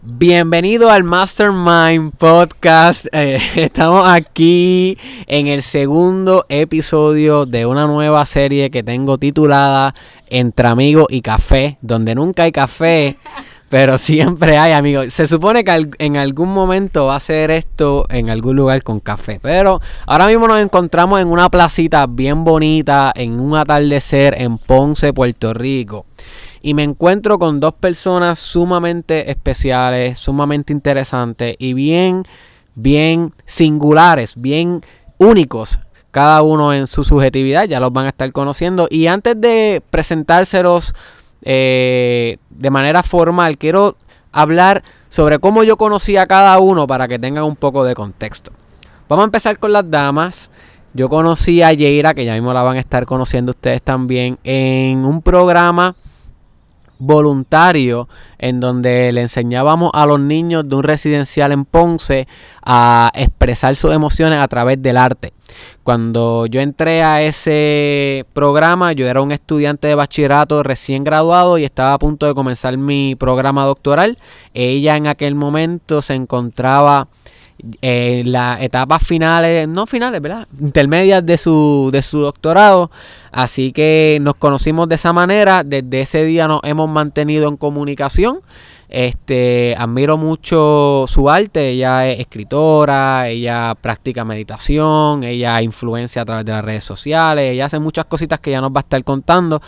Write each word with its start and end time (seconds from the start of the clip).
Bienvenido 0.00 0.90
al 0.90 1.02
Mastermind 1.02 2.12
Podcast. 2.16 3.06
Eh, 3.12 3.40
estamos 3.56 4.06
aquí 4.06 4.96
en 5.26 5.48
el 5.48 5.62
segundo 5.62 6.46
episodio 6.48 7.46
de 7.46 7.66
una 7.66 7.86
nueva 7.86 8.24
serie 8.26 8.70
que 8.70 8.84
tengo 8.84 9.18
titulada 9.18 9.94
Entre 10.28 10.68
Amigos 10.68 11.06
y 11.10 11.20
Café, 11.20 11.78
donde 11.80 12.14
nunca 12.14 12.44
hay 12.44 12.52
café, 12.52 13.16
pero 13.68 13.98
siempre 13.98 14.56
hay 14.56 14.72
amigos. 14.72 15.12
Se 15.12 15.26
supone 15.26 15.64
que 15.64 15.90
en 15.98 16.16
algún 16.16 16.52
momento 16.52 17.06
va 17.06 17.16
a 17.16 17.20
ser 17.20 17.50
esto 17.50 18.06
en 18.08 18.30
algún 18.30 18.54
lugar 18.54 18.84
con 18.84 19.00
café, 19.00 19.40
pero 19.42 19.80
ahora 20.06 20.28
mismo 20.28 20.46
nos 20.46 20.60
encontramos 20.60 21.20
en 21.20 21.28
una 21.28 21.50
placita 21.50 22.06
bien 22.06 22.44
bonita, 22.44 23.12
en 23.16 23.40
un 23.40 23.56
atardecer 23.56 24.34
en 24.40 24.58
Ponce, 24.58 25.12
Puerto 25.12 25.54
Rico 25.54 26.06
y 26.62 26.74
me 26.74 26.82
encuentro 26.82 27.38
con 27.38 27.60
dos 27.60 27.74
personas 27.74 28.38
sumamente 28.38 29.30
especiales, 29.30 30.18
sumamente 30.18 30.72
interesantes 30.72 31.56
y 31.58 31.74
bien, 31.74 32.24
bien 32.74 33.32
singulares, 33.46 34.34
bien 34.36 34.82
únicos, 35.18 35.78
cada 36.10 36.42
uno 36.42 36.72
en 36.72 36.86
su 36.86 37.04
subjetividad, 37.04 37.64
ya 37.64 37.80
los 37.80 37.92
van 37.92 38.06
a 38.06 38.08
estar 38.08 38.30
conociendo. 38.32 38.88
Y 38.90 39.06
antes 39.06 39.40
de 39.40 39.82
presentárselos 39.90 40.94
eh, 41.42 42.38
de 42.50 42.70
manera 42.70 43.02
formal, 43.02 43.58
quiero 43.58 43.96
hablar 44.32 44.82
sobre 45.08 45.38
cómo 45.38 45.62
yo 45.62 45.76
conocí 45.76 46.16
a 46.16 46.26
cada 46.26 46.58
uno 46.58 46.86
para 46.86 47.08
que 47.08 47.18
tengan 47.18 47.44
un 47.44 47.56
poco 47.56 47.84
de 47.84 47.94
contexto. 47.94 48.52
Vamos 49.08 49.22
a 49.22 49.26
empezar 49.26 49.58
con 49.58 49.72
las 49.72 49.90
damas. 49.90 50.50
Yo 50.94 51.08
conocí 51.08 51.62
a 51.62 51.72
Yeira, 51.72 52.14
que 52.14 52.24
ya 52.24 52.34
mismo 52.34 52.52
la 52.52 52.62
van 52.62 52.76
a 52.76 52.80
estar 52.80 53.06
conociendo 53.06 53.50
ustedes 53.50 53.82
también, 53.82 54.38
en 54.42 55.04
un 55.04 55.22
programa 55.22 55.94
voluntario 56.98 58.08
en 58.38 58.60
donde 58.60 59.12
le 59.12 59.22
enseñábamos 59.22 59.90
a 59.94 60.06
los 60.06 60.20
niños 60.20 60.68
de 60.68 60.76
un 60.76 60.82
residencial 60.82 61.52
en 61.52 61.64
Ponce 61.64 62.28
a 62.62 63.10
expresar 63.14 63.74
sus 63.76 63.92
emociones 63.92 64.40
a 64.40 64.48
través 64.48 64.80
del 64.82 64.96
arte. 64.96 65.32
Cuando 65.82 66.46
yo 66.46 66.60
entré 66.60 67.02
a 67.02 67.22
ese 67.22 68.26
programa, 68.34 68.92
yo 68.92 69.06
era 69.06 69.22
un 69.22 69.32
estudiante 69.32 69.88
de 69.88 69.94
bachillerato 69.94 70.62
recién 70.62 71.02
graduado 71.02 71.56
y 71.56 71.64
estaba 71.64 71.94
a 71.94 71.98
punto 71.98 72.26
de 72.26 72.34
comenzar 72.34 72.76
mi 72.76 73.14
programa 73.14 73.64
doctoral. 73.64 74.18
Ella 74.52 74.96
en 74.96 75.06
aquel 75.06 75.34
momento 75.34 76.02
se 76.02 76.14
encontraba 76.14 77.08
en 77.80 78.32
las 78.32 78.60
etapas 78.62 79.02
finales, 79.06 79.68
no 79.68 79.86
finales, 79.86 80.20
¿verdad? 80.20 80.46
Intermedias 80.60 81.24
de 81.24 81.38
su, 81.38 81.90
de 81.92 82.02
su 82.02 82.20
doctorado. 82.20 82.90
Así 83.32 83.72
que 83.72 84.18
nos 84.20 84.36
conocimos 84.36 84.88
de 84.88 84.94
esa 84.94 85.12
manera. 85.12 85.64
Desde 85.64 86.00
ese 86.00 86.24
día 86.24 86.48
nos 86.48 86.60
hemos 86.64 86.88
mantenido 86.88 87.48
en 87.48 87.56
comunicación. 87.56 88.40
Este, 88.88 89.74
admiro 89.76 90.16
mucho 90.16 91.04
su 91.06 91.28
arte. 91.28 91.70
Ella 91.70 92.08
es 92.08 92.20
escritora, 92.20 93.28
ella 93.28 93.74
practica 93.80 94.24
meditación, 94.24 95.24
ella 95.24 95.60
influencia 95.60 96.22
a 96.22 96.24
través 96.24 96.46
de 96.46 96.52
las 96.52 96.64
redes 96.64 96.84
sociales, 96.84 97.52
ella 97.52 97.66
hace 97.66 97.78
muchas 97.78 98.06
cositas 98.06 98.40
que 98.40 98.50
ya 98.52 98.60
nos 98.60 98.70
va 98.70 98.78
a 98.78 98.80
estar 98.80 99.02
contando. 99.04 99.60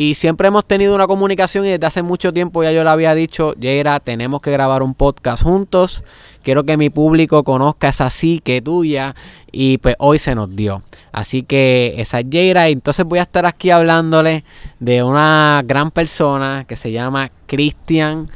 Y 0.00 0.14
siempre 0.14 0.48
hemos 0.48 0.64
tenido 0.64 0.94
una 0.94 1.06
comunicación 1.06 1.66
y 1.66 1.68
desde 1.68 1.86
hace 1.86 2.02
mucho 2.02 2.32
tiempo 2.32 2.62
ya 2.62 2.72
yo 2.72 2.82
le 2.82 2.88
había 2.88 3.14
dicho, 3.14 3.52
Yera, 3.56 4.00
tenemos 4.00 4.40
que 4.40 4.50
grabar 4.50 4.82
un 4.82 4.94
podcast 4.94 5.42
juntos. 5.42 6.04
Quiero 6.42 6.64
que 6.64 6.78
mi 6.78 6.88
público 6.88 7.44
conozca 7.44 7.90
esa 7.90 8.08
que 8.42 8.62
tuya. 8.62 9.14
Y 9.52 9.76
pues 9.76 9.96
hoy 9.98 10.18
se 10.18 10.34
nos 10.34 10.56
dio. 10.56 10.82
Así 11.12 11.42
que 11.42 11.96
esa 11.98 12.20
es 12.20 12.30
Yeira. 12.30 12.68
Entonces 12.68 13.04
voy 13.04 13.18
a 13.18 13.24
estar 13.24 13.44
aquí 13.44 13.68
hablándole 13.68 14.42
de 14.78 15.02
una 15.02 15.60
gran 15.66 15.90
persona 15.90 16.64
que 16.66 16.76
se 16.76 16.92
llama 16.92 17.30
Cristian. 17.44 18.30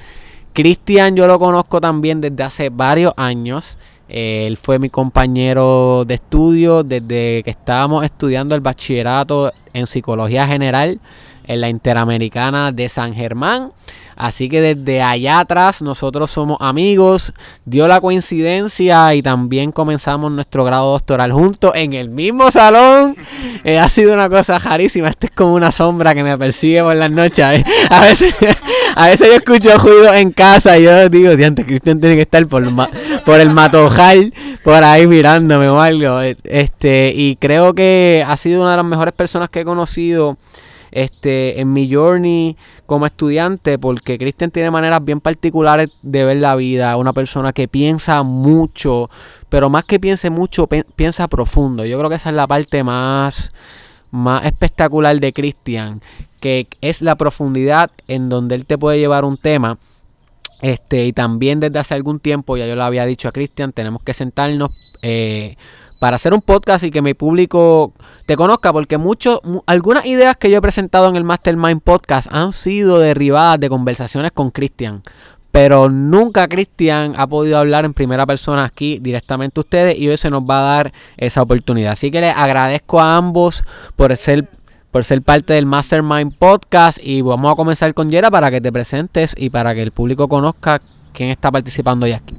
Cristian 0.52 1.16
yo 1.16 1.26
lo 1.26 1.38
conozco 1.38 1.80
también 1.80 2.20
desde 2.20 2.42
hace 2.42 2.68
varios 2.68 3.14
años. 3.16 3.78
Él 4.06 4.58
fue 4.58 4.78
mi 4.78 4.90
compañero 4.90 6.04
de 6.06 6.16
estudio 6.16 6.82
desde 6.82 7.42
que 7.42 7.48
estábamos 7.48 8.04
estudiando 8.04 8.54
el 8.54 8.60
bachillerato 8.60 9.50
en 9.72 9.86
psicología 9.86 10.46
general 10.46 11.00
en 11.46 11.60
la 11.60 11.68
Interamericana 11.68 12.72
de 12.72 12.88
San 12.88 13.14
Germán. 13.14 13.72
Así 14.16 14.48
que 14.48 14.60
desde 14.60 15.02
allá 15.02 15.40
atrás 15.40 15.82
nosotros 15.82 16.30
somos 16.30 16.58
amigos. 16.60 17.32
Dio 17.64 17.88
la 17.88 18.00
coincidencia 18.00 19.14
y 19.14 19.22
también 19.22 19.72
comenzamos 19.72 20.30
nuestro 20.30 20.64
grado 20.64 20.92
doctoral 20.92 21.32
juntos 21.32 21.72
en 21.74 21.92
el 21.92 22.08
mismo 22.10 22.50
salón. 22.50 23.16
Eh, 23.66 23.78
ha 23.78 23.88
sido 23.88 24.12
una 24.12 24.28
cosa 24.28 24.58
rarísima. 24.58 25.08
Este 25.08 25.28
es 25.28 25.32
como 25.32 25.54
una 25.54 25.72
sombra 25.72 26.14
que 26.14 26.22
me 26.22 26.36
persigue 26.36 26.82
por 26.82 26.94
las 26.96 27.10
noches. 27.10 27.64
A 27.88 28.00
veces, 28.02 28.34
a 28.94 29.06
veces 29.06 29.26
yo 29.28 29.34
escucho 29.36 29.78
ruido 29.78 30.12
en 30.12 30.32
casa 30.32 30.76
y 30.76 30.82
yo 30.82 31.08
digo, 31.08 31.34
diante, 31.34 31.64
Cristian 31.64 31.98
tiene 31.98 32.14
que 32.14 32.22
estar 32.22 32.46
por, 32.46 32.62
por 33.24 33.40
el 33.40 33.48
matojal, 33.48 34.34
por 34.62 34.84
ahí 34.84 35.06
mirándome 35.06 35.70
o 35.70 35.80
algo. 35.80 36.20
Este, 36.20 37.14
y 37.16 37.36
creo 37.36 37.72
que 37.72 38.22
ha 38.28 38.36
sido 38.36 38.60
una 38.60 38.72
de 38.72 38.76
las 38.76 38.86
mejores 38.86 39.14
personas 39.14 39.48
que 39.48 39.60
he 39.60 39.64
conocido 39.64 40.36
este, 40.94 41.60
en 41.60 41.72
mi 41.72 41.92
journey 41.92 42.56
como 42.86 43.04
estudiante, 43.04 43.78
porque 43.78 44.16
Cristian 44.16 44.52
tiene 44.52 44.70
maneras 44.70 45.04
bien 45.04 45.20
particulares 45.20 45.90
de 46.02 46.24
ver 46.24 46.36
la 46.36 46.54
vida, 46.54 46.96
una 46.96 47.12
persona 47.12 47.52
que 47.52 47.66
piensa 47.66 48.22
mucho, 48.22 49.10
pero 49.48 49.68
más 49.68 49.84
que 49.84 49.98
piense 49.98 50.30
mucho, 50.30 50.68
piensa 50.68 51.26
profundo. 51.26 51.84
Yo 51.84 51.98
creo 51.98 52.08
que 52.08 52.16
esa 52.16 52.30
es 52.30 52.36
la 52.36 52.46
parte 52.46 52.84
más, 52.84 53.52
más 54.12 54.44
espectacular 54.44 55.18
de 55.18 55.32
Cristian, 55.32 56.00
que 56.40 56.68
es 56.80 57.02
la 57.02 57.16
profundidad 57.16 57.90
en 58.06 58.28
donde 58.28 58.54
él 58.54 58.64
te 58.64 58.78
puede 58.78 59.00
llevar 59.00 59.24
un 59.24 59.36
tema. 59.36 59.78
Este, 60.62 61.06
y 61.06 61.12
también 61.12 61.58
desde 61.58 61.80
hace 61.80 61.94
algún 61.94 62.20
tiempo, 62.20 62.56
ya 62.56 62.66
yo 62.66 62.76
le 62.76 62.82
había 62.82 63.04
dicho 63.04 63.28
a 63.28 63.32
Cristian, 63.32 63.72
tenemos 63.72 64.02
que 64.04 64.14
sentarnos 64.14 64.94
eh, 65.02 65.56
para 66.04 66.16
hacer 66.16 66.34
un 66.34 66.42
podcast 66.42 66.84
y 66.84 66.90
que 66.90 67.00
mi 67.00 67.14
público 67.14 67.94
te 68.26 68.36
conozca, 68.36 68.74
porque 68.74 68.98
mucho, 68.98 69.40
algunas 69.64 70.04
ideas 70.04 70.36
que 70.36 70.50
yo 70.50 70.58
he 70.58 70.60
presentado 70.60 71.08
en 71.08 71.16
el 71.16 71.24
Mastermind 71.24 71.80
Podcast 71.80 72.28
han 72.30 72.52
sido 72.52 72.98
derivadas 72.98 73.58
de 73.58 73.70
conversaciones 73.70 74.30
con 74.30 74.50
Cristian. 74.50 75.00
Pero 75.50 75.88
nunca 75.88 76.46
Cristian 76.46 77.14
ha 77.16 77.26
podido 77.26 77.56
hablar 77.56 77.86
en 77.86 77.94
primera 77.94 78.26
persona 78.26 78.64
aquí 78.64 78.98
directamente 78.98 79.58
a 79.58 79.62
ustedes 79.62 79.98
y 79.98 80.06
hoy 80.06 80.18
se 80.18 80.28
nos 80.28 80.42
va 80.42 80.58
a 80.58 80.74
dar 80.76 80.92
esa 81.16 81.40
oportunidad. 81.40 81.92
Así 81.92 82.10
que 82.10 82.20
les 82.20 82.36
agradezco 82.36 83.00
a 83.00 83.16
ambos 83.16 83.64
por 83.96 84.14
ser, 84.18 84.46
por 84.90 85.04
ser 85.04 85.22
parte 85.22 85.54
del 85.54 85.64
Mastermind 85.64 86.36
Podcast 86.36 86.98
y 87.02 87.22
vamos 87.22 87.50
a 87.50 87.56
comenzar 87.56 87.94
con 87.94 88.10
Yera 88.10 88.30
para 88.30 88.50
que 88.50 88.60
te 88.60 88.70
presentes 88.70 89.34
y 89.38 89.48
para 89.48 89.74
que 89.74 89.80
el 89.80 89.92
público 89.92 90.28
conozca 90.28 90.82
quién 91.14 91.30
está 91.30 91.50
participando 91.50 92.04
hoy 92.04 92.12
aquí. 92.12 92.36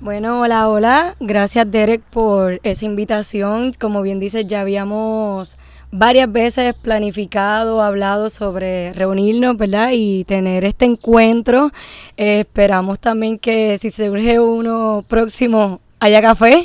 Bueno, 0.00 0.42
hola, 0.42 0.68
hola. 0.68 1.16
Gracias 1.18 1.68
Derek 1.68 2.02
por 2.02 2.60
esa 2.62 2.84
invitación. 2.84 3.72
Como 3.72 4.00
bien 4.00 4.20
dices, 4.20 4.46
ya 4.46 4.60
habíamos 4.60 5.56
varias 5.90 6.30
veces 6.30 6.72
planificado, 6.74 7.82
hablado 7.82 8.30
sobre 8.30 8.92
reunirnos, 8.92 9.56
¿verdad? 9.56 9.90
Y 9.92 10.22
tener 10.22 10.64
este 10.64 10.84
encuentro. 10.84 11.72
Eh, 12.16 12.40
esperamos 12.40 13.00
también 13.00 13.40
que 13.40 13.76
si 13.78 13.90
surge 13.90 14.38
uno 14.38 15.04
próximo 15.08 15.80
haya 15.98 16.22
café. 16.22 16.62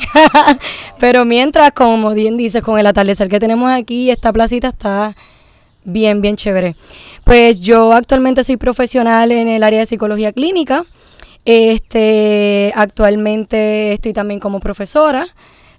Pero 1.00 1.26
mientras, 1.26 1.72
como 1.72 2.12
bien 2.12 2.38
dices, 2.38 2.62
con 2.62 2.78
el 2.78 2.86
atardecer 2.86 3.30
que 3.30 3.40
tenemos 3.40 3.72
aquí, 3.72 4.12
esta 4.12 4.32
placita 4.32 4.68
está 4.68 5.16
bien, 5.84 6.22
bien 6.22 6.36
chévere. 6.36 6.76
Pues 7.24 7.62
yo 7.62 7.94
actualmente 7.94 8.44
soy 8.44 8.58
profesional 8.58 9.32
en 9.32 9.48
el 9.48 9.64
área 9.64 9.80
de 9.80 9.88
psicología 9.88 10.32
clínica. 10.34 10.86
Este, 11.46 12.72
actualmente 12.76 13.92
estoy 13.92 14.14
también 14.14 14.40
como 14.40 14.59
profesora, 14.59 15.28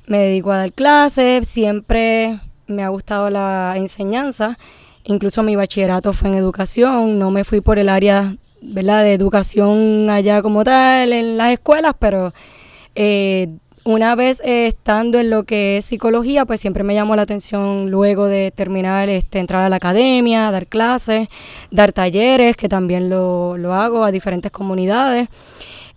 me 0.06 0.18
dedico 0.18 0.52
a 0.52 0.58
dar 0.58 0.72
clases, 0.72 1.48
siempre 1.48 2.38
me 2.66 2.82
ha 2.82 2.88
gustado 2.88 3.30
la 3.30 3.74
enseñanza, 3.76 4.58
incluso 5.04 5.42
mi 5.42 5.56
bachillerato 5.56 6.12
fue 6.12 6.28
en 6.28 6.34
educación, 6.34 7.18
no 7.18 7.30
me 7.30 7.44
fui 7.44 7.62
por 7.62 7.78
el 7.78 7.88
área 7.88 8.36
¿verdad? 8.60 9.04
de 9.04 9.14
educación 9.14 10.10
allá 10.10 10.42
como 10.42 10.64
tal 10.64 11.12
en 11.12 11.38
las 11.38 11.52
escuelas, 11.52 11.94
pero 11.98 12.34
eh, 12.94 13.48
una 13.84 14.14
vez 14.14 14.40
estando 14.44 15.18
en 15.18 15.28
lo 15.28 15.44
que 15.44 15.76
es 15.76 15.84
psicología, 15.84 16.46
pues 16.46 16.60
siempre 16.60 16.84
me 16.84 16.94
llamó 16.94 17.16
la 17.16 17.22
atención 17.22 17.90
luego 17.90 18.26
de 18.26 18.50
terminar, 18.50 19.10
este, 19.10 19.38
entrar 19.38 19.62
a 19.62 19.68
la 19.68 19.76
academia, 19.76 20.50
dar 20.50 20.66
clases, 20.66 21.28
dar 21.70 21.92
talleres, 21.92 22.56
que 22.56 22.68
también 22.68 23.10
lo, 23.10 23.58
lo 23.58 23.74
hago 23.74 24.04
a 24.04 24.10
diferentes 24.10 24.50
comunidades. 24.50 25.28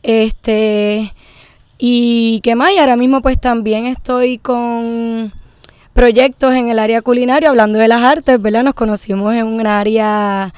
Este, 0.03 1.13
y 1.77 2.41
qué 2.43 2.55
más, 2.55 2.71
y 2.73 2.79
ahora 2.79 2.97
mismo 2.97 3.21
pues 3.21 3.39
también 3.39 3.85
estoy 3.85 4.37
con 4.37 5.31
proyectos 5.93 6.53
en 6.53 6.69
el 6.69 6.79
área 6.79 7.01
culinaria, 7.01 7.49
hablando 7.49 7.79
de 7.79 7.87
las 7.87 8.03
artes, 8.03 8.41
¿verdad? 8.41 8.63
Nos 8.63 8.75
conocimos 8.75 9.33
en 9.33 9.45
un 9.45 9.65
área 9.65 10.53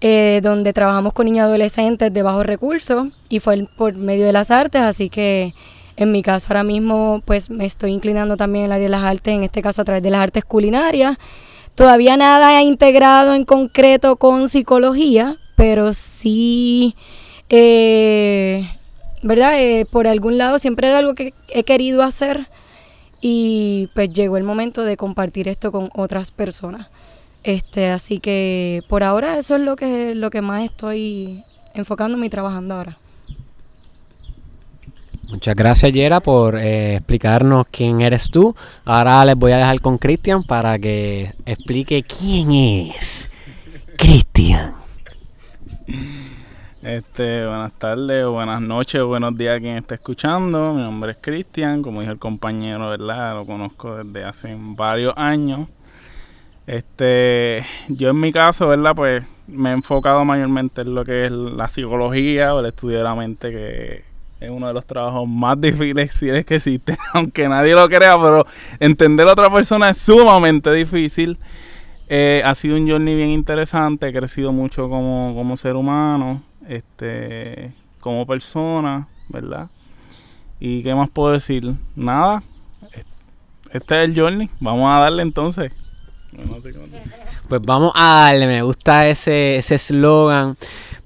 eh, 0.00 0.40
donde 0.42 0.72
trabajamos 0.72 1.12
con 1.12 1.26
niños 1.26 1.44
adolescentes 1.44 2.12
de 2.12 2.22
bajos 2.22 2.46
recursos 2.46 3.08
y 3.28 3.38
fue 3.40 3.66
por 3.76 3.94
medio 3.94 4.24
de 4.24 4.32
las 4.32 4.50
artes, 4.50 4.80
así 4.80 5.10
que 5.10 5.54
en 6.00 6.10
mi 6.12 6.22
caso 6.22 6.48
ahora 6.48 6.64
mismo 6.64 7.22
pues 7.24 7.50
me 7.50 7.64
estoy 7.66 7.92
inclinando 7.92 8.36
también 8.36 8.64
en 8.64 8.70
el 8.70 8.72
área 8.72 8.84
de 8.86 8.90
las 8.90 9.04
artes, 9.04 9.34
en 9.34 9.44
este 9.44 9.62
caso 9.62 9.82
a 9.82 9.84
través 9.84 10.02
de 10.02 10.10
las 10.10 10.20
artes 10.20 10.44
culinarias. 10.44 11.16
Todavía 11.74 12.16
nada 12.16 12.48
ha 12.48 12.62
integrado 12.62 13.34
en 13.34 13.44
concreto 13.44 14.16
con 14.16 14.48
psicología, 14.48 15.36
pero 15.56 15.92
sí 15.92 16.94
Eh, 17.52 18.64
¿Verdad? 19.22 19.60
Eh, 19.60 19.84
por 19.90 20.06
algún 20.06 20.38
lado 20.38 20.58
siempre 20.58 20.88
era 20.88 20.98
algo 20.98 21.14
que 21.14 21.32
he 21.50 21.64
querido 21.64 22.02
hacer 22.02 22.46
y 23.20 23.88
pues 23.94 24.10
llegó 24.14 24.36
el 24.38 24.44
momento 24.44 24.82
de 24.84 24.96
compartir 24.96 25.48
esto 25.48 25.72
con 25.72 25.90
otras 25.94 26.30
personas. 26.30 26.88
Este, 27.42 27.90
así 27.90 28.18
que 28.20 28.82
por 28.88 29.02
ahora 29.02 29.36
eso 29.38 29.56
es 29.56 29.62
lo 29.62 29.76
que, 29.76 30.14
lo 30.14 30.30
que 30.30 30.40
más 30.42 30.62
estoy 30.64 31.44
enfocándome 31.74 32.26
y 32.26 32.30
trabajando 32.30 32.74
ahora. 32.76 32.98
Muchas 35.30 35.54
gracias, 35.54 35.92
Yera, 35.92 36.18
por 36.18 36.58
eh, 36.58 36.96
explicarnos 36.96 37.66
quién 37.70 38.00
eres 38.00 38.30
tú. 38.30 38.52
Ahora 38.84 39.24
les 39.24 39.36
voy 39.36 39.52
a 39.52 39.58
dejar 39.58 39.80
con 39.80 39.96
Cristian 39.96 40.42
para 40.42 40.76
que 40.76 41.32
explique 41.46 42.02
quién 42.02 42.50
es 42.50 43.30
Cristian. 43.96 44.74
Este, 46.82 47.46
buenas 47.46 47.72
tardes, 47.74 48.26
buenas 48.26 48.60
noches, 48.60 49.04
buenos 49.04 49.36
días 49.36 49.58
a 49.58 49.60
quien 49.60 49.76
esté 49.76 49.94
escuchando. 49.94 50.74
Mi 50.74 50.82
nombre 50.82 51.12
es 51.12 51.18
Cristian, 51.20 51.82
como 51.82 52.00
dijo 52.00 52.12
el 52.12 52.18
compañero, 52.18 52.90
¿verdad? 52.90 53.36
Lo 53.36 53.46
conozco 53.46 54.02
desde 54.02 54.24
hace 54.24 54.56
varios 54.58 55.14
años. 55.16 55.68
Este, 56.66 57.64
yo 57.86 58.10
en 58.10 58.18
mi 58.18 58.32
caso, 58.32 58.66
¿verdad? 58.66 58.96
Pues 58.96 59.22
me 59.46 59.70
he 59.70 59.72
enfocado 59.74 60.24
mayormente 60.24 60.80
en 60.80 60.92
lo 60.92 61.04
que 61.04 61.26
es 61.26 61.30
la 61.30 61.68
psicología 61.68 62.52
o 62.52 62.60
el 62.60 62.66
estudio 62.66 62.98
de 62.98 63.04
la 63.04 63.14
mente, 63.14 63.50
que 63.52 64.09
es 64.40 64.50
uno 64.50 64.66
de 64.66 64.72
los 64.72 64.86
trabajos 64.86 65.28
más 65.28 65.60
difíciles 65.60 66.44
que 66.46 66.56
existe, 66.56 66.96
aunque 67.12 67.48
nadie 67.48 67.74
lo 67.74 67.88
crea, 67.88 68.20
pero 68.20 68.46
entender 68.78 69.28
a 69.28 69.32
otra 69.32 69.52
persona 69.52 69.90
es 69.90 69.98
sumamente 69.98 70.72
difícil. 70.72 71.38
Eh, 72.08 72.42
ha 72.44 72.54
sido 72.56 72.76
un 72.76 72.88
journey 72.88 73.14
bien 73.14 73.28
interesante, 73.28 74.08
he 74.08 74.12
crecido 74.12 74.50
mucho 74.50 74.88
como, 74.88 75.32
como 75.36 75.56
ser 75.56 75.76
humano, 75.76 76.42
este, 76.66 77.72
como 78.00 78.26
persona, 78.26 79.06
¿verdad? 79.28 79.68
¿Y 80.58 80.82
qué 80.82 80.92
más 80.94 81.08
puedo 81.08 81.32
decir? 81.32 81.72
Nada, 81.94 82.42
este 83.72 84.02
es 84.02 84.08
el 84.08 84.18
journey, 84.18 84.50
vamos 84.58 84.92
a 84.92 84.98
darle 84.98 85.22
entonces. 85.22 85.70
Pues 87.48 87.62
vamos 87.62 87.92
a 87.94 88.24
darle, 88.24 88.46
me 88.46 88.62
gusta 88.62 89.06
ese 89.06 89.58
eslogan. 89.58 90.56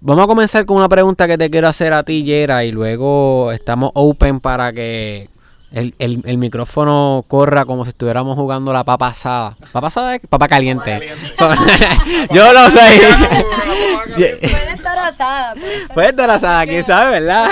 Vamos 0.07 0.25
a 0.25 0.27
comenzar 0.27 0.67
con 0.67 0.77
una 0.77 0.89
pregunta 0.91 1.27
que 1.27 1.39
te 1.39 1.49
quiero 1.49 1.67
hacer 1.67 1.95
a 1.95 2.03
ti, 2.03 2.25
Yera, 2.25 2.63
y 2.67 2.71
luego 2.71 3.51
estamos 3.53 3.91
open 3.95 4.39
para 4.39 4.71
que 4.71 5.31
el, 5.75 6.23
el, 6.25 6.39
micrófono 6.39 7.25
corra 7.27 7.65
como 7.65 7.85
si 7.85 7.89
estuviéramos 7.91 8.37
jugando 8.37 8.73
la 8.73 8.85
papa 8.85 9.09
asada. 9.09 9.57
¿Papa 9.73 9.89
asada? 9.89 10.19
Papa 10.29 10.47
caliente. 10.47 11.11
Yo 12.31 12.53
lo 12.53 12.71
sé. 12.71 13.01
puede 14.15 14.73
estar 14.73 14.99
asada. 14.99 15.55
Puede 15.93 16.09
estar, 16.09 16.31
asada, 16.31 16.67
quién 16.67 16.85
sabe, 16.85 17.21
¿verdad? 17.21 17.51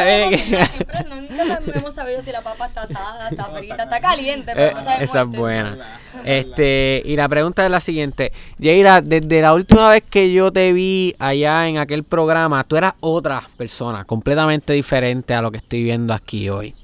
nunca 1.08 1.78
hemos 1.78 1.94
sabido 1.94 2.22
si 2.22 2.30
la 2.30 2.42
papa 2.42 2.66
está 2.66 2.82
asada, 2.82 3.28
está 3.28 3.44
frita, 3.46 3.82
está 3.82 4.00
caliente, 4.00 4.52
pero 4.54 4.76
no 4.76 4.84
sabemos. 4.84 5.02
Esa 5.02 5.22
es 5.22 5.28
buena. 5.28 5.78
Este, 6.24 7.02
y 7.04 7.16
la 7.16 7.28
pregunta 7.28 7.64
es 7.64 7.70
la 7.70 7.80
siguiente. 7.80 8.32
Yaira, 8.58 9.00
desde 9.00 9.42
la 9.42 9.52
última 9.54 9.88
vez 9.90 10.04
que 10.08 10.32
yo 10.32 10.52
te 10.52 10.72
vi 10.72 11.16
allá 11.18 11.66
en 11.66 11.78
aquel 11.78 12.04
programa, 12.04 12.62
tú 12.64 12.76
eras 12.76 12.94
otra 13.00 13.42
persona, 13.56 14.04
completamente 14.04 14.72
diferente 14.74 15.34
a 15.34 15.42
lo 15.42 15.50
que 15.50 15.56
estoy 15.58 15.82
viendo 15.82 16.14
aquí 16.14 16.48
hoy. 16.48 16.74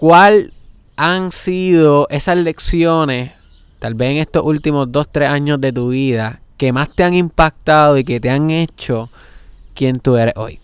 ¿Cuál 0.00 0.54
han 0.96 1.30
sido 1.30 2.06
esas 2.08 2.38
lecciones, 2.38 3.32
tal 3.78 3.92
vez 3.92 4.12
en 4.12 4.16
estos 4.16 4.42
últimos 4.44 4.90
dos, 4.90 5.06
tres 5.12 5.28
años 5.28 5.60
de 5.60 5.74
tu 5.74 5.90
vida, 5.90 6.40
que 6.56 6.72
más 6.72 6.88
te 6.94 7.04
han 7.04 7.12
impactado 7.12 7.98
y 7.98 8.04
que 8.04 8.18
te 8.18 8.30
han 8.30 8.48
hecho 8.48 9.10
quien 9.74 10.00
tú 10.00 10.16
eres 10.16 10.32
hoy? 10.38 10.58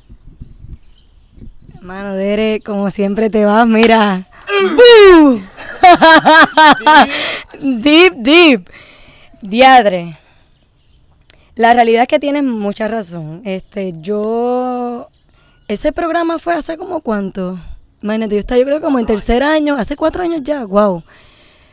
Hermano, 1.74 2.14
Dere, 2.14 2.62
como 2.64 2.88
siempre 2.88 3.28
te 3.28 3.44
vas, 3.44 3.66
mira. 3.66 4.26
deep, 7.60 8.14
deep. 8.16 8.70
Diadre. 9.42 10.16
La 11.56 11.74
realidad 11.74 12.04
es 12.04 12.08
que 12.08 12.20
tienes 12.20 12.42
mucha 12.42 12.88
razón. 12.88 13.42
Este, 13.44 13.92
yo. 14.00 15.08
Ese 15.68 15.92
programa 15.92 16.38
fue 16.38 16.54
hace 16.54 16.78
como 16.78 17.02
cuánto. 17.02 17.58
Imagínate, 18.02 18.34
yo 18.34 18.40
estaba 18.40 18.58
yo 18.58 18.66
creo 18.66 18.80
como 18.80 18.98
en 18.98 19.06
tercer 19.06 19.42
año, 19.42 19.74
hace 19.76 19.96
cuatro 19.96 20.22
años 20.22 20.42
ya, 20.44 20.64
wow. 20.64 21.02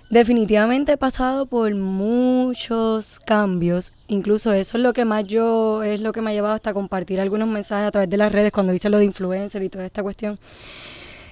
Definitivamente 0.09 0.93
he 0.93 0.97
pasado 0.97 1.45
por 1.45 1.73
muchos 1.73 3.19
cambios, 3.19 3.91
incluso 4.07 4.53
eso 4.53 4.77
es 4.77 4.83
lo 4.83 4.93
que 4.93 5.05
más 5.05 5.25
yo, 5.25 5.81
es 5.83 6.01
lo 6.01 6.13
que 6.13 6.21
me 6.21 6.31
ha 6.31 6.33
llevado 6.33 6.55
hasta 6.55 6.73
compartir 6.73 7.19
algunos 7.19 7.47
mensajes 7.47 7.87
a 7.87 7.91
través 7.91 8.09
de 8.09 8.17
las 8.17 8.31
redes 8.31 8.51
cuando 8.51 8.73
hice 8.73 8.89
lo 8.89 8.99
de 8.99 9.05
influencer 9.05 9.63
y 9.63 9.69
toda 9.69 9.85
esta 9.85 10.03
cuestión. 10.03 10.37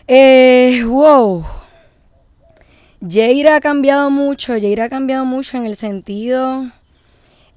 Eh, 0.07 0.83
wow. 0.85 1.45
Jair 3.07 3.49
ha 3.49 3.61
cambiado 3.61 4.09
mucho, 4.09 4.53
Jair 4.53 4.81
ha 4.81 4.89
cambiado 4.89 5.25
mucho 5.25 5.57
en 5.57 5.65
el 5.65 5.75
sentido... 5.75 6.65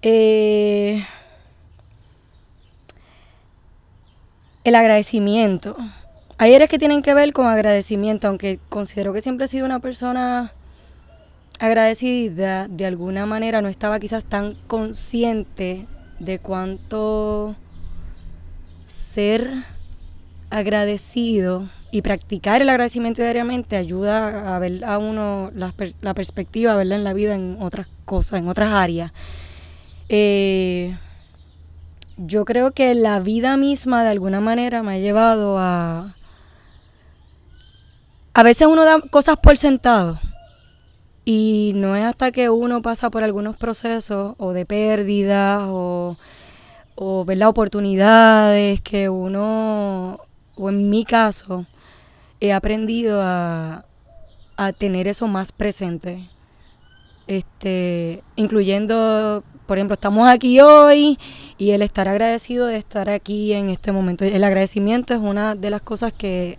Eh, 0.02 1.02
el 4.64 4.74
agradecimiento. 4.74 5.76
Hay 6.36 6.54
áreas 6.54 6.68
que 6.68 6.78
tienen 6.78 7.02
que 7.02 7.14
ver 7.14 7.32
con 7.32 7.46
agradecimiento, 7.46 8.28
aunque 8.28 8.58
considero 8.68 9.12
que 9.12 9.20
siempre 9.20 9.44
he 9.44 9.48
sido 9.48 9.66
una 9.66 9.78
persona 9.78 10.52
agradecida, 11.60 12.66
de 12.66 12.86
alguna 12.86 13.24
manera 13.26 13.62
no 13.62 13.68
estaba 13.68 14.00
quizás 14.00 14.24
tan 14.24 14.54
consciente 14.66 15.86
de 16.18 16.38
cuánto 16.40 17.54
ser 18.88 19.48
agradecido 20.50 21.68
y 21.92 22.02
practicar 22.02 22.62
el 22.62 22.68
agradecimiento 22.68 23.22
diariamente 23.22 23.76
ayuda 23.76 24.56
a 24.56 24.58
ver 24.58 24.84
a 24.84 24.98
uno 24.98 25.52
la, 25.54 25.72
la 26.00 26.14
perspectiva 26.14 26.74
verla 26.74 26.96
en 26.96 27.04
la 27.04 27.12
vida 27.12 27.36
en 27.36 27.58
otras 27.60 27.86
cosas, 28.04 28.40
en 28.40 28.48
otras 28.48 28.70
áreas. 28.70 29.12
Eh, 30.08 30.96
yo 32.16 32.44
creo 32.44 32.72
que 32.72 32.94
la 32.94 33.20
vida 33.20 33.56
misma 33.56 34.02
de 34.02 34.10
alguna 34.10 34.40
manera 34.40 34.82
me 34.82 34.94
ha 34.94 34.98
llevado 34.98 35.58
a, 35.58 36.14
a 38.34 38.42
veces 38.42 38.66
uno 38.66 38.84
da 38.84 39.00
cosas 39.00 39.36
por 39.36 39.56
sentado 39.56 40.18
y 41.24 41.72
no 41.76 41.96
es 41.96 42.04
hasta 42.04 42.32
que 42.32 42.50
uno 42.50 42.82
pasa 42.82 43.08
por 43.08 43.22
algunos 43.22 43.56
procesos 43.56 44.34
o 44.38 44.52
de 44.52 44.66
pérdida 44.66 45.68
o, 45.72 46.16
o 46.96 47.24
ver 47.24 47.38
las 47.38 47.48
oportunidades 47.48 48.80
que 48.80 49.08
uno, 49.08 50.18
o 50.56 50.68
en 50.68 50.90
mi 50.90 51.04
caso, 51.04 51.64
he 52.40 52.52
aprendido 52.52 53.20
a, 53.22 53.86
a 54.56 54.72
tener 54.72 55.08
eso 55.08 55.28
más 55.28 55.52
presente. 55.52 56.28
Este, 57.26 58.22
incluyendo, 58.36 59.44
por 59.64 59.78
ejemplo, 59.78 59.94
estamos 59.94 60.28
aquí 60.28 60.60
hoy 60.60 61.16
y 61.56 61.70
el 61.70 61.80
estar 61.80 62.06
agradecido 62.06 62.66
de 62.66 62.76
estar 62.76 63.08
aquí 63.08 63.54
en 63.54 63.70
este 63.70 63.92
momento. 63.92 64.24
El 64.24 64.44
agradecimiento 64.44 65.14
es 65.14 65.20
una 65.20 65.54
de 65.54 65.70
las 65.70 65.80
cosas 65.80 66.12
que 66.12 66.58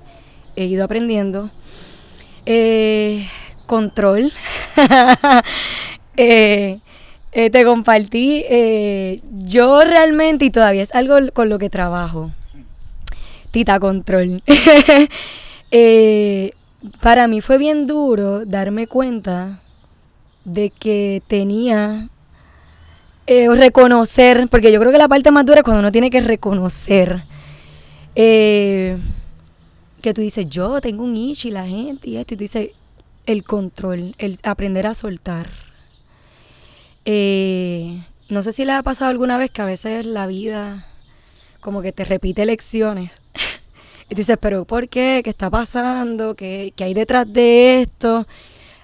he 0.56 0.66
ido 0.66 0.86
aprendiendo. 0.86 1.50
Eh, 2.46 3.28
control. 3.66 4.32
Eh, 6.18 6.80
eh, 7.34 7.50
te 7.50 7.66
compartí. 7.66 8.46
yo 9.50 9.84
realmente, 9.84 10.46
y 10.46 10.50
todavía 10.50 10.82
es 10.82 10.96
algo 10.96 11.18
con 11.34 11.50
lo 11.50 11.60
que 11.60 11.70
trabajo. 11.70 12.32
Tita 13.52 13.82
Control. 13.82 14.42
para 17.02 17.28
mí 17.28 17.42
fue 17.42 17.58
bien 17.58 17.86
duro 17.86 18.46
darme 18.46 18.88
cuenta 18.88 19.60
de 20.46 20.70
que 20.70 21.22
tenía 21.28 22.08
reconocer, 23.28 24.48
porque 24.50 24.72
yo 24.72 24.80
creo 24.80 24.94
que 24.94 24.98
la 24.98 25.10
parte 25.10 25.32
más 25.32 25.46
dura 25.46 25.58
es 25.58 25.64
cuando 25.66 25.82
uno 25.82 25.92
tiene 25.92 26.10
que 26.10 26.22
reconocer 26.22 27.26
que 30.06 30.14
tú 30.14 30.22
dices, 30.22 30.48
yo 30.48 30.80
tengo 30.82 31.04
un 31.04 31.16
issue 31.16 31.50
y 31.50 31.52
la 31.52 31.66
gente 31.66 32.12
y 32.12 32.18
esto, 32.18 32.36
y 32.36 32.38
tú 32.38 32.44
dices, 32.44 32.70
el 33.26 33.44
control, 33.44 34.14
el 34.20 34.38
aprender 34.44 34.86
a 34.86 34.94
soltar. 34.94 35.50
Eh, 37.06 38.06
no 38.30 38.44
sé 38.44 38.52
si 38.52 38.66
le 38.66 38.74
ha 38.74 38.84
pasado 38.84 39.10
alguna 39.10 39.40
vez 39.40 39.50
que 39.50 39.64
a 39.64 39.66
veces 39.66 40.06
la 40.06 40.28
vida 40.28 40.86
como 41.60 41.82
que 41.82 41.92
te 41.92 42.04
repite 42.06 42.46
lecciones. 42.46 43.20
y 44.06 44.10
tú 44.10 44.18
dices, 44.18 44.38
pero 44.40 44.66
¿por 44.66 44.90
qué? 44.90 45.22
¿Qué 45.24 45.32
está 45.32 45.50
pasando? 45.50 46.36
¿Qué, 46.36 46.72
¿Qué 46.76 46.84
hay 46.84 46.94
detrás 46.94 47.26
de 47.34 47.82
esto? 47.82 48.28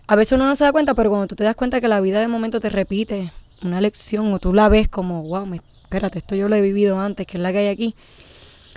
A 0.07 0.15
veces 0.15 0.31
uno 0.31 0.47
no 0.47 0.55
se 0.55 0.63
da 0.63 0.71
cuenta, 0.71 0.95
pero 0.95 1.11
cuando 1.11 1.27
tú 1.27 1.35
te 1.35 1.43
das 1.43 1.55
cuenta 1.55 1.79
que 1.79 1.87
la 1.87 2.01
vida 2.01 2.19
de 2.19 2.27
momento 2.27 2.59
te 2.59 2.71
repite 2.71 3.31
una 3.61 3.79
lección 3.79 4.33
o 4.33 4.39
tú 4.39 4.55
la 4.55 4.69
ves 4.69 4.87
como, 4.87 5.21
wow, 5.27 5.47
espérate, 5.83 6.17
esto 6.17 6.33
yo 6.35 6.49
lo 6.49 6.55
he 6.55 6.61
vivido 6.61 6.99
antes, 6.99 7.27
que 7.27 7.37
es 7.37 7.43
la 7.43 7.51
que 7.51 7.59
hay 7.59 7.67
aquí. 7.67 7.95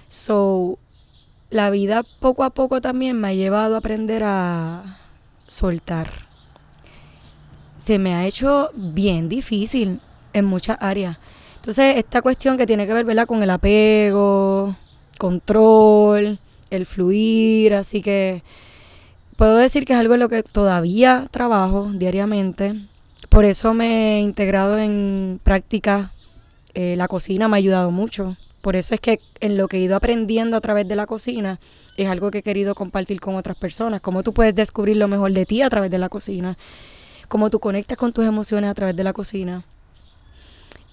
So, 0.08 0.78
la 1.54 1.70
vida 1.70 2.02
poco 2.20 2.44
a 2.44 2.50
poco 2.50 2.80
también 2.80 3.20
me 3.20 3.28
ha 3.28 3.32
llevado 3.32 3.74
a 3.74 3.78
aprender 3.78 4.22
a 4.24 4.98
soltar. 5.46 6.10
Se 7.76 7.98
me 7.98 8.14
ha 8.14 8.26
hecho 8.26 8.70
bien 8.74 9.28
difícil 9.28 10.00
en 10.32 10.44
muchas 10.44 10.76
áreas. 10.80 11.18
Entonces, 11.56 11.96
esta 11.96 12.22
cuestión 12.22 12.58
que 12.58 12.66
tiene 12.66 12.86
que 12.86 12.92
ver 12.92 13.26
con 13.26 13.42
el 13.42 13.50
apego, 13.50 14.74
control, 15.18 16.38
el 16.70 16.86
fluir, 16.86 17.74
así 17.74 18.02
que 18.02 18.42
puedo 19.36 19.56
decir 19.56 19.84
que 19.84 19.92
es 19.92 19.98
algo 19.98 20.14
en 20.14 20.20
lo 20.20 20.28
que 20.28 20.42
todavía 20.42 21.26
trabajo 21.30 21.90
diariamente. 21.92 22.74
Por 23.28 23.44
eso 23.44 23.74
me 23.74 24.18
he 24.18 24.20
integrado 24.20 24.78
en 24.78 25.40
prácticas. 25.42 26.10
Eh, 26.74 26.96
la 26.96 27.08
cocina 27.08 27.48
me 27.48 27.56
ha 27.56 27.58
ayudado 27.58 27.90
mucho. 27.90 28.36
Por 28.64 28.76
eso 28.76 28.94
es 28.94 29.00
que 29.00 29.20
en 29.40 29.58
lo 29.58 29.68
que 29.68 29.76
he 29.76 29.80
ido 29.80 29.94
aprendiendo 29.94 30.56
a 30.56 30.60
través 30.62 30.88
de 30.88 30.96
la 30.96 31.06
cocina 31.06 31.60
es 31.98 32.08
algo 32.08 32.30
que 32.30 32.38
he 32.38 32.42
querido 32.42 32.74
compartir 32.74 33.20
con 33.20 33.36
otras 33.36 33.58
personas. 33.58 34.00
Cómo 34.00 34.22
tú 34.22 34.32
puedes 34.32 34.54
descubrir 34.54 34.96
lo 34.96 35.06
mejor 35.06 35.32
de 35.32 35.44
ti 35.44 35.60
a 35.60 35.68
través 35.68 35.90
de 35.90 35.98
la 35.98 36.08
cocina. 36.08 36.56
Cómo 37.28 37.50
tú 37.50 37.60
conectas 37.60 37.98
con 37.98 38.14
tus 38.14 38.24
emociones 38.24 38.70
a 38.70 38.72
través 38.72 38.96
de 38.96 39.04
la 39.04 39.12
cocina. 39.12 39.64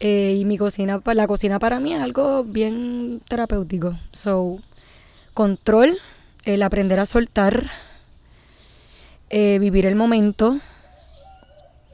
Eh, 0.02 0.36
y 0.38 0.44
mi 0.44 0.58
cocina, 0.58 1.02
la 1.14 1.28
cocina 1.28 1.60
para 1.60 1.80
mí 1.80 1.94
es 1.94 2.02
algo 2.02 2.44
bien 2.44 3.22
terapéutico. 3.30 3.98
So, 4.12 4.60
control, 5.34 5.98
el 6.44 6.64
aprender 6.64 7.00
a 7.00 7.06
soltar, 7.06 7.72
eh, 9.30 9.60
vivir 9.62 9.86
el 9.86 9.96
momento, 9.96 10.58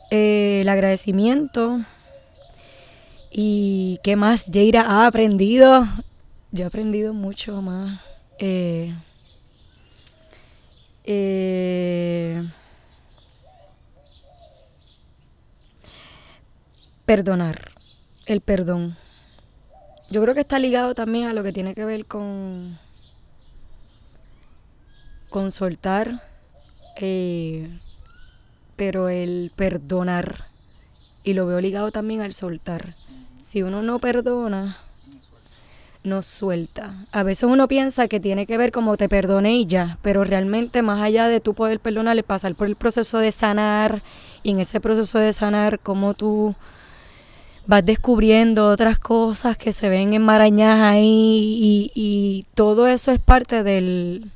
eh, 0.10 0.62
el 0.64 0.70
agradecimiento. 0.70 1.82
¿Y 3.32 4.00
qué 4.04 4.16
más 4.16 4.50
Jaira 4.52 4.82
ha 4.82 5.08
aprendido? 5.08 5.84
Yo 6.52 6.64
he 6.64 6.68
aprendido 6.68 7.14
mucho 7.14 7.62
más. 7.62 8.00
perdonar 17.08 17.72
el 18.26 18.42
perdón. 18.42 18.98
Yo 20.12 20.22
creo 20.22 20.34
que 20.34 20.42
está 20.42 20.60
ligado 20.60 20.94
también 20.94 21.28
a 21.28 21.34
lo 21.34 21.42
que 21.42 21.54
tiene 21.54 21.74
que 21.74 21.86
ver 21.86 22.06
con, 22.06 22.78
con 25.30 25.54
soltar, 25.54 26.22
eh, 26.98 27.80
pero 28.76 29.08
el 29.08 29.54
perdonar. 29.56 30.44
Y 31.24 31.34
lo 31.34 31.48
veo 31.48 31.62
ligado 31.62 31.94
también 31.94 32.22
al 32.22 32.34
soltar. 32.34 32.94
Si 33.48 33.64
uno 33.64 33.82
no 33.82 33.98
perdona, 34.00 34.76
no 36.04 36.22
suelta. 36.22 36.94
A 37.14 37.24
veces 37.24 37.50
uno 37.50 37.70
piensa 37.70 38.10
que 38.10 38.20
tiene 38.20 38.46
que 38.46 38.58
ver 38.58 38.74
como 38.74 38.98
te 38.98 39.08
perdoné 39.08 39.56
y 39.56 39.66
ya, 39.66 40.00
pero 40.02 40.26
realmente 40.26 40.82
más 40.82 41.02
allá 41.02 41.30
de 41.30 41.40
tú 41.40 41.54
poder 41.54 41.80
perdonar, 41.80 42.22
pasar 42.26 42.56
por 42.56 42.68
el 42.68 42.76
proceso 42.76 43.20
de 43.20 43.32
sanar 43.32 44.02
y 44.44 44.52
en 44.52 44.60
ese 44.60 44.82
proceso 44.82 45.20
de 45.20 45.32
sanar, 45.32 45.80
como 45.80 46.14
tú 46.14 46.56
vas 47.68 47.86
descubriendo 47.86 48.68
otras 48.70 49.00
cosas 49.00 49.56
que 49.56 49.72
se 49.72 49.88
ven 49.88 50.14
enmarañadas 50.14 50.82
ahí 50.82 51.90
y, 51.96 52.46
todo 52.54 52.86
eso 52.86 53.14
es 53.14 53.20
parte 53.20 53.64
del 53.64 54.30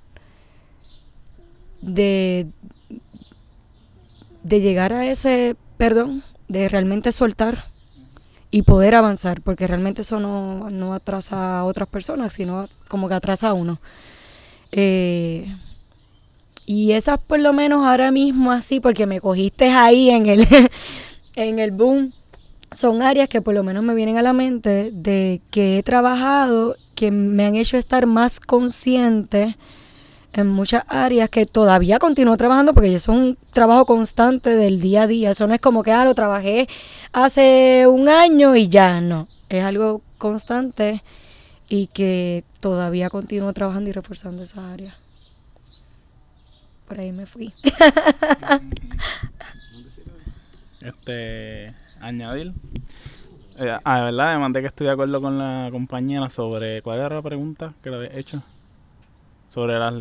de, 1.82 2.48
de 4.44 4.62
llegar 4.62 4.94
a 4.94 5.06
ese 5.06 5.58
perdón, 5.75 6.24
de 6.48 6.70
realmente 6.70 7.12
soltar 7.12 7.70
y 8.51 8.63
poder 8.63 8.96
avanzar, 8.96 9.41
porque 9.41 9.65
realmente 9.65 10.01
eso 10.01 10.20
no, 10.20 10.70
no 10.70 10.93
atrasa 10.93 11.60
a 11.60 11.63
otras 11.63 11.88
personas, 11.88 12.34
sino 12.34 12.67
como 12.89 13.08
que 13.08 13.15
atrasa 13.15 13.48
a 13.48 13.53
uno. 13.53 13.79
Eh, 14.74 15.48
y 16.65 16.91
esas 16.91 17.17
por 17.17 17.39
lo 17.39 17.53
menos 17.53 17.86
ahora 17.86 18.12
mismo 18.12 18.51
así, 18.51 18.79
porque 18.79 19.05
me 19.05 19.22
cogiste 19.22 19.70
ahí 19.70 20.10
en 20.10 20.27
el, 20.27 20.48
en 21.36 21.60
el 21.60 21.72
boom 21.72 22.13
son 22.72 23.01
áreas 23.01 23.27
que 23.27 23.41
por 23.41 23.53
lo 23.53 23.63
menos 23.63 23.84
me 23.84 23.93
vienen 23.93 24.17
a 24.17 24.22
la 24.22 24.34
mente 24.34 24.91
de 24.93 25.41
que 25.51 25.77
he 25.77 25.84
trabajado, 25.84 26.75
que 26.96 27.12
me 27.12 27.46
han 27.46 27.55
hecho 27.55 27.77
estar 27.77 28.05
más 28.05 28.39
consciente 28.39 29.58
en 30.33 30.47
muchas 30.47 30.83
áreas 30.88 31.29
que 31.29 31.45
todavía 31.45 32.00
continúo 32.00 32.38
trabajando 32.38 32.73
porque 32.73 32.95
es 32.95 33.07
un 33.07 33.38
trabajo 33.51 33.85
constante 33.85 34.51
del 34.51 34.79
día 34.79 35.03
a 35.03 35.07
día. 35.07 35.31
Eso 35.31 35.47
no 35.47 35.53
es 35.53 35.61
como 35.61 35.83
que, 35.83 35.91
ah, 35.91 36.05
lo 36.05 36.15
trabajé 36.15 36.67
hace 37.11 37.85
un 37.88 38.09
año 38.09 38.55
y 38.55 38.69
ya, 38.69 39.01
no. 39.01 39.27
Es 39.50 39.63
algo 39.63 40.01
constante 40.17 41.03
y 41.67 41.88
que 41.88 42.43
todavía 42.59 43.09
continúo 43.09 43.51
trabajando 43.53 43.89
y 43.89 43.93
reforzando 43.93 44.43
esas 44.43 44.65
áreas. 44.65 44.95
Por 46.88 47.00
ahí 47.00 47.11
me 47.11 47.25
fui. 47.25 47.53
este 50.81 51.73
añadir. 52.00 52.53
Eh, 53.59 53.77
ah, 53.83 54.01
verdad, 54.01 54.29
además 54.29 54.53
de 54.53 54.61
que 54.61 54.67
estoy 54.67 54.88
de 54.88 54.93
acuerdo 54.93 55.21
con 55.21 55.38
la 55.38 55.69
compañera 55.71 56.29
sobre 56.29 56.81
cuál 56.81 57.00
era 57.00 57.15
la 57.15 57.21
pregunta 57.21 57.73
que 57.83 57.89
le 57.89 57.97
había 57.97 58.17
hecho. 58.17 58.41
Sobre 59.51 59.77
las... 59.77 59.93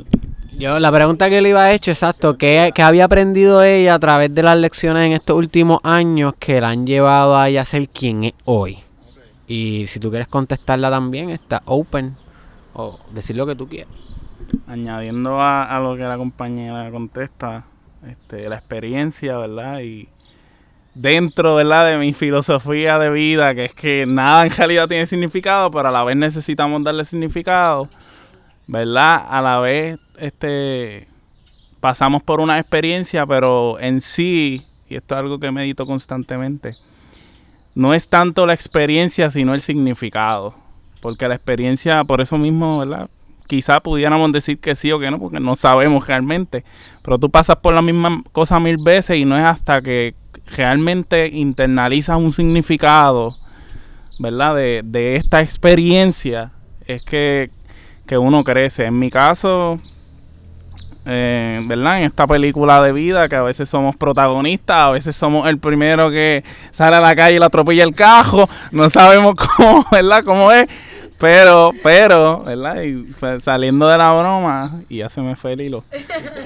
Yo, 0.57 0.79
la 0.79 0.93
pregunta 0.93 1.29
que 1.29 1.41
le 1.41 1.49
iba 1.49 1.65
a 1.65 1.73
hecho, 1.73 1.91
exacto, 1.91 2.39
¿qué, 2.39 2.73
había 2.77 3.07
aprendido 3.07 3.65
ella 3.65 3.95
a 3.95 3.99
través 3.99 4.33
de 4.33 4.45
las 4.45 4.57
lecciones 4.57 5.07
en 5.07 5.13
estos 5.13 5.37
últimos 5.37 5.81
años 5.83 6.35
que 6.39 6.61
la 6.61 6.69
han 6.69 6.87
llevado 6.87 7.37
a 7.37 7.49
ella 7.49 7.63
a 7.63 7.65
ser 7.65 7.89
quien 7.89 8.23
es 8.23 8.35
hoy? 8.45 8.79
Y 9.49 9.89
si 9.89 9.99
tú 9.99 10.11
quieres 10.11 10.29
contestarla 10.29 10.89
también, 10.89 11.31
está 11.31 11.63
open 11.65 12.15
o 12.75 13.01
decir 13.13 13.35
lo 13.35 13.45
que 13.45 13.57
tú 13.57 13.69
quieras. 13.69 13.93
Añadiendo 14.69 15.41
a, 15.41 15.65
a 15.65 15.81
lo 15.81 15.97
que 15.97 16.05
la 16.05 16.17
compañera 16.17 16.89
contesta, 16.93 17.65
este, 18.07 18.49
la 18.49 18.55
experiencia, 18.55 19.37
¿verdad? 19.37 19.81
Y 19.81 20.09
dentro 20.95 21.57
¿verdad? 21.57 21.87
de 21.87 21.99
mi 21.99 22.13
filosofía 22.13 23.01
de 23.01 23.11
vida, 23.11 23.53
que 23.57 23.65
es 23.65 23.75
que 23.75 24.07
nada 24.07 24.47
en 24.47 24.53
realidad 24.53 24.87
tiene 24.87 25.07
significado, 25.07 25.73
pero 25.73 25.89
a 25.89 25.91
la 25.91 26.05
vez 26.05 26.17
necesitamos 26.17 26.85
darle 26.85 27.05
significado, 27.05 27.89
¿verdad? 28.71 29.27
A 29.29 29.43
la 29.43 29.59
vez 29.59 29.99
este, 30.19 31.09
pasamos 31.81 32.23
por 32.23 32.41
una 32.41 32.59
experiencia, 32.59 33.27
pero 33.27 33.81
en 33.81 34.01
sí, 34.01 34.65
y 34.89 34.95
esto 34.95 35.15
es 35.15 35.19
algo 35.19 35.41
que 35.41 35.51
medito 35.51 35.87
constantemente, 35.87 36.77
no 37.75 37.95
es 37.95 38.09
tanto 38.09 38.47
la 38.47 38.55
experiencia, 38.55 39.29
sino 39.29 39.55
el 39.55 39.61
significado. 39.61 40.55
Porque 41.01 41.27
la 41.27 41.35
experiencia, 41.35 42.05
por 42.05 42.21
eso 42.21 42.39
mismo, 42.39 42.79
¿verdad? 42.79 43.11
Quizá 43.49 43.81
pudiéramos 43.81 44.31
decir 44.31 44.61
que 44.61 44.77
sí 44.77 44.93
o 44.93 45.01
que 45.01 45.11
no, 45.11 45.19
porque 45.19 45.41
no 45.41 45.57
sabemos 45.57 46.07
realmente. 46.07 46.65
Pero 47.03 47.19
tú 47.19 47.29
pasas 47.29 47.57
por 47.57 47.75
la 47.75 47.83
misma 47.83 48.23
cosa 48.31 48.61
mil 48.61 48.77
veces 48.83 49.17
y 49.17 49.25
no 49.25 49.37
es 49.37 49.45
hasta 49.45 49.83
que 49.83 50.15
realmente 50.57 51.29
internalizas 51.29 52.19
un 52.19 52.33
significado, 52.33 53.37
¿verdad? 54.21 54.55
De, 54.55 55.17
esta 55.17 55.41
experiencia, 55.41 56.53
es 56.87 57.03
que, 57.03 57.51
uno 58.19 58.45
crece. 58.45 58.85
En 58.87 58.99
mi 58.99 59.11
caso, 59.11 59.79
eh, 61.07 61.61
¿verdad? 61.65 61.99
En 61.99 62.05
esta 62.05 62.27
película 62.27 62.83
de 62.83 62.93
vida, 62.93 63.29
que 63.29 63.37
a 63.37 63.43
veces 63.43 63.69
somos 63.69 63.97
protagonistas, 63.97 64.77
a 64.77 64.91
veces 64.91 65.17
somos 65.17 65.49
el 65.49 65.59
primero 65.59 66.11
que 66.11 66.45
sale 66.73 66.97
a 66.97 67.01
la 67.01 67.17
calle 67.17 67.37
y 67.37 67.39
le 67.39 67.45
atropella 67.47 67.85
el 67.85 67.95
cajo, 67.95 68.49
no 68.71 68.91
sabemos 68.91 69.35
cómo, 69.57 69.85
¿verdad? 69.91 70.25
Cómo 70.25 70.53
es. 70.53 70.69
Pero, 71.19 71.73
pero, 71.83 72.43
¿verdad? 72.45 72.83
Y 72.83 73.07
saliendo 73.43 73.87
de 73.87 73.99
la 73.99 74.13
broma, 74.13 74.83
y 74.89 74.99
ya 74.99 75.11
se 75.11 75.21
me 75.21 75.37
fue 75.37 75.53
el 75.53 75.61
hilo. 75.61 75.85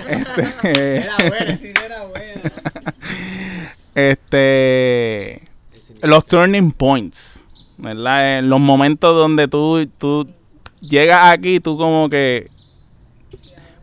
este, 0.09 0.97
era 0.99 1.17
buena, 1.29 1.57
sí, 1.57 1.73
era 1.85 2.05
buena. 2.05 2.95
Este. 3.95 5.43
Los 6.03 6.27
turning 6.27 6.73
points. 6.73 7.41
¿Verdad? 7.77 8.39
En 8.39 8.49
los 8.49 8.61
momentos 8.61 9.15
donde 9.15 9.47
tú, 9.47 9.87
tú 9.99 10.29
llegas 10.89 11.33
aquí, 11.33 11.61
tú 11.61 11.77
como 11.77 12.09
que. 12.09 12.49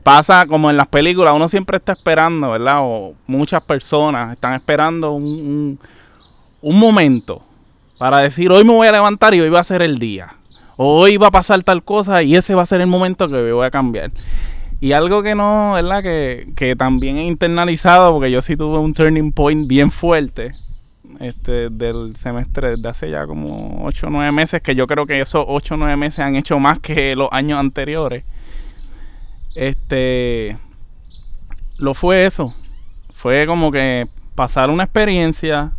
Pasa 0.04 0.48
como 0.48 0.72
en 0.72 0.78
las 0.78 0.88
películas, 0.88 1.36
uno 1.36 1.48
siempre 1.48 1.78
está 1.78 1.92
esperando, 1.92 2.50
¿verdad? 2.50 2.80
O 2.82 3.14
muchas 3.28 3.62
personas 3.62 4.34
están 4.34 4.56
esperando 4.56 5.12
un, 5.12 5.78
un, 6.60 6.80
momento 6.80 7.44
para 8.00 8.18
decir, 8.18 8.52
hoy 8.52 8.64
me 8.64 8.74
voy 8.74 8.88
a 8.88 8.92
levantar 8.92 9.36
y 9.36 9.42
hoy 9.42 9.50
va 9.50 9.60
a 9.60 9.64
ser 9.64 9.84
el 9.84 10.00
día. 10.00 10.34
hoy 10.76 11.18
va 11.18 11.28
a 11.28 11.32
pasar 11.32 11.62
tal 11.62 11.84
cosa 11.84 12.24
y 12.24 12.36
ese 12.36 12.56
va 12.56 12.64
a 12.64 12.66
ser 12.66 12.82
el 12.82 12.88
momento 12.88 13.30
que 13.30 13.52
voy 13.52 13.64
a 13.64 13.70
cambiar. 13.70 14.10
Y 14.80 14.94
algo 14.94 15.22
que 15.22 15.36
no, 15.36 15.74
¿verdad? 15.74 16.02
Que, 16.02 16.52
que 16.56 16.76
también 16.76 17.20
he 17.20 17.28
internalizado, 17.28 18.12
porque 18.12 18.32
yo 18.32 18.42
sí 18.42 18.58
tuve 18.58 18.80
un 18.80 18.96
turning 18.96 19.32
point 19.32 19.68
bien 19.68 19.92
fuerte 19.92 20.50
este, 21.20 21.70
del 21.70 22.16
semestre 22.16 22.78
de 22.78 22.90
hace 22.90 23.10
ya 23.10 23.26
como 23.26 23.86
8 23.86 24.08
o 24.08 24.10
9 24.10 24.32
meses, 24.32 24.62
que 24.62 24.76
yo 24.76 24.88
creo 24.88 25.06
que 25.06 25.20
esos 25.22 25.46
8 25.48 25.74
o 25.74 25.78
9 25.78 25.96
meses 25.98 26.20
han 26.20 26.36
hecho 26.36 26.60
más 26.60 26.80
que 26.80 27.16
los 27.16 27.30
años 27.32 27.60
anteriores. 27.60 28.26
Este, 29.56 30.58
lo 31.78 31.94
fue 31.94 32.26
eso. 32.26 32.54
Fue 33.16 33.46
como 33.46 33.72
que 33.72 34.08
pasar 34.36 34.70
una 34.70 34.86
experiencia, 34.86 35.72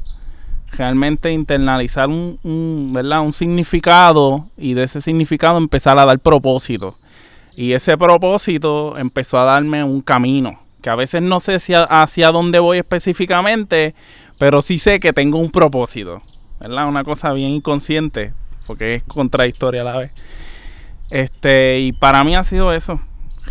realmente 0.72 1.32
internalizar 1.32 2.08
un, 2.08 2.90
¿verdad? 2.92 3.22
un 3.22 3.32
significado 3.32 4.46
y 4.56 4.74
de 4.74 4.84
ese 4.84 5.00
significado 5.00 5.58
empezar 5.58 5.98
a 5.98 6.06
dar 6.06 6.18
propósito. 6.18 6.96
Y 7.54 7.72
ese 7.72 7.98
propósito 7.98 8.96
empezó 8.96 9.38
a 9.38 9.44
darme 9.44 9.84
un 9.84 10.00
camino, 10.00 10.60
que 10.80 10.90
a 10.90 10.94
veces 10.94 11.22
no 11.22 11.40
sé 11.40 11.58
si 11.58 11.74
hacia 11.74 12.32
dónde 12.32 12.58
voy 12.58 12.78
específicamente, 12.78 13.94
pero 14.42 14.60
sí 14.60 14.80
sé 14.80 14.98
que 14.98 15.12
tengo 15.12 15.38
un 15.38 15.52
propósito, 15.52 16.20
¿verdad? 16.58 16.88
Una 16.88 17.04
cosa 17.04 17.32
bien 17.32 17.50
inconsciente, 17.50 18.34
porque 18.66 18.96
es 18.96 19.04
contradictoria 19.04 19.82
a 19.82 19.84
la 19.84 19.96
vez. 19.98 20.12
Este, 21.10 21.78
y 21.78 21.92
para 21.92 22.24
mí 22.24 22.34
ha 22.34 22.42
sido 22.42 22.72
eso, 22.72 23.00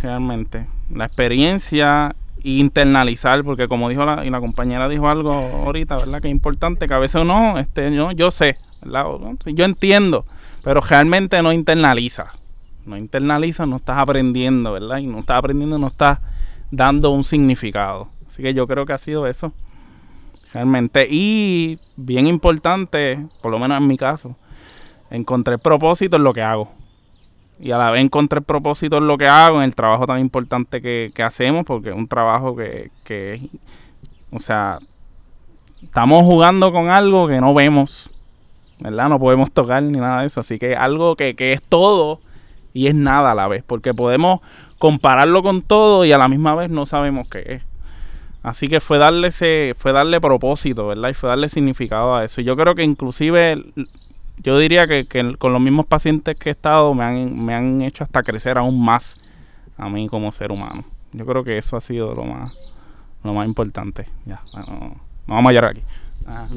realmente. 0.02 0.66
La 0.90 1.06
experiencia 1.06 2.14
internalizar, 2.42 3.42
porque 3.42 3.68
como 3.68 3.88
dijo 3.88 4.04
la, 4.04 4.26
y 4.26 4.28
la 4.28 4.40
compañera 4.40 4.86
dijo 4.86 5.08
algo 5.08 5.32
ahorita, 5.32 5.96
¿verdad? 5.96 6.20
Que 6.20 6.28
es 6.28 6.32
importante, 6.32 6.86
que 6.86 6.92
a 6.92 6.98
veces 6.98 7.22
uno, 7.22 7.58
este, 7.58 7.90
yo, 7.94 8.12
yo 8.12 8.30
sé, 8.30 8.56
¿verdad? 8.82 9.06
Yo 9.46 9.64
entiendo, 9.64 10.26
pero 10.62 10.82
realmente 10.82 11.42
no 11.42 11.54
internaliza. 11.54 12.34
No 12.84 12.98
internaliza, 12.98 13.64
no 13.64 13.76
estás 13.76 13.96
aprendiendo, 13.96 14.72
¿verdad? 14.72 14.98
Y 14.98 15.06
no 15.06 15.20
estás 15.20 15.38
aprendiendo, 15.38 15.78
no 15.78 15.86
estás 15.86 16.18
dando 16.70 17.08
un 17.12 17.24
significado. 17.24 18.08
Así 18.26 18.42
que 18.42 18.52
yo 18.52 18.66
creo 18.66 18.84
que 18.84 18.92
ha 18.92 18.98
sido 18.98 19.26
eso. 19.26 19.54
Realmente. 20.52 21.06
Y 21.08 21.78
bien 21.96 22.26
importante, 22.26 23.26
por 23.42 23.50
lo 23.50 23.58
menos 23.58 23.78
en 23.78 23.86
mi 23.86 23.96
caso, 23.96 24.36
encontré 25.10 25.58
propósito 25.58 26.16
en 26.16 26.24
lo 26.24 26.32
que 26.32 26.42
hago 26.42 26.70
y 27.62 27.70
a 27.70 27.78
la 27.78 27.90
vez 27.92 28.00
encontré 28.00 28.40
propósito 28.40 28.98
en 28.98 29.06
lo 29.06 29.16
que 29.16 29.28
hago, 29.28 29.58
en 29.58 29.62
el 29.62 29.74
trabajo 29.76 30.04
tan 30.04 30.18
importante 30.18 30.82
que, 30.82 31.22
hacemos, 31.22 31.64
porque 31.64 31.90
es 31.90 31.94
un 31.94 32.08
trabajo 32.08 32.56
que, 32.56 32.90
que, 33.04 33.40
o 34.32 34.40
sea, 34.40 34.78
estamos 35.80 36.24
jugando 36.24 36.72
con 36.72 36.90
algo 36.90 37.28
que 37.28 37.40
no 37.40 37.54
vemos, 37.54 38.20
¿verdad? 38.80 39.08
No 39.08 39.20
podemos 39.20 39.52
tocar 39.52 39.80
ni 39.80 39.98
nada 39.98 40.22
de 40.22 40.26
eso, 40.26 40.40
así 40.40 40.58
que 40.58 40.74
algo 40.74 41.14
que, 41.14 41.34
que 41.34 41.52
es 41.52 41.62
todo 41.62 42.18
y 42.72 42.88
es 42.88 42.96
nada 42.96 43.30
a 43.30 43.34
la 43.36 43.46
vez, 43.46 43.62
porque 43.62 43.94
podemos 43.94 44.40
compararlo 44.78 45.44
con 45.44 45.62
todo 45.62 46.04
y 46.04 46.12
a 46.12 46.18
la 46.18 46.26
misma 46.26 46.56
vez 46.56 46.68
no 46.68 46.84
sabemos 46.84 47.30
qué 47.30 47.44
es. 47.46 47.71
Así 48.42 48.66
que 48.66 48.80
fue 48.80 48.98
darle 48.98 49.28
ese, 49.28 49.74
fue 49.78 49.92
darle 49.92 50.20
propósito, 50.20 50.88
¿verdad? 50.88 51.10
Y 51.10 51.14
fue 51.14 51.28
darle 51.28 51.48
significado 51.48 52.16
a 52.16 52.24
eso. 52.24 52.40
Y 52.40 52.44
yo 52.44 52.56
creo 52.56 52.74
que 52.74 52.82
inclusive 52.82 53.62
yo 54.38 54.58
diría 54.58 54.86
que, 54.86 55.06
con 55.38 55.52
los 55.52 55.62
mismos 55.62 55.86
pacientes 55.86 56.36
que 56.36 56.48
he 56.48 56.52
estado 56.52 56.92
me 56.94 57.04
han, 57.04 57.44
me 57.44 57.54
han 57.54 57.82
hecho 57.82 58.02
hasta 58.02 58.22
crecer 58.22 58.58
aún 58.58 58.82
más 58.84 59.16
a 59.76 59.88
mí 59.88 60.08
como 60.08 60.32
ser 60.32 60.50
humano. 60.50 60.84
Yo 61.12 61.24
creo 61.24 61.44
que 61.44 61.58
eso 61.58 61.76
ha 61.76 61.80
sido 61.80 62.14
lo 62.14 62.24
más, 62.24 62.52
lo 63.22 63.32
más 63.32 63.46
importante. 63.46 64.06
Ya, 64.26 64.40
no 64.54 64.96
vamos 65.26 65.50
a 65.50 65.52
llorar 65.52 65.70
aquí. 65.70 65.82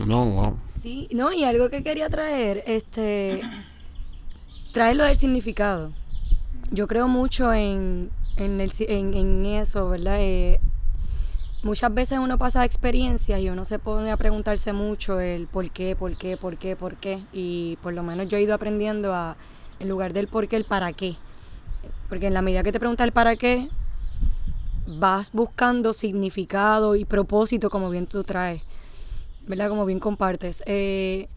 No, 0.05 0.57
Sí, 0.81 1.07
no, 1.11 1.33
y 1.33 1.43
algo 1.43 1.69
que 1.69 1.83
quería 1.83 2.09
traer, 2.09 2.63
este, 2.67 3.41
traerlo 4.71 5.03
del 5.03 5.15
significado. 5.15 5.91
Yo 6.71 6.87
creo 6.87 7.07
mucho 7.07 7.53
en, 7.53 8.11
en, 8.37 8.61
el, 8.61 8.71
en, 8.87 9.13
en 9.13 9.45
eso, 9.45 9.89
¿verdad? 9.89 10.17
Eh, 10.19 10.59
muchas 11.65 11.91
veces 11.91 12.19
uno 12.19 12.37
pasa 12.37 12.63
experiencias 12.63 13.41
y 13.41 13.49
uno 13.49 13.65
se 13.65 13.79
pone 13.79 14.11
a 14.11 14.17
preguntarse 14.17 14.71
mucho 14.71 15.19
el 15.19 15.47
por 15.47 15.71
qué, 15.71 15.95
por 15.95 16.15
qué, 16.15 16.37
por 16.37 16.57
qué, 16.57 16.75
por 16.75 16.95
qué. 16.95 17.19
Y 17.33 17.77
por 17.81 17.93
lo 17.93 18.03
menos 18.03 18.29
yo 18.29 18.37
he 18.37 18.43
ido 18.43 18.53
aprendiendo 18.53 19.13
a, 19.13 19.35
en 19.79 19.89
lugar 19.89 20.13
del 20.13 20.27
por 20.27 20.47
qué, 20.47 20.57
el 20.57 20.65
para 20.65 20.93
qué. 20.93 21.15
Porque 22.07 22.27
en 22.27 22.35
la 22.35 22.43
medida 22.43 22.61
que 22.61 22.71
te 22.71 22.79
preguntas 22.79 23.05
el 23.05 23.13
para 23.13 23.35
qué, 23.35 23.67
vas 24.99 25.31
buscando 25.31 25.91
significado 25.93 26.95
y 26.95 27.03
propósito 27.03 27.71
como 27.71 27.89
bien 27.89 28.05
tú 28.05 28.23
traes, 28.23 28.61
¿verdad? 29.47 29.67
Como 29.67 29.87
bien 29.87 29.99
compartes. 29.99 30.61
Eh, 30.67 31.27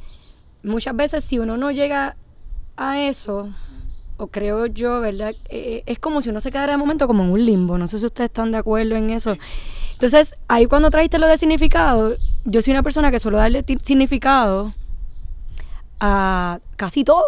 muchas 0.62 0.94
veces 0.94 1.24
si 1.24 1.38
uno 1.38 1.56
no 1.56 1.70
llega 1.70 2.16
a 2.76 3.00
eso, 3.00 3.48
o 4.18 4.26
creo 4.26 4.66
yo, 4.66 5.00
¿verdad? 5.00 5.34
Eh, 5.48 5.84
es 5.86 5.98
como 5.98 6.20
si 6.20 6.28
uno 6.28 6.42
se 6.42 6.52
quedara 6.52 6.72
de 6.72 6.76
momento 6.76 7.06
como 7.06 7.24
en 7.24 7.30
un 7.30 7.46
limbo. 7.46 7.78
No 7.78 7.88
sé 7.88 7.98
si 7.98 8.04
ustedes 8.04 8.28
están 8.28 8.52
de 8.52 8.58
acuerdo 8.58 8.94
en 8.94 9.08
eso. 9.08 9.38
Entonces, 9.98 10.36
ahí 10.46 10.66
cuando 10.66 10.92
trajiste 10.92 11.18
lo 11.18 11.26
de 11.26 11.36
significado, 11.36 12.14
yo 12.44 12.62
soy 12.62 12.70
una 12.70 12.84
persona 12.84 13.10
que 13.10 13.18
suelo 13.18 13.38
darle 13.38 13.64
significado 13.82 14.72
a 15.98 16.60
casi 16.76 17.02
todo. 17.02 17.26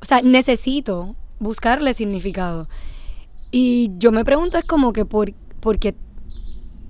O 0.00 0.04
sea, 0.04 0.20
necesito 0.20 1.14
buscarle 1.38 1.94
significado. 1.94 2.68
Y 3.52 3.92
yo 3.98 4.10
me 4.10 4.24
pregunto 4.24 4.58
es 4.58 4.64
como 4.64 4.92
que 4.92 5.04
por, 5.04 5.32
por 5.60 5.78
qué 5.78 5.94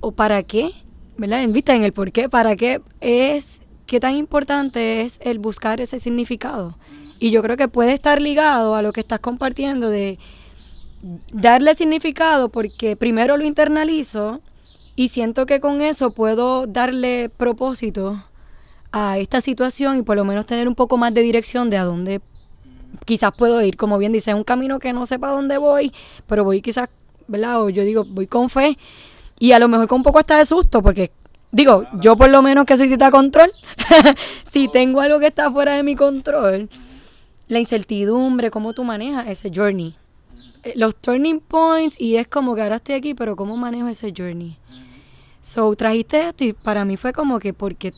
o 0.00 0.12
para 0.12 0.42
qué, 0.42 0.72
¿verdad? 1.18 1.42
En 1.42 1.52
vista 1.52 1.74
en 1.74 1.82
el 1.82 1.92
por 1.92 2.12
qué, 2.12 2.30
para 2.30 2.56
qué 2.56 2.80
es, 3.02 3.60
qué 3.84 4.00
tan 4.00 4.16
importante 4.16 5.02
es 5.02 5.18
el 5.20 5.38
buscar 5.38 5.82
ese 5.82 5.98
significado. 5.98 6.78
Y 7.18 7.30
yo 7.30 7.42
creo 7.42 7.58
que 7.58 7.68
puede 7.68 7.92
estar 7.92 8.22
ligado 8.22 8.74
a 8.74 8.80
lo 8.80 8.94
que 8.94 9.00
estás 9.00 9.20
compartiendo 9.20 9.90
de 9.90 10.18
darle 11.30 11.74
significado 11.74 12.48
porque 12.48 12.96
primero 12.96 13.36
lo 13.36 13.44
internalizo 13.44 14.40
y 14.96 15.08
siento 15.08 15.46
que 15.46 15.60
con 15.60 15.80
eso 15.80 16.10
puedo 16.10 16.66
darle 16.66 17.28
propósito 17.28 18.22
a 18.92 19.18
esta 19.18 19.40
situación 19.40 19.98
y 19.98 20.02
por 20.02 20.16
lo 20.16 20.24
menos 20.24 20.46
tener 20.46 20.68
un 20.68 20.74
poco 20.74 20.96
más 20.96 21.14
de 21.14 21.22
dirección 21.22 21.70
de 21.70 21.78
a 21.78 21.84
dónde 21.84 22.20
quizás 23.04 23.32
puedo 23.36 23.62
ir. 23.62 23.76
Como 23.76 23.98
bien 23.98 24.12
dice, 24.12 24.30
es 24.30 24.36
un 24.36 24.44
camino 24.44 24.78
que 24.78 24.92
no 24.92 25.06
sepa 25.06 25.30
dónde 25.30 25.58
voy, 25.58 25.92
pero 26.26 26.44
voy 26.44 26.60
quizás, 26.60 26.90
¿verdad? 27.28 27.62
O 27.62 27.70
yo 27.70 27.84
digo, 27.84 28.04
voy 28.04 28.26
con 28.26 28.50
fe 28.50 28.76
y 29.38 29.52
a 29.52 29.58
lo 29.58 29.68
mejor 29.68 29.88
con 29.88 29.96
un 29.98 30.02
poco 30.02 30.18
hasta 30.18 30.36
de 30.38 30.44
susto, 30.44 30.82
porque 30.82 31.12
digo, 31.52 31.84
yo 31.94 32.16
por 32.16 32.30
lo 32.30 32.42
menos 32.42 32.66
que 32.66 32.76
soy 32.76 32.88
tita 32.88 33.10
control, 33.10 33.50
si 34.50 34.68
tengo 34.68 35.00
algo 35.00 35.18
que 35.18 35.26
está 35.26 35.50
fuera 35.50 35.74
de 35.74 35.82
mi 35.82 35.96
control, 35.96 36.68
la 37.48 37.58
incertidumbre, 37.58 38.50
cómo 38.50 38.74
tú 38.74 38.84
manejas 38.84 39.26
ese 39.28 39.50
journey. 39.54 39.96
Eh, 40.62 40.74
los 40.76 40.94
turning 40.96 41.40
points 41.40 41.96
y 41.98 42.16
es 42.16 42.28
como 42.28 42.54
que 42.54 42.62
ahora 42.62 42.76
estoy 42.76 42.94
aquí, 42.94 43.14
pero 43.14 43.36
¿cómo 43.36 43.56
manejo 43.56 43.88
ese 43.88 44.12
journey? 44.16 44.58
So, 45.40 45.74
trajiste 45.74 46.28
esto 46.28 46.44
y 46.44 46.52
para 46.52 46.84
mí 46.84 46.96
fue 46.96 47.12
como 47.12 47.38
que 47.38 47.54
porque, 47.54 47.94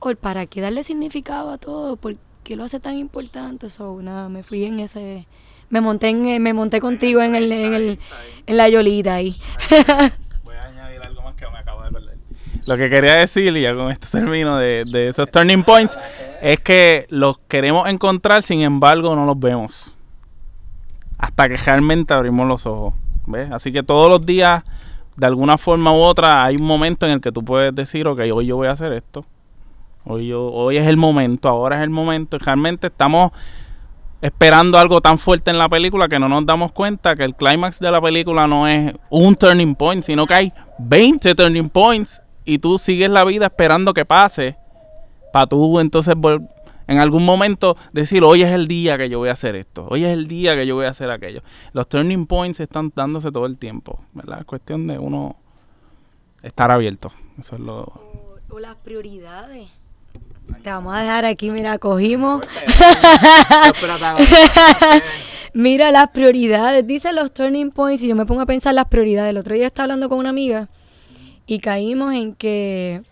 o 0.00 0.14
para 0.16 0.46
qué 0.46 0.60
darle 0.60 0.82
significado 0.82 1.50
a 1.50 1.58
todo, 1.58 1.96
¿por 1.96 2.16
qué 2.42 2.56
lo 2.56 2.64
hace 2.64 2.80
tan 2.80 2.98
importante? 2.98 3.70
So, 3.70 4.02
nada, 4.02 4.28
me 4.28 4.42
fui 4.42 4.64
en 4.64 4.80
ese, 4.80 5.28
me 5.70 5.80
monté 5.80 6.08
en, 6.08 6.42
me 6.42 6.52
monté 6.52 6.80
contigo 6.80 7.22
en 7.22 7.36
el, 7.36 7.52
en 7.52 7.74
el, 7.74 7.98
en 8.46 8.56
la 8.56 8.68
yolita 8.68 9.14
ahí. 9.14 9.36
Voy 10.44 10.56
a 10.56 10.64
añadir 10.64 11.00
algo 11.00 11.22
más 11.22 11.36
que 11.36 11.48
me 11.48 11.58
acabo 11.58 11.84
de 11.84 11.92
perder. 11.92 12.18
Lo 12.66 12.76
que 12.76 12.90
quería 12.90 13.16
decir, 13.16 13.56
y 13.56 13.62
ya 13.62 13.74
con 13.74 13.92
este 13.92 14.08
término 14.08 14.56
de, 14.56 14.84
de 14.84 15.08
esos 15.08 15.30
turning 15.30 15.62
points, 15.62 15.96
es 16.42 16.58
que 16.58 17.06
los 17.08 17.38
queremos 17.46 17.86
encontrar, 17.88 18.42
sin 18.42 18.62
embargo, 18.62 19.14
no 19.14 19.26
los 19.26 19.38
vemos. 19.38 19.93
Hasta 21.24 21.48
que 21.48 21.56
realmente 21.56 22.12
abrimos 22.12 22.46
los 22.46 22.66
ojos. 22.66 22.92
¿Ves? 23.24 23.50
Así 23.50 23.72
que 23.72 23.82
todos 23.82 24.10
los 24.10 24.26
días 24.26 24.62
de 25.16 25.26
alguna 25.26 25.56
forma 25.56 25.90
u 25.90 26.00
otra 26.00 26.44
hay 26.44 26.56
un 26.56 26.66
momento 26.66 27.06
en 27.06 27.12
el 27.12 27.20
que 27.22 27.32
tú 27.32 27.42
puedes 27.42 27.74
decir, 27.74 28.06
ok, 28.06 28.20
hoy 28.30 28.44
yo 28.44 28.56
voy 28.56 28.68
a 28.68 28.72
hacer 28.72 28.92
esto. 28.92 29.24
Hoy, 30.04 30.26
yo, 30.26 30.44
hoy 30.52 30.76
es 30.76 30.86
el 30.86 30.98
momento, 30.98 31.48
ahora 31.48 31.78
es 31.78 31.82
el 31.82 31.88
momento. 31.88 32.36
Realmente 32.38 32.88
estamos 32.88 33.32
esperando 34.20 34.76
algo 34.76 35.00
tan 35.00 35.16
fuerte 35.16 35.50
en 35.50 35.56
la 35.56 35.66
película 35.70 36.08
que 36.08 36.18
no 36.18 36.28
nos 36.28 36.44
damos 36.44 36.72
cuenta 36.72 37.16
que 37.16 37.24
el 37.24 37.34
clímax 37.34 37.80
de 37.80 37.90
la 37.90 38.02
película 38.02 38.46
no 38.46 38.68
es 38.68 38.92
un 39.08 39.34
turning 39.34 39.74
point, 39.74 40.04
sino 40.04 40.26
que 40.26 40.34
hay 40.34 40.52
20 40.78 41.34
turning 41.34 41.70
points 41.70 42.20
y 42.44 42.58
tú 42.58 42.76
sigues 42.76 43.08
la 43.08 43.24
vida 43.24 43.46
esperando 43.46 43.94
que 43.94 44.04
pase 44.04 44.58
para 45.32 45.46
tú 45.46 45.80
entonces 45.80 46.14
en 46.86 46.98
algún 46.98 47.24
momento 47.24 47.76
decir, 47.92 48.22
hoy 48.22 48.42
es 48.42 48.52
el 48.52 48.68
día 48.68 48.98
que 48.98 49.08
yo 49.08 49.18
voy 49.18 49.28
a 49.28 49.32
hacer 49.32 49.56
esto, 49.56 49.86
hoy 49.90 50.04
es 50.04 50.12
el 50.12 50.26
día 50.26 50.54
que 50.54 50.66
yo 50.66 50.74
voy 50.74 50.86
a 50.86 50.90
hacer 50.90 51.10
aquello. 51.10 51.42
Los 51.72 51.88
turning 51.88 52.26
points 52.26 52.60
están 52.60 52.92
dándose 52.94 53.32
todo 53.32 53.46
el 53.46 53.56
tiempo, 53.56 54.00
¿verdad? 54.12 54.40
Es 54.40 54.44
cuestión 54.44 54.86
de 54.86 54.98
uno 54.98 55.36
estar 56.42 56.70
abierto. 56.70 57.10
Eso 57.38 57.56
es 57.56 57.60
lo... 57.60 57.92
O, 58.50 58.60
las 58.60 58.80
prioridades. 58.82 59.68
Te 60.62 60.70
vamos 60.70 60.94
a 60.94 61.00
dejar 61.00 61.24
aquí, 61.24 61.50
mira, 61.50 61.78
cogimos. 61.78 62.42
mira 65.54 65.90
las 65.90 66.10
prioridades, 66.10 66.86
dice 66.86 67.12
los 67.12 67.32
turning 67.32 67.70
points 67.70 68.02
y 68.02 68.08
yo 68.08 68.14
me 68.14 68.26
pongo 68.26 68.42
a 68.42 68.46
pensar 68.46 68.74
las 68.74 68.86
prioridades. 68.86 69.30
El 69.30 69.38
otro 69.38 69.54
día 69.54 69.66
estaba 69.66 69.84
hablando 69.84 70.08
con 70.08 70.18
una 70.18 70.28
amiga 70.28 70.68
y 71.46 71.58
caímos 71.58 72.14
en 72.14 72.34
que 72.34 73.02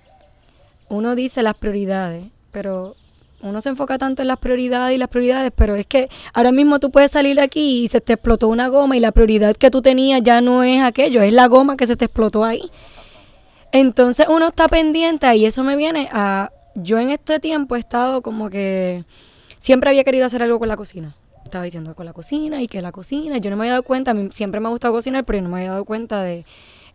uno 0.88 1.16
dice 1.16 1.42
las 1.42 1.54
prioridades, 1.54 2.30
pero 2.52 2.94
uno 3.42 3.60
se 3.60 3.68
enfoca 3.68 3.98
tanto 3.98 4.22
en 4.22 4.28
las 4.28 4.38
prioridades 4.38 4.94
y 4.94 4.98
las 4.98 5.08
prioridades, 5.08 5.52
pero 5.54 5.74
es 5.74 5.86
que 5.86 6.08
ahora 6.32 6.52
mismo 6.52 6.78
tú 6.78 6.90
puedes 6.90 7.10
salir 7.10 7.40
aquí 7.40 7.82
y 7.82 7.88
se 7.88 8.00
te 8.00 8.14
explotó 8.14 8.48
una 8.48 8.68
goma 8.68 8.96
y 8.96 9.00
la 9.00 9.12
prioridad 9.12 9.56
que 9.56 9.70
tú 9.70 9.82
tenías 9.82 10.22
ya 10.22 10.40
no 10.40 10.62
es 10.62 10.82
aquello, 10.82 11.22
es 11.22 11.32
la 11.32 11.46
goma 11.46 11.76
que 11.76 11.86
se 11.86 11.96
te 11.96 12.04
explotó 12.04 12.44
ahí. 12.44 12.70
Entonces 13.72 14.26
uno 14.28 14.48
está 14.48 14.68
pendiente 14.68 15.34
y 15.34 15.46
eso 15.46 15.64
me 15.64 15.76
viene 15.76 16.08
a... 16.12 16.50
Yo 16.74 16.98
en 16.98 17.10
este 17.10 17.38
tiempo 17.38 17.76
he 17.76 17.78
estado 17.78 18.22
como 18.22 18.48
que 18.48 19.04
siempre 19.58 19.90
había 19.90 20.04
querido 20.04 20.24
hacer 20.24 20.42
algo 20.42 20.58
con 20.58 20.68
la 20.68 20.76
cocina. 20.76 21.14
Estaba 21.44 21.64
diciendo 21.64 21.94
con 21.94 22.06
la 22.06 22.12
cocina 22.12 22.62
y 22.62 22.66
que 22.66 22.80
la 22.80 22.92
cocina. 22.92 23.38
Yo 23.38 23.50
no 23.50 23.56
me 23.56 23.64
había 23.64 23.72
dado 23.72 23.82
cuenta, 23.82 24.12
a 24.12 24.14
siempre 24.30 24.60
me 24.60 24.68
ha 24.68 24.70
gustado 24.70 24.94
cocinar, 24.94 25.24
pero 25.24 25.42
no 25.42 25.50
me 25.50 25.58
había 25.58 25.70
dado 25.70 25.84
cuenta 25.84 26.22
de 26.22 26.46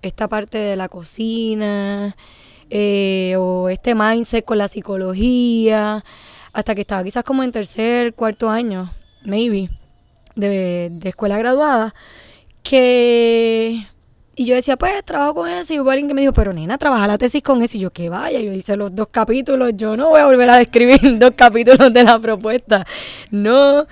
esta 0.02 0.28
parte 0.28 0.58
de 0.58 0.76
la 0.76 0.90
cocina 0.90 2.16
eh, 2.70 3.36
o 3.38 3.70
este 3.70 3.96
mindset 3.96 4.44
con 4.44 4.58
la 4.58 4.68
psicología 4.68 6.04
hasta 6.58 6.74
que 6.74 6.82
estaba 6.82 7.04
quizás 7.04 7.24
como 7.24 7.44
en 7.44 7.52
tercer, 7.52 8.16
cuarto 8.16 8.50
año, 8.50 8.90
maybe, 9.26 9.70
de, 10.36 10.90
escuela 11.04 11.38
graduada, 11.38 11.94
que... 12.64 13.86
Y 14.36 14.46
yo 14.46 14.56
decía, 14.56 14.76
pues 14.76 15.06
trabajo 15.06 15.36
con 15.36 15.50
eso. 15.50 15.76
Y 15.76 15.80
hubo 15.80 15.92
alguien 15.92 16.08
que 16.08 16.16
me 16.16 16.22
dijo, 16.22 16.34
pero 16.34 16.54
nena, 16.54 16.80
trabaja 16.80 17.06
la 17.06 17.20
tesis 17.20 17.44
con 17.44 17.62
eso. 17.62 17.78
Y 17.78 17.82
yo, 17.82 17.92
que 17.92 18.10
vaya, 18.10 18.40
yo 18.40 18.52
hice 18.54 18.76
los 18.76 18.96
dos 18.96 19.08
capítulos. 19.10 19.74
Yo 19.76 19.96
no 19.98 20.10
voy 20.10 20.20
a 20.20 20.26
volver 20.26 20.50
a 20.50 20.58
describir 20.64 21.20
dos 21.20 21.32
capítulos 21.36 21.94
de 21.94 22.04
la 22.04 22.20
propuesta. 22.20 22.86
No. 23.30 23.86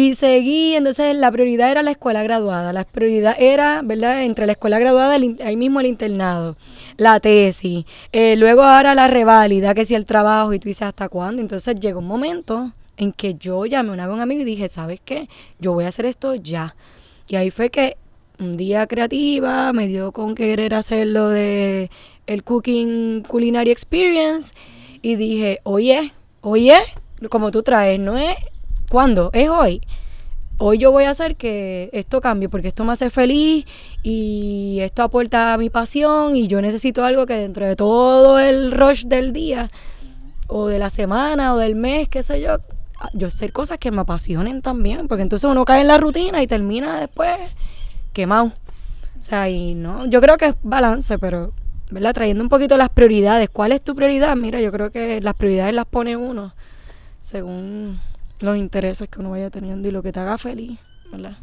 Y 0.00 0.14
seguí, 0.14 0.76
entonces 0.76 1.16
la 1.16 1.32
prioridad 1.32 1.72
era 1.72 1.82
la 1.82 1.90
escuela 1.90 2.22
graduada, 2.22 2.72
la 2.72 2.84
prioridad 2.84 3.34
era, 3.36 3.82
¿verdad? 3.82 4.22
Entre 4.22 4.46
la 4.46 4.52
escuela 4.52 4.78
graduada, 4.78 5.14
ahí 5.14 5.56
mismo 5.56 5.80
el 5.80 5.86
internado, 5.86 6.56
la 6.96 7.18
tesis, 7.18 7.84
eh, 8.12 8.36
luego 8.36 8.62
ahora 8.62 8.94
la 8.94 9.08
reválida, 9.08 9.74
que 9.74 9.84
si 9.84 9.96
el 9.96 10.04
trabajo, 10.04 10.52
y 10.54 10.60
tú 10.60 10.68
dices, 10.68 10.82
¿hasta 10.82 11.08
cuándo? 11.08 11.42
Entonces 11.42 11.80
llegó 11.80 11.98
un 11.98 12.06
momento 12.06 12.70
en 12.96 13.10
que 13.10 13.34
yo 13.34 13.66
llamé 13.66 14.00
a 14.00 14.08
un 14.08 14.20
amigo 14.20 14.42
y 14.42 14.44
dije, 14.44 14.68
¿sabes 14.68 15.00
qué? 15.04 15.28
Yo 15.58 15.72
voy 15.72 15.84
a 15.84 15.88
hacer 15.88 16.06
esto 16.06 16.36
ya. 16.36 16.76
Y 17.26 17.34
ahí 17.34 17.50
fue 17.50 17.70
que 17.70 17.96
un 18.38 18.56
día 18.56 18.86
creativa 18.86 19.72
me 19.72 19.88
dio 19.88 20.12
con 20.12 20.36
querer 20.36 20.74
hacer 20.74 21.08
lo 21.08 21.28
de 21.28 21.90
el 22.28 22.44
Cooking 22.44 23.24
Culinary 23.26 23.72
Experience 23.72 24.54
y 25.02 25.16
dije, 25.16 25.58
oye, 25.64 26.12
oye, 26.40 26.78
como 27.30 27.50
tú 27.50 27.64
traes, 27.64 27.98
no 27.98 28.16
es 28.16 28.36
cuándo, 28.88 29.30
es 29.32 29.48
hoy. 29.48 29.80
Hoy 30.60 30.78
yo 30.78 30.90
voy 30.90 31.04
a 31.04 31.10
hacer 31.10 31.36
que 31.36 31.88
esto 31.92 32.20
cambie 32.20 32.48
porque 32.48 32.68
esto 32.68 32.84
me 32.84 32.92
hace 32.92 33.10
feliz 33.10 33.64
y 34.02 34.78
esto 34.80 35.04
aporta 35.04 35.54
a 35.54 35.58
mi 35.58 35.70
pasión 35.70 36.34
y 36.34 36.48
yo 36.48 36.60
necesito 36.60 37.04
algo 37.04 37.26
que 37.26 37.34
dentro 37.34 37.64
de 37.64 37.76
todo 37.76 38.40
el 38.40 38.72
rush 38.72 39.04
del 39.04 39.32
día 39.32 39.70
o 40.48 40.66
de 40.66 40.80
la 40.80 40.90
semana 40.90 41.54
o 41.54 41.58
del 41.58 41.76
mes, 41.76 42.08
qué 42.08 42.24
sé 42.24 42.40
yo, 42.40 42.56
yo 43.12 43.28
hacer 43.28 43.52
cosas 43.52 43.78
que 43.78 43.92
me 43.92 44.00
apasionen 44.00 44.60
también, 44.60 45.06
porque 45.06 45.22
entonces 45.22 45.48
uno 45.48 45.64
cae 45.64 45.82
en 45.82 45.88
la 45.88 45.98
rutina 45.98 46.42
y 46.42 46.48
termina 46.48 46.98
después 46.98 47.36
quemado. 48.12 48.46
O 48.46 49.22
sea, 49.22 49.48
y 49.48 49.74
no, 49.74 50.06
yo 50.06 50.20
creo 50.20 50.38
que 50.38 50.46
es 50.46 50.54
balance, 50.62 51.18
pero 51.18 51.52
¿verdad? 51.90 52.14
Trayendo 52.14 52.42
un 52.42 52.48
poquito 52.48 52.76
las 52.76 52.88
prioridades. 52.88 53.48
¿Cuál 53.48 53.72
es 53.72 53.82
tu 53.82 53.94
prioridad? 53.94 54.36
Mira, 54.36 54.60
yo 54.60 54.72
creo 54.72 54.90
que 54.90 55.20
las 55.20 55.34
prioridades 55.34 55.74
las 55.74 55.86
pone 55.86 56.16
uno 56.16 56.52
según 57.20 57.98
los 58.40 58.56
intereses 58.56 59.08
que 59.08 59.20
uno 59.20 59.30
vaya 59.30 59.50
teniendo 59.50 59.88
y 59.88 59.90
lo 59.90 60.02
que 60.02 60.12
te 60.12 60.20
haga 60.20 60.38
feliz, 60.38 60.78
¿verdad? 61.10 61.36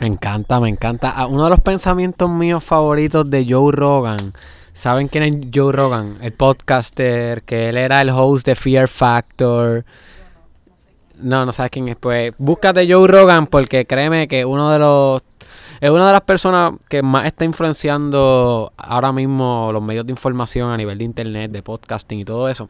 Me 0.00 0.06
encanta, 0.06 0.60
me 0.60 0.68
encanta. 0.68 1.12
Ah, 1.14 1.26
uno 1.26 1.44
de 1.44 1.50
los 1.50 1.60
pensamientos 1.60 2.28
míos 2.30 2.64
favoritos 2.64 3.28
de 3.28 3.46
Joe 3.48 3.72
Rogan. 3.72 4.32
¿Saben 4.72 5.08
quién 5.08 5.24
es 5.24 5.48
Joe 5.54 5.72
Rogan? 5.72 6.16
El 6.22 6.32
podcaster, 6.32 7.42
que 7.42 7.68
él 7.68 7.76
era 7.76 8.00
el 8.00 8.10
host 8.10 8.46
de 8.46 8.54
Fear 8.54 8.88
Factor. 8.88 9.84
No, 11.20 11.44
no 11.44 11.52
sabes 11.52 11.70
quién 11.70 11.88
es. 11.88 11.96
Pues 11.96 12.32
búscate 12.38 12.90
Joe 12.90 13.06
Rogan 13.06 13.46
porque 13.46 13.84
créeme 13.86 14.28
que 14.28 14.44
uno 14.44 14.70
de 14.70 14.78
los 14.78 15.22
es 15.82 15.90
una 15.90 16.06
de 16.06 16.12
las 16.12 16.20
personas 16.20 16.74
que 16.88 17.02
más 17.02 17.26
está 17.26 17.44
influenciando 17.44 18.72
ahora 18.76 19.10
mismo 19.10 19.70
los 19.72 19.82
medios 19.82 20.06
de 20.06 20.12
información 20.12 20.70
a 20.70 20.76
nivel 20.76 20.96
de 20.96 21.02
internet, 21.02 21.50
de 21.50 21.60
podcasting 21.60 22.20
y 22.20 22.24
todo 22.24 22.48
eso. 22.48 22.68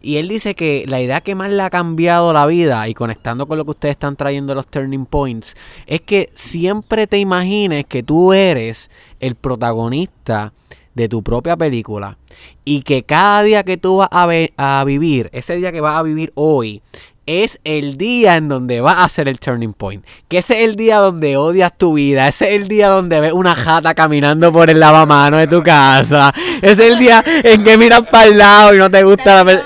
Y 0.00 0.16
él 0.16 0.28
dice 0.28 0.54
que 0.54 0.86
la 0.88 0.98
idea 1.02 1.20
que 1.20 1.34
más 1.34 1.52
le 1.52 1.62
ha 1.62 1.68
cambiado 1.68 2.32
la 2.32 2.46
vida 2.46 2.88
y 2.88 2.94
conectando 2.94 3.46
con 3.46 3.58
lo 3.58 3.66
que 3.66 3.72
ustedes 3.72 3.92
están 3.92 4.16
trayendo 4.16 4.54
los 4.54 4.66
turning 4.66 5.04
points 5.04 5.54
es 5.86 6.00
que 6.00 6.30
siempre 6.32 7.06
te 7.06 7.18
imagines 7.18 7.84
que 7.84 8.02
tú 8.02 8.32
eres 8.32 8.90
el 9.20 9.34
protagonista 9.34 10.54
de 10.94 11.06
tu 11.10 11.22
propia 11.22 11.58
película 11.58 12.16
y 12.64 12.80
que 12.80 13.02
cada 13.02 13.42
día 13.42 13.62
que 13.62 13.76
tú 13.76 13.98
vas 13.98 14.08
a, 14.10 14.84
vivir, 14.84 15.28
ese 15.34 15.56
día 15.56 15.70
que 15.70 15.82
vas 15.82 15.96
a 15.96 16.02
vivir 16.02 16.32
hoy, 16.34 16.80
es 17.26 17.58
el 17.64 17.96
día 17.96 18.36
en 18.36 18.48
donde 18.48 18.80
va 18.80 19.04
a 19.04 19.08
ser 19.08 19.28
el 19.28 19.38
turning 19.38 19.72
point. 19.72 20.04
Que 20.28 20.38
ese 20.38 20.58
es 20.58 20.68
el 20.68 20.76
día 20.76 20.98
donde 20.98 21.36
odias 21.36 21.76
tu 21.76 21.94
vida. 21.94 22.28
Ese 22.28 22.48
es 22.54 22.62
el 22.62 22.68
día 22.68 22.88
donde 22.88 23.20
ves 23.20 23.32
una 23.32 23.54
jata 23.54 23.94
caminando 23.94 24.52
por 24.52 24.70
el 24.70 24.80
lavamano 24.80 25.38
de 25.38 25.46
tu 25.46 25.62
casa. 25.62 26.32
Ese 26.62 26.72
es 26.72 26.92
el 26.92 26.98
día 26.98 27.24
en 27.26 27.64
que 27.64 27.76
miras 27.76 28.02
para 28.02 28.26
el 28.26 28.38
lado 28.38 28.74
y 28.74 28.78
no 28.78 28.90
te 28.90 29.02
gusta 29.02 29.44
la 29.44 29.62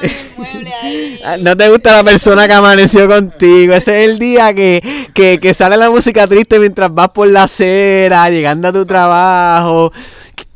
no 1.41 1.57
te 1.57 1.69
gusta 1.69 1.97
la 1.97 2.05
persona 2.05 2.47
que 2.47 2.55
amaneció 2.55 3.09
contigo. 3.09 3.75
Ese 3.75 4.05
es 4.05 4.11
el 4.11 4.19
día 4.19 4.55
que, 4.55 4.83
que, 5.13 5.39
que 5.41 5.55
sale 5.55 5.77
la 5.77 5.91
música 5.91 6.27
triste 6.27 6.59
mientras 6.59 6.93
vas 6.93 7.11
por 7.11 7.29
la 7.29 7.45
acera, 7.45 8.31
llegando 8.31 8.69
a 8.69 8.73
tu 8.73 8.87
trabajo 8.87 9.93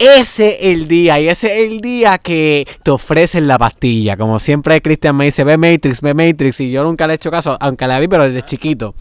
ese 0.02 0.58
es 0.60 0.72
el 0.72 0.88
día 0.88 1.20
y 1.20 1.28
ese 1.28 1.46
es 1.46 1.70
el 1.70 1.80
día 1.80 2.18
que 2.18 2.66
te 2.82 2.90
ofrecen 2.90 3.46
la 3.46 3.58
pastilla. 3.58 4.16
Como 4.16 4.38
siempre 4.38 4.82
Cristian 4.82 5.16
me 5.16 5.26
dice, 5.26 5.44
ve 5.44 5.56
Matrix, 5.56 6.00
ve 6.00 6.14
Matrix 6.14 6.60
y 6.60 6.70
yo 6.70 6.82
nunca 6.82 7.06
le 7.06 7.14
he 7.14 7.16
hecho 7.16 7.30
caso, 7.30 7.56
aunque 7.60 7.86
la 7.86 8.00
vi 8.00 8.08
pero 8.08 8.24
desde 8.24 8.42
chiquito. 8.42 8.94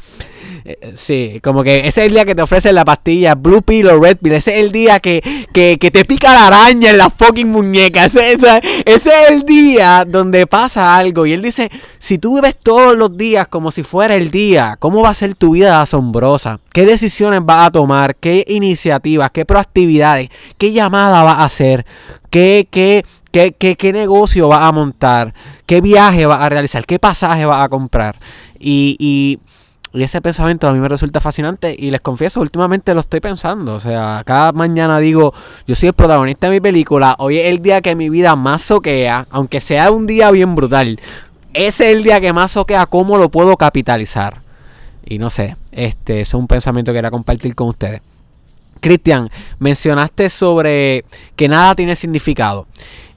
Eh, 0.64 0.94
sí, 0.96 1.40
como 1.44 1.64
que 1.64 1.88
ese 1.88 2.02
es 2.02 2.08
el 2.08 2.14
día 2.14 2.26
que 2.26 2.36
te 2.36 2.42
ofrecen 2.42 2.76
la 2.76 2.86
pastilla 2.86 3.34
Blue 3.36 3.62
Pill 3.62 3.88
o 3.88 4.00
Red 4.00 4.18
Pill. 4.18 4.34
Ese 4.34 4.54
es 4.54 4.66
el 4.66 4.72
día 4.72 5.00
que, 5.00 5.22
que, 5.54 5.78
te 5.78 6.06
pica 6.06 6.34
la 6.34 6.48
araña 6.48 6.92
en 6.92 6.98
la 6.98 7.10
fucking 7.10 7.50
muñeca. 7.50 8.06
Ese, 8.06 8.34
ese, 8.34 8.62
es 8.86 9.06
el 9.30 9.44
día 9.44 10.06
donde 10.08 10.46
pasa 10.48 10.96
algo. 10.96 11.26
Y 11.26 11.34
él 11.34 11.42
dice, 11.42 11.72
si 11.98 12.18
tú 12.18 12.36
vives 12.36 12.56
todos 12.58 12.98
los 12.98 13.18
días 13.18 13.48
como 13.48 13.72
si 13.72 13.84
fuera 13.84 14.16
el 14.16 14.30
día, 14.30 14.78
¿cómo 14.80 15.02
va 15.02 15.10
a 15.10 15.14
ser 15.16 15.36
tu 15.36 15.52
vida 15.52 15.82
asombrosa? 15.82 16.60
¿Qué 16.72 16.86
decisiones 16.86 17.42
vas 17.44 17.68
a 17.68 17.72
tomar? 17.72 18.16
¿Qué 18.16 18.46
iniciativas? 18.48 19.32
¿Qué 19.32 19.46
proactividades? 19.46 20.30
¿Qué 20.58 20.72
llamada 20.72 21.24
vas 21.24 21.40
a 21.40 21.46
hacer? 21.46 21.86
¿Qué, 22.30 22.68
qué, 22.70 23.04
qué, 23.32 23.54
qué, 23.58 23.76
qué 23.76 23.92
negocio 23.92 24.48
vas 24.48 24.62
a 24.62 24.72
montar? 24.72 25.34
¿Qué 25.66 25.82
viaje 25.82 26.26
vas 26.26 26.42
a 26.42 26.50
realizar? 26.50 26.86
¿Qué 26.86 27.00
pasaje 27.00 27.46
vas 27.46 27.64
a 27.64 27.70
comprar? 27.70 28.16
Y, 28.60 28.96
y 29.00 29.40
y 29.94 30.04
ese 30.04 30.22
pensamiento 30.22 30.68
a 30.68 30.74
mí 30.74 30.80
me 30.80 30.88
resulta 30.88 31.20
fascinante 31.20 31.76
y 31.78 31.92
les 31.92 32.00
confieso, 32.00 32.40
últimamente 32.40 32.94
lo 32.94 33.02
estoy 33.02 33.20
pensando. 33.20 33.76
O 33.76 33.80
sea, 33.80 34.22
cada 34.26 34.54
mañana 34.54 35.00
digo, 35.00 35.34
yo 35.68 35.76
soy 35.76 35.88
el 35.88 35.94
protagonista 35.94 36.48
de 36.48 36.54
mi 36.54 36.62
película, 36.62 37.16
hoy 37.20 37.40
es 37.40 37.48
el 37.48 37.62
día 37.62 37.82
que 37.82 37.96
mi 37.96 38.10
vida 38.10 38.36
más 38.36 38.62
soquea, 38.62 39.28
aunque 39.32 39.60
sea 39.60 39.92
un 39.92 40.08
día 40.08 40.32
bien 40.32 40.56
brutal. 40.56 41.00
Ese 41.54 41.90
es 41.90 41.98
el 41.98 42.04
día 42.04 42.22
que 42.22 42.32
más 42.32 42.52
soquea, 42.52 42.86
¿cómo 42.86 43.18
lo 43.18 43.30
puedo 43.30 43.58
capitalizar? 43.58 44.42
Y 45.06 45.18
no 45.18 45.30
sé, 45.30 45.58
este 45.74 46.22
es 46.22 46.34
un 46.34 46.48
pensamiento 46.48 46.92
que 46.94 46.98
quería 46.98 47.12
compartir 47.12 47.54
con 47.54 47.68
ustedes. 47.68 48.02
Cristian, 48.80 49.30
mencionaste 49.60 50.30
sobre 50.30 51.06
que 51.36 51.50
nada 51.50 51.76
tiene 51.76 51.96
significado. 51.96 52.66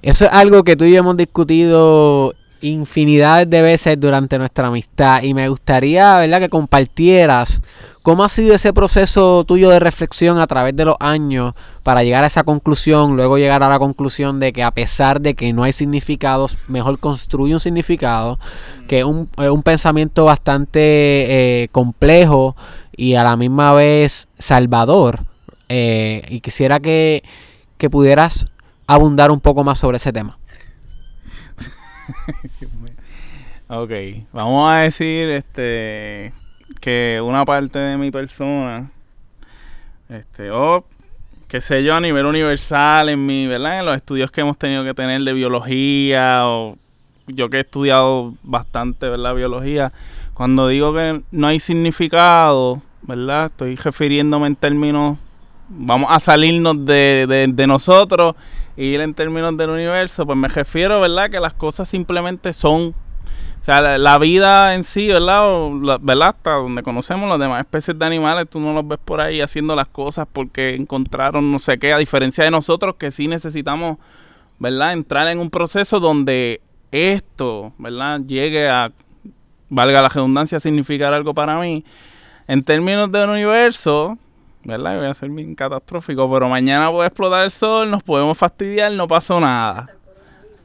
Eso 0.03 0.27
es 0.27 0.33
algo 0.33 0.65
que 0.65 0.77
tú 0.77 0.85
y 0.85 0.93
yo 0.93 0.99
hemos 0.99 1.17
discutido 1.17 2.35
infinidad 2.69 3.47
de 3.47 3.63
veces 3.63 3.99
durante 3.99 4.39
nuestra 4.39 4.69
amistad 4.69 5.23
y 5.23 5.35
me 5.35 5.49
gustaría, 5.49 6.19
¿verdad?, 6.19 6.41
que 6.41 6.49
compartieras 6.49 7.61
cómo 8.03 8.25
ha 8.25 8.29
sido 8.29 8.55
ese 8.55 8.73
proceso 8.73 9.45
tuyo 9.45 9.71
de 9.71 9.81
reflexión 9.81 10.39
a 10.39 10.47
través 10.47 10.77
de 10.77 10.85
los 10.85 10.97
años 11.01 11.55
para 11.83 12.03
llegar 12.03 12.25
a 12.25 12.27
esa 12.27 12.43
conclusión, 12.43 13.17
luego 13.17 13.39
llegar 13.39 13.63
a 13.63 13.69
la 13.69 13.79
conclusión 13.79 14.41
de 14.41 14.53
que 14.53 14.63
a 14.63 14.71
pesar 14.71 15.21
de 15.21 15.35
que 15.35 15.53
no 15.53 15.63
hay 15.63 15.73
significados, 15.73 16.59
mejor 16.69 16.99
construye 16.99 17.55
un 17.55 17.61
significado, 17.61 18.39
que 18.89 19.01
es 19.01 19.05
un, 19.05 19.29
un 19.37 19.63
pensamiento 19.63 20.25
bastante 20.25 20.81
eh, 20.81 21.69
complejo 21.73 22.57
y 22.97 23.15
a 23.15 23.25
la 23.25 23.37
misma 23.37 23.73
vez 23.73 24.29
salvador. 24.39 25.21
Eh, 25.69 26.27
y 26.29 26.41
quisiera 26.41 26.81
que, 26.81 27.23
que 27.79 27.89
pudieras 27.89 28.49
abundar 28.87 29.31
un 29.31 29.41
poco 29.41 29.65
más 29.65 29.79
sobre 29.79 29.97
ese 29.97 30.13
tema. 30.13 30.39
ok, 33.69 33.93
vamos 34.33 34.71
a 34.71 34.77
decir 34.79 35.29
este 35.31 36.33
que 36.81 37.21
una 37.25 37.45
parte 37.45 37.79
de 37.79 37.97
mi 37.97 38.11
persona, 38.11 38.91
este, 40.09 40.51
o 40.51 40.85
qué 41.49 41.61
sé 41.61 41.83
yo, 41.83 41.95
a 41.95 42.01
nivel 42.01 42.27
universal, 42.27 43.09
en 43.09 43.25
mi, 43.25 43.47
¿verdad? 43.47 43.81
En 43.81 43.87
los 43.87 43.97
estudios 43.97 44.31
que 44.31 44.41
hemos 44.43 44.59
tenido 44.59 44.85
que 44.85 44.95
tener 44.95 45.23
de 45.23 45.33
biología, 45.33 46.47
o 46.47 46.77
yo 47.27 47.49
que 47.49 47.59
he 47.59 47.61
estudiado 47.61 48.35
bastante, 48.43 49.09
¿verdad? 49.09 49.35
Biología, 49.35 49.93
cuando 50.35 50.69
digo 50.69 50.93
que 50.93 51.23
no 51.31 51.47
hay 51.47 51.61
significado, 51.61 52.83
¿verdad? 53.03 53.47
Estoy 53.47 53.77
refiriéndome 53.77 54.47
en 54.49 54.57
términos, 54.57 55.19
vamos 55.69 56.11
a 56.11 56.21
salirnos 56.21 56.85
de, 56.85 57.27
de, 57.29 57.47
de 57.49 57.67
nosotros 57.67 58.35
y 58.77 58.95
en 58.95 59.15
términos 59.15 59.57
del 59.57 59.71
universo, 59.71 60.27
pues 60.27 60.37
me 60.37 60.49
refiero, 60.49 61.01
¿verdad? 61.01 61.31
Que 61.31 61.41
las 61.41 61.55
cosas 61.55 61.89
simplemente 61.89 62.53
son. 62.53 62.95
O 63.61 63.65
sea, 63.65 63.81
la, 63.97 64.19
vida 64.19 64.75
en 64.75 64.85
sí, 64.85 65.09
¿verdad? 65.09 65.49
¿verdad? 66.01 66.29
Hasta 66.29 66.51
donde 66.53 66.83
conocemos 66.83 67.29
las 67.31 67.39
demás 67.39 67.65
especies 67.65 67.99
de 67.99 68.05
animales, 68.05 68.47
tú 68.51 68.61
no 68.61 68.75
los 68.75 68.87
ves 68.87 68.99
por 69.03 69.23
ahí 69.23 69.41
haciendo 69.41 69.75
las 69.75 69.89
cosas 69.89 70.27
porque 70.31 70.75
encontraron 70.75 71.51
no 71.51 71.59
sé 71.59 71.79
qué, 71.79 71.95
a 71.95 71.99
diferencia 71.99 72.45
de 72.45 72.51
nosotros 72.51 72.97
que 72.97 73.11
sí 73.11 73.27
necesitamos, 73.27 73.97
¿verdad? 74.59 74.93
Entrar 74.93 75.29
en 75.29 75.39
un 75.39 75.49
proceso 75.49 75.99
donde 75.99 76.61
esto, 76.93 77.73
¿verdad? 77.79 78.21
Llegue 78.21 78.69
a, 78.69 78.93
valga 79.71 80.03
la 80.03 80.09
redundancia, 80.09 80.61
significar 80.61 81.15
algo 81.15 81.33
para 81.33 81.59
mí. 81.59 81.85
En 82.47 82.63
términos 82.63 83.11
del 83.11 83.31
universo, 83.31 84.19
¿verdad? 84.65 84.97
Voy 84.97 85.07
a 85.07 85.15
ser 85.15 85.31
bien 85.31 85.55
catastrófico, 85.55 86.31
pero 86.31 86.49
mañana 86.49 86.91
puede 86.91 87.09
explotar 87.09 87.45
el 87.45 87.51
sol, 87.51 87.91
nos 87.91 88.03
podemos 88.03 88.37
fastidiar, 88.37 88.93
no 88.93 89.07
pasó 89.07 89.41
nada. 89.41 89.89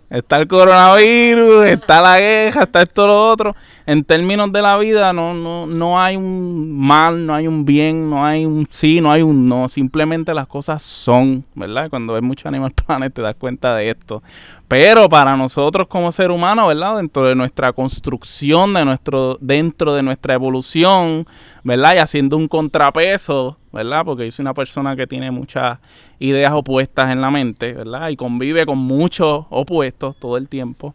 Está 0.09 0.37
el 0.37 0.47
coronavirus, 0.47 1.65
está 1.67 2.01
la 2.01 2.19
guerra, 2.19 2.63
está 2.63 2.81
esto 2.81 3.05
lo 3.05 3.29
otro. 3.29 3.55
En 3.89 4.03
términos 4.03 4.51
de 4.51 4.61
la 4.61 4.77
vida 4.77 5.13
no, 5.13 5.33
no, 5.33 5.65
no 5.65 5.99
hay 5.99 6.15
un 6.15 6.71
mal, 6.77 7.25
no 7.25 7.33
hay 7.33 7.47
un 7.47 7.65
bien, 7.65 8.07
no 8.07 8.23
hay 8.23 8.45
un 8.45 8.67
sí, 8.69 9.01
no 9.01 9.11
hay 9.11 9.23
un 9.23 9.49
no. 9.49 9.67
Simplemente 9.67 10.31
las 10.35 10.45
cosas 10.45 10.83
son, 10.83 11.43
¿verdad? 11.55 11.89
Cuando 11.89 12.13
ves 12.13 12.21
mucho 12.21 12.47
Animal 12.47 12.71
Planet 12.85 13.11
te 13.11 13.23
das 13.23 13.33
cuenta 13.33 13.75
de 13.75 13.89
esto. 13.89 14.21
Pero 14.67 15.09
para 15.09 15.35
nosotros 15.35 15.87
como 15.87 16.11
ser 16.11 16.29
humano, 16.29 16.67
¿verdad? 16.67 16.97
Dentro 16.97 17.23
de 17.23 17.33
nuestra 17.33 17.73
construcción, 17.73 18.75
de 18.75 18.85
nuestro, 18.85 19.39
dentro 19.41 19.95
de 19.95 20.03
nuestra 20.03 20.35
evolución, 20.35 21.25
¿verdad? 21.63 21.95
Y 21.95 21.97
haciendo 21.97 22.37
un 22.37 22.47
contrapeso, 22.47 23.57
¿verdad? 23.73 24.05
Porque 24.05 24.25
yo 24.25 24.31
soy 24.31 24.43
una 24.43 24.53
persona 24.53 24.95
que 24.95 25.07
tiene 25.07 25.31
muchas 25.31 25.79
ideas 26.19 26.51
opuestas 26.53 27.11
en 27.11 27.21
la 27.21 27.31
mente, 27.31 27.73
¿verdad? 27.73 28.09
Y 28.09 28.15
convive 28.15 28.67
con 28.67 28.77
muchos 28.77 29.47
opuestos 29.49 30.15
todo 30.19 30.37
el 30.37 30.47
tiempo. 30.47 30.93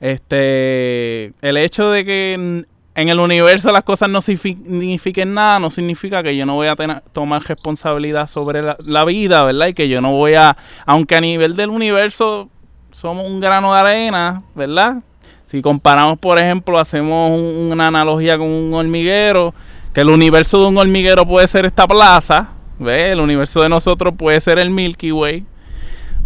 Este, 0.00 1.32
el 1.40 1.56
hecho 1.56 1.90
de 1.90 2.04
que 2.04 2.34
en, 2.34 3.08
el 3.08 3.18
universo 3.18 3.72
las 3.72 3.84
cosas 3.84 4.08
no 4.08 4.20
signifiquen 4.20 5.34
nada, 5.34 5.58
no 5.58 5.70
significa 5.70 6.22
que 6.22 6.36
yo 6.36 6.44
no 6.44 6.54
voy 6.54 6.68
a 6.68 6.76
tomar 7.12 7.42
responsabilidad 7.42 8.28
sobre 8.28 8.62
la, 8.78 9.04
vida, 9.04 9.44
¿verdad? 9.44 9.68
Y 9.68 9.74
que 9.74 9.88
yo 9.88 10.00
no 10.00 10.12
voy 10.12 10.34
a, 10.34 10.56
aunque 10.84 11.16
a 11.16 11.20
nivel 11.20 11.56
del 11.56 11.70
universo 11.70 12.48
somos 12.92 13.26
un 13.26 13.40
grano 13.40 13.72
de 13.74 13.80
arena, 13.80 14.42
¿verdad? 14.54 15.02
Si 15.46 15.62
comparamos, 15.62 16.18
por 16.18 16.38
ejemplo, 16.38 16.78
hacemos 16.78 17.38
una 17.38 17.86
analogía 17.86 18.36
con 18.36 18.48
un 18.48 18.74
hormiguero, 18.74 19.54
que 19.94 20.02
el 20.02 20.08
universo 20.08 20.60
de 20.60 20.66
un 20.68 20.78
hormiguero 20.78 21.26
puede 21.26 21.48
ser 21.48 21.64
esta 21.64 21.86
plaza, 21.86 22.50
¿ves? 22.78 23.12
El 23.12 23.20
universo 23.20 23.62
de 23.62 23.68
nosotros 23.68 24.14
puede 24.16 24.40
ser 24.40 24.58
el 24.58 24.70
Milky 24.70 25.12
Way, 25.12 25.44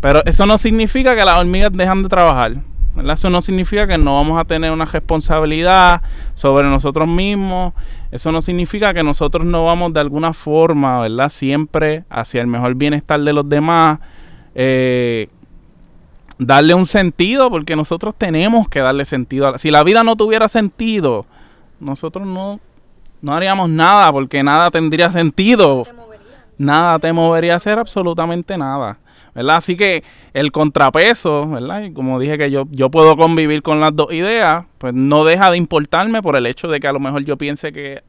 pero 0.01 0.25
eso 0.25 0.47
no 0.47 0.59
significa 0.59 1.15
que 1.15 1.25
las 1.25 1.39
hormigas 1.39 1.71
dejan 1.73 2.03
de 2.03 2.09
trabajar. 2.09 2.57
Eso 2.97 3.31
no 3.31 3.41
significa 3.41 3.87
que 3.87 3.99
no 3.99 4.17
vamos 4.17 4.39
a 4.41 4.45
tener 4.45 4.71
una 4.73 4.85
responsabilidad 4.85 6.03
sobre 6.35 6.69
nosotros 6.69 7.07
mismos. 7.07 7.73
Eso 8.11 8.33
no 8.33 8.43
significa 8.43 8.93
que 8.93 9.03
nosotros 9.03 9.45
no 9.45 9.65
vamos 9.65 9.93
de 9.93 10.01
alguna 10.01 10.33
forma, 10.33 11.01
¿verdad? 11.01 11.29
Siempre 11.29 12.05
hacia 12.11 12.41
el 12.41 12.47
mejor 12.49 12.75
bienestar 12.75 13.21
de 13.21 13.33
los 13.33 13.49
demás. 13.49 14.01
Eh, 14.55 15.29
darle 16.39 16.75
un 16.75 16.87
sentido, 16.87 17.51
porque 17.51 17.77
nosotros 17.77 18.15
tenemos 18.17 18.69
que 18.69 18.81
darle 18.81 19.05
sentido. 19.05 19.57
si 19.59 19.71
la 19.71 19.85
vida 19.85 20.03
no 20.03 20.17
tuviera 20.17 20.49
sentido, 20.49 21.27
nosotros 21.79 22.27
no, 22.27 22.59
no 23.23 23.35
haríamos 23.35 23.69
nada, 23.69 24.11
porque 24.11 24.43
nada 24.43 24.71
tendría 24.71 25.11
sentido. 25.11 25.85
Nada 26.59 26.99
te 26.99 27.13
movería 27.13 27.55
a 27.55 27.57
hacer 27.57 27.79
absolutamente 27.79 28.59
nada. 28.59 28.99
¿Verdad? 29.41 29.57
Así 29.57 29.77
que 29.77 30.05
el 30.35 30.53
contrapeso, 30.53 31.49
¿verdad? 31.49 31.83
Y 31.85 31.93
como 31.93 32.21
dije 32.21 32.37
que 32.37 32.51
yo, 32.51 32.65
yo 32.71 32.91
puedo 32.91 33.17
convivir 33.17 33.63
con 33.63 33.81
las 33.81 33.97
dos 33.97 34.13
ideas, 34.13 34.67
pues 34.79 34.93
no 34.93 35.25
deja 35.25 35.51
de 35.51 35.57
importarme 35.57 36.23
por 36.23 36.37
el 36.37 36.47
hecho 36.47 36.69
de 36.69 36.79
que 36.79 36.87
a 36.87 36.93
lo 36.93 37.01
mejor 37.01 37.25
yo 37.25 37.39
piense 37.39 37.73
que 37.73 38.03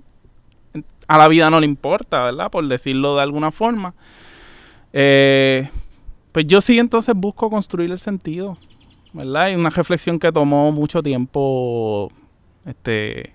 a 1.08 1.18
la 1.18 1.28
vida 1.30 1.50
no 1.50 1.60
le 1.60 1.66
importa, 1.66 2.24
¿verdad? 2.24 2.52
Por 2.52 2.68
decirlo 2.68 3.16
de 3.16 3.22
alguna 3.22 3.52
forma. 3.52 3.94
Eh, 4.92 5.70
pues 6.34 6.46
yo 6.48 6.60
sí 6.60 6.78
entonces 6.80 7.16
busco 7.16 7.50
construir 7.50 7.92
el 7.92 8.00
sentido, 8.00 8.58
¿verdad? 9.14 9.50
Y 9.50 9.56
una 9.56 9.70
reflexión 9.70 10.20
que 10.20 10.34
tomó 10.34 10.72
mucho 10.74 11.02
tiempo 11.02 12.12
este, 12.66 13.34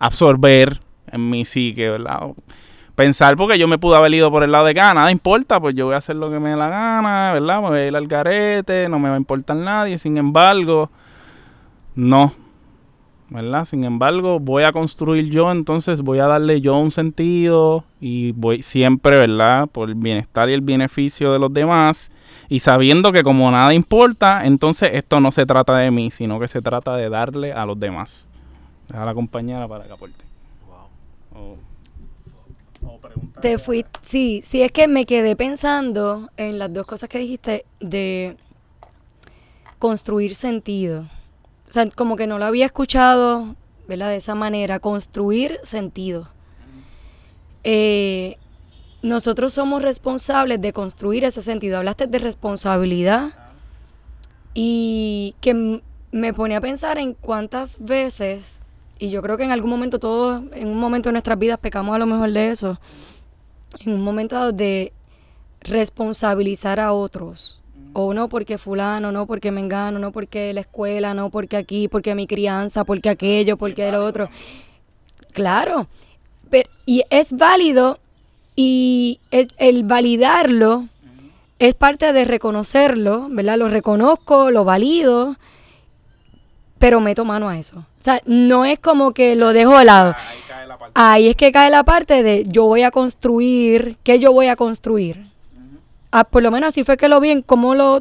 absorber 0.00 0.80
en 1.06 1.30
mi 1.30 1.44
psique, 1.44 1.88
¿verdad? 1.88 2.20
Pensar 2.98 3.36
porque 3.36 3.60
yo 3.60 3.68
me 3.68 3.78
pude 3.78 3.96
haber 3.96 4.12
ido 4.12 4.28
por 4.28 4.42
el 4.42 4.50
lado 4.50 4.64
de 4.64 4.72
acá, 4.72 4.92
nada 4.92 5.12
importa, 5.12 5.60
pues 5.60 5.72
yo 5.76 5.86
voy 5.86 5.94
a 5.94 5.98
hacer 5.98 6.16
lo 6.16 6.32
que 6.32 6.40
me 6.40 6.50
dé 6.50 6.56
la 6.56 6.68
gana, 6.68 7.32
¿verdad? 7.32 7.62
Me 7.62 7.68
voy 7.68 7.78
a 7.78 7.86
ir 7.86 7.94
al 7.94 8.08
garete, 8.08 8.88
no 8.88 8.98
me 8.98 9.08
va 9.08 9.14
a 9.14 9.18
importar 9.18 9.56
nadie, 9.56 9.98
sin 9.98 10.16
embargo, 10.16 10.90
no, 11.94 12.32
¿verdad? 13.30 13.66
Sin 13.66 13.84
embargo, 13.84 14.40
voy 14.40 14.64
a 14.64 14.72
construir 14.72 15.30
yo, 15.30 15.52
entonces 15.52 16.00
voy 16.00 16.18
a 16.18 16.26
darle 16.26 16.60
yo 16.60 16.76
un 16.76 16.90
sentido 16.90 17.84
y 18.00 18.32
voy 18.32 18.64
siempre, 18.64 19.16
¿verdad? 19.16 19.68
Por 19.68 19.90
el 19.90 19.94
bienestar 19.94 20.50
y 20.50 20.54
el 20.54 20.62
beneficio 20.62 21.32
de 21.32 21.38
los 21.38 21.52
demás 21.52 22.10
y 22.48 22.58
sabiendo 22.58 23.12
que 23.12 23.22
como 23.22 23.48
nada 23.52 23.72
importa, 23.74 24.44
entonces 24.44 24.90
esto 24.94 25.20
no 25.20 25.30
se 25.30 25.46
trata 25.46 25.76
de 25.76 25.92
mí, 25.92 26.10
sino 26.10 26.40
que 26.40 26.48
se 26.48 26.62
trata 26.62 26.96
de 26.96 27.08
darle 27.08 27.52
a 27.52 27.64
los 27.64 27.78
demás. 27.78 28.26
Deja 28.88 29.04
a 29.04 29.06
la 29.06 29.14
compañera 29.14 29.68
para 29.68 29.84
que 29.84 29.92
aporte. 29.92 30.24
Wow. 31.32 31.58
Te 33.40 33.58
fui, 33.58 33.86
sí, 34.02 34.40
sí 34.42 34.62
es 34.62 34.72
que 34.72 34.88
me 34.88 35.06
quedé 35.06 35.36
pensando 35.36 36.30
en 36.36 36.58
las 36.58 36.72
dos 36.72 36.86
cosas 36.86 37.08
que 37.08 37.18
dijiste 37.18 37.64
de 37.80 38.36
construir 39.78 40.34
sentido. 40.34 41.02
O 41.68 41.72
sea, 41.72 41.88
como 41.90 42.16
que 42.16 42.26
no 42.26 42.38
lo 42.38 42.46
había 42.46 42.66
escuchado, 42.66 43.54
¿verdad? 43.86 44.08
De 44.08 44.16
esa 44.16 44.34
manera, 44.34 44.80
construir 44.80 45.60
sentido. 45.62 46.28
Eh, 47.64 48.36
nosotros 49.02 49.52
somos 49.52 49.82
responsables 49.82 50.60
de 50.60 50.72
construir 50.72 51.24
ese 51.24 51.42
sentido. 51.42 51.78
Hablaste 51.78 52.06
de 52.06 52.18
responsabilidad 52.18 53.30
y 54.54 55.36
que 55.40 55.82
me 56.10 56.34
pone 56.34 56.56
a 56.56 56.60
pensar 56.60 56.98
en 56.98 57.14
cuántas 57.14 57.78
veces 57.78 58.60
y 58.98 59.10
yo 59.10 59.22
creo 59.22 59.36
que 59.36 59.44
en 59.44 59.52
algún 59.52 59.70
momento 59.70 59.98
todos, 59.98 60.42
en 60.52 60.68
un 60.68 60.78
momento 60.78 61.08
de 61.08 61.12
nuestras 61.12 61.38
vidas 61.38 61.58
pecamos 61.58 61.94
a 61.94 61.98
lo 61.98 62.06
mejor 62.06 62.32
de 62.32 62.50
eso, 62.50 62.78
en 63.80 63.94
un 63.94 64.02
momento 64.02 64.52
de 64.52 64.92
responsabilizar 65.62 66.80
a 66.80 66.92
otros. 66.92 67.60
O 67.94 68.12
no 68.12 68.28
porque 68.28 68.58
fulano, 68.58 69.10
no 69.12 69.26
porque 69.26 69.50
me 69.50 69.60
engano, 69.60 69.98
no 69.98 70.12
porque 70.12 70.52
la 70.52 70.60
escuela, 70.60 71.14
no 71.14 71.30
porque 71.30 71.56
aquí, 71.56 71.88
porque 71.88 72.14
mi 72.14 72.26
crianza, 72.26 72.84
porque 72.84 73.08
aquello, 73.08 73.56
porque 73.56 73.88
el 73.88 73.96
otro. 73.96 74.28
Claro, 75.32 75.86
pero, 76.50 76.68
y 76.86 77.02
es 77.10 77.32
válido 77.32 77.98
y 78.54 79.20
el 79.30 79.84
validarlo 79.84 80.84
es 81.58 81.74
parte 81.74 82.12
de 82.12 82.24
reconocerlo, 82.24 83.28
¿verdad? 83.30 83.58
Lo 83.58 83.68
reconozco, 83.68 84.50
lo 84.50 84.64
valido 84.64 85.36
pero 86.78 87.00
meto 87.00 87.24
mano 87.24 87.48
a 87.48 87.58
eso. 87.58 87.78
O 87.78 88.02
sea, 88.02 88.20
no 88.26 88.64
es 88.64 88.78
como 88.78 89.12
que 89.12 89.36
lo 89.36 89.52
dejo 89.52 89.78
de 89.78 89.84
lado. 89.84 90.14
Ahí, 90.94 91.28
es 91.28 91.36
que 91.36 91.52
cae 91.52 91.70
la 91.70 91.84
parte 91.84 92.22
de 92.22 92.44
yo 92.46 92.64
voy 92.64 92.82
a 92.82 92.90
construir, 92.90 93.96
¿qué 94.02 94.18
yo 94.18 94.32
voy 94.32 94.48
a 94.48 94.56
construir? 94.56 95.28
ah, 96.10 96.24
por 96.24 96.42
lo 96.42 96.50
menos 96.50 96.68
así 96.68 96.84
fue 96.84 96.96
que 96.96 97.08
lo 97.08 97.20
vi 97.20 97.30
en 97.30 97.42
cómo 97.42 97.74
lo 97.74 98.00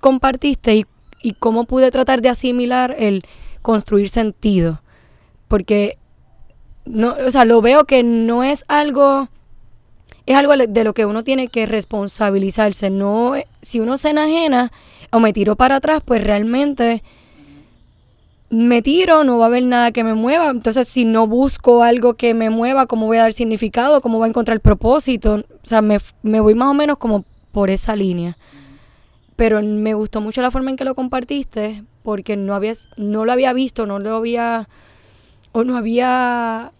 compartiste 0.00 0.74
y, 0.74 0.86
y 1.22 1.34
cómo 1.34 1.64
pude 1.64 1.90
tratar 1.90 2.22
de 2.22 2.28
asimilar 2.28 2.94
el 2.98 3.24
construir 3.62 4.08
sentido. 4.08 4.80
Porque, 5.48 5.98
no, 6.84 7.16
o 7.26 7.30
sea, 7.30 7.44
lo 7.44 7.60
veo 7.60 7.84
que 7.84 8.02
no 8.02 8.42
es 8.42 8.64
algo 8.68 9.28
es 10.26 10.36
algo 10.36 10.56
de 10.56 10.84
lo 10.84 10.92
que 10.92 11.06
uno 11.06 11.22
tiene 11.22 11.46
que 11.46 11.66
responsabilizarse. 11.66 12.90
No, 12.90 13.34
si 13.62 13.78
uno 13.78 13.96
se 13.96 14.10
enajena 14.10 14.72
o 15.12 15.20
me 15.20 15.32
tiro 15.32 15.54
para 15.54 15.76
atrás, 15.76 16.02
pues 16.04 16.22
realmente 16.24 17.04
me 18.48 18.80
tiro, 18.82 19.24
no 19.24 19.38
va 19.38 19.46
a 19.46 19.48
haber 19.48 19.64
nada 19.64 19.92
que 19.92 20.04
me 20.04 20.14
mueva. 20.14 20.50
Entonces, 20.50 20.86
si 20.88 21.04
no 21.04 21.26
busco 21.26 21.82
algo 21.82 22.14
que 22.14 22.34
me 22.34 22.50
mueva, 22.50 22.86
¿cómo 22.86 23.06
voy 23.06 23.16
a 23.16 23.22
dar 23.22 23.32
significado? 23.32 24.00
¿Cómo 24.00 24.18
voy 24.18 24.26
a 24.26 24.28
encontrar 24.28 24.54
el 24.54 24.60
propósito? 24.60 25.34
O 25.34 25.66
sea, 25.66 25.82
me, 25.82 25.98
voy 26.22 26.54
más 26.54 26.68
o 26.68 26.74
menos 26.74 26.98
como 26.98 27.24
por 27.52 27.70
esa 27.70 27.96
línea. 27.96 28.36
Pero 29.36 29.62
me 29.62 29.94
gustó 29.94 30.20
mucho 30.20 30.42
la 30.42 30.50
forma 30.50 30.70
en 30.70 30.76
que 30.76 30.84
lo 30.84 30.94
compartiste, 30.94 31.82
porque 32.02 32.36
no, 32.36 32.54
había, 32.54 32.72
no 32.96 33.24
lo 33.24 33.32
había 33.32 33.52
visto, 33.52 33.84
no 33.84 33.98
lo 33.98 34.16
había, 34.16 34.68
o 35.52 35.64
no 35.64 35.76
había 35.76 36.72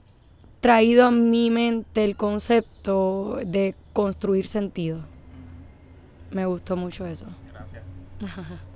traído 0.61 1.07
a 1.07 1.11
mi 1.11 1.51
mente 1.51 2.05
el 2.05 2.17
concepto 2.17 3.39
de 3.45 3.75
construir 3.93 4.47
sentido. 4.47 5.01
Me 6.31 6.47
gustó 6.47 6.77
mucho 6.77 7.07
eso. 7.07 7.27
Gracias. 7.53 7.83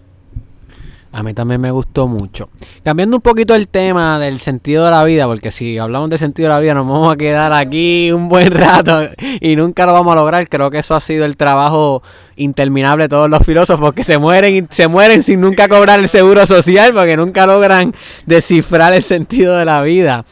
A 1.13 1.25
mí 1.25 1.35
también 1.35 1.61
me 1.61 1.73
gustó 1.73 2.07
mucho. 2.07 2.51
Cambiando 2.85 3.17
un 3.17 3.23
poquito 3.23 3.57
el 3.57 3.67
tema 3.67 4.21
del 4.21 4.39
sentido 4.39 4.85
de 4.85 4.93
la 4.93 5.03
vida, 5.03 5.27
porque 5.27 5.51
si 5.51 5.77
hablamos 5.77 6.09
del 6.09 6.21
sentido 6.21 6.49
de 6.49 6.55
la 6.55 6.61
vida 6.61 6.75
nos 6.75 6.87
vamos 6.87 7.13
a 7.13 7.17
quedar 7.17 7.53
aquí 7.53 8.13
un 8.13 8.29
buen 8.29 8.51
rato 8.53 9.09
y 9.41 9.57
nunca 9.57 9.87
lo 9.87 9.93
vamos 9.93 10.13
a 10.13 10.17
lograr. 10.17 10.49
Creo 10.49 10.71
que 10.71 10.79
eso 10.79 10.95
ha 10.95 11.01
sido 11.01 11.25
el 11.25 11.37
trabajo 11.37 12.03
interminable 12.37 13.05
de 13.05 13.09
todos 13.09 13.29
los 13.29 13.43
filósofos 13.45 13.93
que 13.93 14.05
se 14.05 14.19
mueren 14.19 14.69
se 14.71 14.87
mueren 14.89 15.23
sin 15.23 15.41
nunca 15.41 15.69
cobrar 15.69 15.99
el 15.99 16.09
seguro 16.09 16.47
social 16.47 16.95
porque 16.95 17.17
nunca 17.17 17.47
logran 17.47 17.93
descifrar 18.27 18.95
el 18.95 19.03
sentido 19.03 19.57
de 19.57 19.65
la 19.65 19.83
vida. 19.83 20.25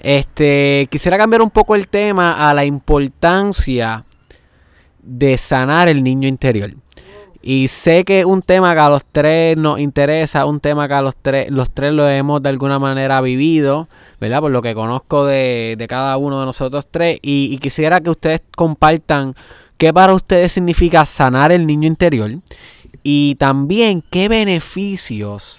Este, 0.00 0.86
quisiera 0.90 1.18
cambiar 1.18 1.42
un 1.42 1.50
poco 1.50 1.74
el 1.74 1.88
tema 1.88 2.48
a 2.48 2.54
la 2.54 2.64
importancia 2.64 4.04
de 5.02 5.36
sanar 5.36 5.88
el 5.88 6.04
niño 6.04 6.28
interior. 6.28 6.74
Y 7.42 7.66
sé 7.66 8.04
que 8.04 8.20
es 8.20 8.24
un 8.24 8.40
tema 8.40 8.72
que 8.72 8.80
a 8.80 8.88
los 8.88 9.04
tres 9.04 9.56
nos 9.56 9.80
interesa, 9.80 10.46
un 10.46 10.60
tema 10.60 10.86
que 10.86 10.94
a 10.94 11.02
los 11.02 11.16
tres, 11.16 11.50
los 11.50 11.70
tres 11.70 11.92
lo 11.92 12.08
hemos 12.08 12.40
de 12.40 12.48
alguna 12.48 12.78
manera 12.78 13.20
vivido, 13.20 13.88
¿verdad? 14.20 14.40
Por 14.40 14.52
lo 14.52 14.62
que 14.62 14.74
conozco 14.74 15.26
de, 15.26 15.84
cada 15.88 16.16
uno 16.18 16.38
de 16.38 16.46
nosotros 16.46 16.86
tres. 16.88 17.18
Y, 17.20 17.58
quisiera 17.58 18.00
que 18.00 18.10
ustedes 18.10 18.42
compartan 18.54 19.34
qué 19.76 19.92
para 19.92 20.14
ustedes 20.14 20.52
significa 20.52 21.04
sanar 21.04 21.50
el 21.50 21.66
niño 21.66 21.88
interior. 21.88 22.30
Y 23.02 23.34
también 23.34 24.04
qué 24.08 24.28
beneficios 24.28 25.58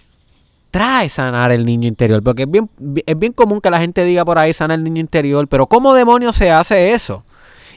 trae 0.71 1.09
sanar 1.09 1.51
el 1.51 1.65
niño 1.65 1.89
interior? 1.89 2.23
Porque 2.23 2.43
es 2.43 2.51
bien, 2.51 2.69
es 3.05 3.19
bien 3.19 3.33
común 3.33 3.59
que 3.59 3.69
la 3.69 3.81
gente 3.81 4.05
diga 4.05 4.23
por 4.23 4.39
ahí 4.39 4.53
sanar 4.53 4.77
el 4.77 4.85
niño 4.85 5.01
interior, 5.01 5.49
pero 5.49 5.67
¿cómo 5.67 5.93
demonios 5.93 6.37
se 6.37 6.49
hace 6.49 6.93
eso? 6.93 7.25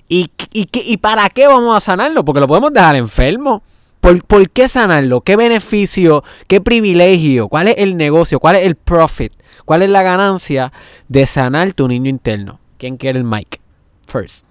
¿Y, 0.09 0.31
y, 0.53 0.69
y 0.73 0.97
para 0.99 1.29
qué 1.29 1.49
vamos 1.49 1.77
a 1.77 1.81
sanarlo? 1.81 2.25
Porque 2.25 2.41
lo 2.41 2.47
podemos 2.47 2.73
dejar 2.73 2.95
enfermo. 2.95 3.65
¿Por, 4.07 4.25
¿Por, 4.25 4.51
qué 4.51 4.69
sanarlo? 4.69 5.21
¿Qué 5.21 5.35
beneficio? 5.35 6.23
¿Qué 6.47 6.61
privilegio? 6.61 7.49
¿Cuál 7.49 7.67
es 7.67 7.79
el 7.79 7.97
negocio? 7.97 8.39
¿Cuál 8.39 8.55
es 8.55 8.65
el 8.65 8.77
profit? 8.77 9.33
¿Cuál 9.65 9.83
es 9.83 9.89
la 9.89 10.05
ganancia 10.05 10.73
de 11.09 11.27
sanar 11.27 11.73
tu 11.73 11.89
niño 11.89 12.09
interno? 12.09 12.61
¿Quién 12.79 12.99
quiere 12.99 13.19
el 13.19 13.25
mic? 13.25 13.61
First. 14.07 14.47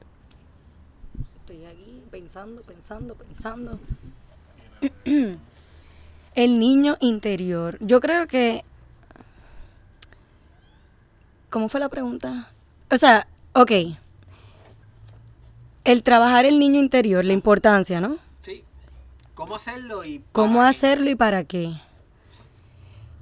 Estoy 1.39 1.63
aquí 1.63 2.03
pensando, 2.11 2.63
pensando, 2.63 3.15
pensando. 3.15 3.79
el 6.35 6.59
niño 6.59 6.97
interior. 6.99 7.77
Yo 7.79 8.01
creo 8.01 8.27
que... 8.27 8.65
¿Cómo 11.49 11.69
fue 11.69 11.79
la 11.79 11.87
pregunta? 11.87 12.51
O 12.91 12.97
sea, 12.97 13.25
ok. 13.53 13.71
El 15.85 16.03
trabajar 16.03 16.43
el 16.43 16.59
niño 16.59 16.77
interior, 16.77 17.23
la 17.23 17.31
importancia, 17.31 18.01
¿no? 18.01 18.17
¿Cómo 19.36 19.56
hacerlo 19.56 20.04
y 20.04 20.19
para 20.19 20.32
¿Cómo 20.32 20.62
qué? 20.62 20.65
hacerlo 20.67 21.10
y 21.10 21.15
para 21.15 21.43
qué? 21.43 21.74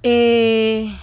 Eh, 0.04 0.96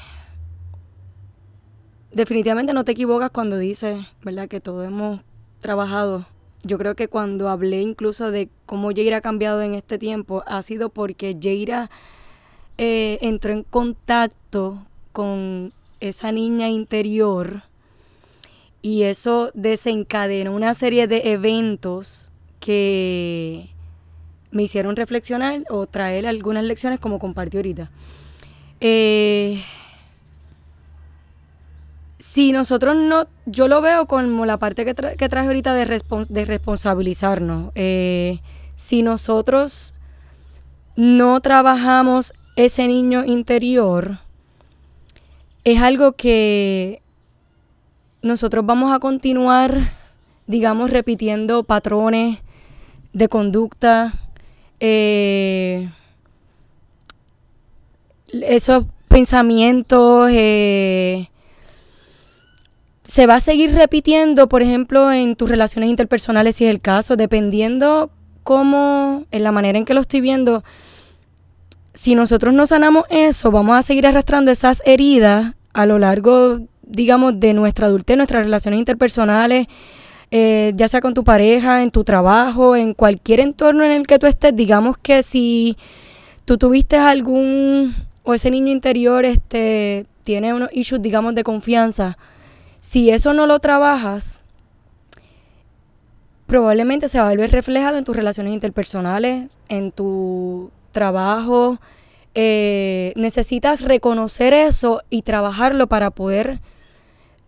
definitivamente 2.12 2.73
no 2.73 2.85
te 2.85 2.92
equivocas 2.92 3.31
cuando 3.31 3.59
dices, 3.59 4.07
¿verdad? 4.23 4.49
Que 4.49 4.61
todos 4.61 4.87
hemos 4.87 5.20
trabajado. 5.61 6.27
Yo 6.62 6.79
creo 6.79 6.94
que 6.94 7.09
cuando 7.09 7.49
hablé 7.49 7.81
incluso 7.81 8.31
de 8.31 8.49
cómo 8.66 8.90
Jaira 8.94 9.18
ha 9.18 9.20
cambiado 9.20 9.62
en 9.62 9.75
este 9.75 9.99
tiempo, 9.99 10.44
ha 10.46 10.62
sido 10.62 10.90
porque 10.90 11.37
Jaira 11.40 11.90
eh, 12.79 13.18
entró 13.23 13.53
en 13.53 13.64
contacto 13.64 14.79
con 15.12 15.73
esa 16.01 16.33
niña 16.33 16.68
interior 16.68 17.62
y 18.83 19.03
eso 19.03 19.51
desencadenó 19.55 20.55
una 20.55 20.75
serie 20.75 21.07
de 21.07 21.33
eventos 21.33 22.31
que 22.61 23.70
me 24.50 24.62
hicieron 24.64 24.96
reflexionar 24.96 25.62
o 25.70 25.86
traer 25.86 26.26
algunas 26.26 26.64
lecciones 26.64 27.00
como 27.00 27.18
compartí 27.18 27.56
ahorita. 27.56 27.90
Eh, 28.80 29.62
si 32.18 32.52
nosotros 32.52 32.96
no, 32.96 33.26
yo 33.46 33.68
lo 33.68 33.80
veo 33.80 34.06
como 34.06 34.44
la 34.46 34.58
parte 34.58 34.84
que, 34.84 34.94
tra 34.94 35.14
que 35.14 35.28
traje 35.28 35.48
ahorita 35.48 35.74
de 35.74 36.44
responsabilizarnos. 36.44 37.72
Eh, 37.74 38.40
si 38.74 39.02
nosotros 39.02 39.94
no 40.96 41.40
trabajamos 41.40 42.32
ese 42.56 42.88
niño 42.88 43.24
interior, 43.24 44.18
es 45.64 45.80
algo 45.80 46.12
que 46.12 47.00
nosotros 48.22 48.66
vamos 48.66 48.92
a 48.92 48.98
continuar, 48.98 49.78
digamos, 50.46 50.90
repitiendo 50.90 51.62
patrones 51.62 52.38
de 53.12 53.28
conducta, 53.28 54.12
eh, 54.80 55.88
esos 58.32 58.84
pensamientos 59.08 60.30
eh, 60.32 61.28
se 63.04 63.26
va 63.26 63.36
a 63.36 63.40
seguir 63.40 63.74
repitiendo, 63.74 64.48
por 64.48 64.62
ejemplo, 64.62 65.12
en 65.12 65.36
tus 65.36 65.50
relaciones 65.50 65.90
interpersonales, 65.90 66.56
si 66.56 66.64
es 66.64 66.70
el 66.70 66.80
caso, 66.80 67.16
dependiendo 67.16 68.10
cómo, 68.42 69.24
en 69.30 69.42
la 69.42 69.52
manera 69.52 69.78
en 69.78 69.84
que 69.84 69.94
lo 69.94 70.00
estoy 70.00 70.20
viendo, 70.20 70.64
si 71.92 72.14
nosotros 72.14 72.54
no 72.54 72.66
sanamos 72.66 73.04
eso, 73.10 73.50
vamos 73.50 73.76
a 73.76 73.82
seguir 73.82 74.06
arrastrando 74.06 74.50
esas 74.50 74.82
heridas 74.86 75.54
a 75.72 75.86
lo 75.86 75.98
largo, 75.98 76.60
digamos, 76.82 77.38
de 77.38 77.52
nuestra 77.52 77.86
adultez, 77.86 78.16
nuestras 78.16 78.44
relaciones 78.44 78.78
interpersonales, 78.78 79.66
eh, 80.30 80.72
ya 80.76 80.88
sea 80.88 81.00
con 81.00 81.14
tu 81.14 81.24
pareja, 81.24 81.82
en 81.82 81.90
tu 81.90 82.04
trabajo, 82.04 82.76
en 82.76 82.94
cualquier 82.94 83.40
entorno 83.40 83.84
en 83.84 83.90
el 83.90 84.06
que 84.06 84.18
tú 84.18 84.26
estés, 84.26 84.54
digamos 84.54 84.96
que 84.96 85.22
si 85.22 85.76
tú 86.44 86.56
tuviste 86.56 86.96
algún, 86.96 87.94
o 88.22 88.34
ese 88.34 88.50
niño 88.50 88.70
interior 88.70 89.24
este, 89.24 90.06
tiene 90.22 90.54
unos 90.54 90.70
issues, 90.72 91.02
digamos, 91.02 91.34
de 91.34 91.42
confianza, 91.42 92.16
si 92.78 93.10
eso 93.10 93.32
no 93.32 93.46
lo 93.46 93.58
trabajas, 93.58 94.44
probablemente 96.46 97.08
se 97.08 97.20
va 97.20 97.28
a 97.28 97.34
ver 97.34 97.52
reflejado 97.52 97.96
en 97.96 98.04
tus 98.04 98.16
relaciones 98.16 98.52
interpersonales, 98.52 99.48
en 99.68 99.92
tu 99.92 100.70
trabajo. 100.90 101.78
Eh, 102.34 103.12
necesitas 103.16 103.82
reconocer 103.82 104.52
eso 104.52 105.02
y 105.10 105.22
trabajarlo 105.22 105.86
para 105.86 106.10
poder 106.10 106.60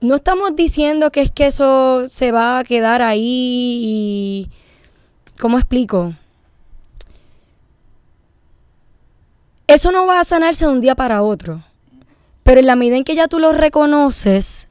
no 0.02 0.16
estamos 0.16 0.56
diciendo 0.56 1.12
que 1.12 1.20
es 1.20 1.30
que 1.30 1.46
eso 1.46 2.08
se 2.10 2.32
va 2.32 2.58
a 2.58 2.64
quedar 2.64 3.00
ahí 3.02 3.80
y... 3.84 4.50
¿Cómo 5.40 5.58
explico? 5.58 6.12
Eso 9.66 9.92
no 9.92 10.06
va 10.06 10.20
a 10.20 10.24
sanarse 10.24 10.66
de 10.66 10.72
un 10.72 10.80
día 10.80 10.96
para 10.96 11.22
otro. 11.22 11.60
Pero 12.42 12.60
en 12.60 12.66
la 12.66 12.76
medida 12.76 12.96
en 12.96 13.04
que 13.04 13.14
ya 13.14 13.28
tú 13.28 13.38
lo 13.38 13.52
reconoces, 13.52 14.68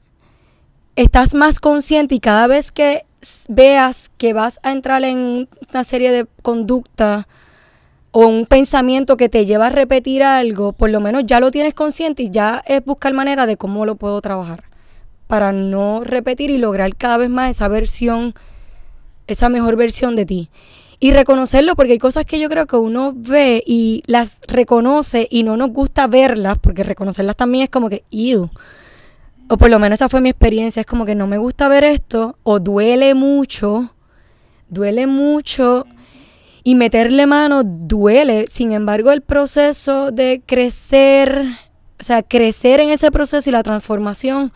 estás 0.98 1.34
más 1.34 1.60
consciente 1.60 2.16
y 2.16 2.20
cada 2.20 2.48
vez 2.48 2.72
que 2.72 3.06
veas 3.48 4.12
que 4.18 4.34
vas 4.34 4.60
a 4.64 4.72
entrar 4.74 5.04
en 5.06 5.48
una 5.72 5.84
serie 5.86 6.12
de 6.12 6.28
conducta 6.42 7.28
o 8.12 8.28
un 8.28 8.46
pensamiento 8.46 9.16
que 9.16 9.30
te 9.30 9.46
lleva 9.46 9.68
a 9.68 9.70
repetir 9.70 10.24
algo, 10.24 10.74
por 10.74 10.90
lo 10.90 11.00
menos 11.00 11.26
ya 11.26 11.40
lo 11.40 11.52
tienes 11.52 11.74
consciente 11.74 12.24
y 12.24 12.30
ya 12.30 12.62
es 12.66 12.84
buscar 12.84 13.14
manera 13.14 13.46
de 13.46 13.56
cómo 13.56 13.86
lo 13.86 13.96
puedo 13.96 14.20
trabajar 14.20 14.71
para 15.32 15.54
no 15.54 16.04
repetir 16.04 16.50
y 16.50 16.58
lograr 16.58 16.94
cada 16.98 17.16
vez 17.16 17.30
más 17.30 17.52
esa 17.52 17.70
versión, 17.70 18.34
esa 19.28 19.48
mejor 19.48 19.78
versión 19.78 20.18
de 20.18 20.26
ti. 20.26 20.50
Y 21.00 21.12
reconocerlo, 21.12 21.78
porque 21.78 21.94
hay 21.94 22.00
cosas 22.00 22.26
que 22.26 22.38
yo 22.38 22.50
creo 22.50 22.68
que 22.68 22.76
uno 22.76 23.14
ve 23.16 23.64
y 23.66 24.04
las 24.08 24.40
reconoce 24.46 25.30
y 25.32 25.44
no 25.44 25.56
nos 25.56 25.70
gusta 25.70 26.08
verlas, 26.08 26.58
porque 26.60 26.84
reconocerlas 26.84 27.38
también 27.38 27.64
es 27.64 27.70
como 27.70 27.90
que, 27.90 28.04
ew. 28.12 28.50
O 29.48 29.58
por 29.58 29.70
lo 29.70 29.80
menos 29.80 30.00
esa 30.00 30.10
fue 30.10 30.20
mi 30.20 30.28
experiencia, 30.28 30.82
es 30.82 30.86
como 30.86 31.06
que 31.06 31.16
no 31.16 31.28
me 31.28 31.38
gusta 31.38 31.70
ver 31.70 31.86
esto, 31.86 32.38
o 32.44 32.60
duele 32.60 33.14
mucho, 33.14 33.96
duele 34.68 35.08
mucho, 35.08 35.86
y 36.62 36.76
meterle 36.76 37.26
mano 37.26 37.64
duele. 37.64 38.48
Sin 38.50 38.74
embargo, 38.74 39.14
el 39.14 39.22
proceso 39.22 40.12
de 40.12 40.42
crecer, 40.46 41.46
o 42.02 42.04
sea, 42.04 42.22
crecer 42.22 42.82
en 42.82 42.90
ese 42.90 43.12
proceso 43.12 43.50
y 43.50 43.54
la 43.54 43.64
transformación, 43.64 44.52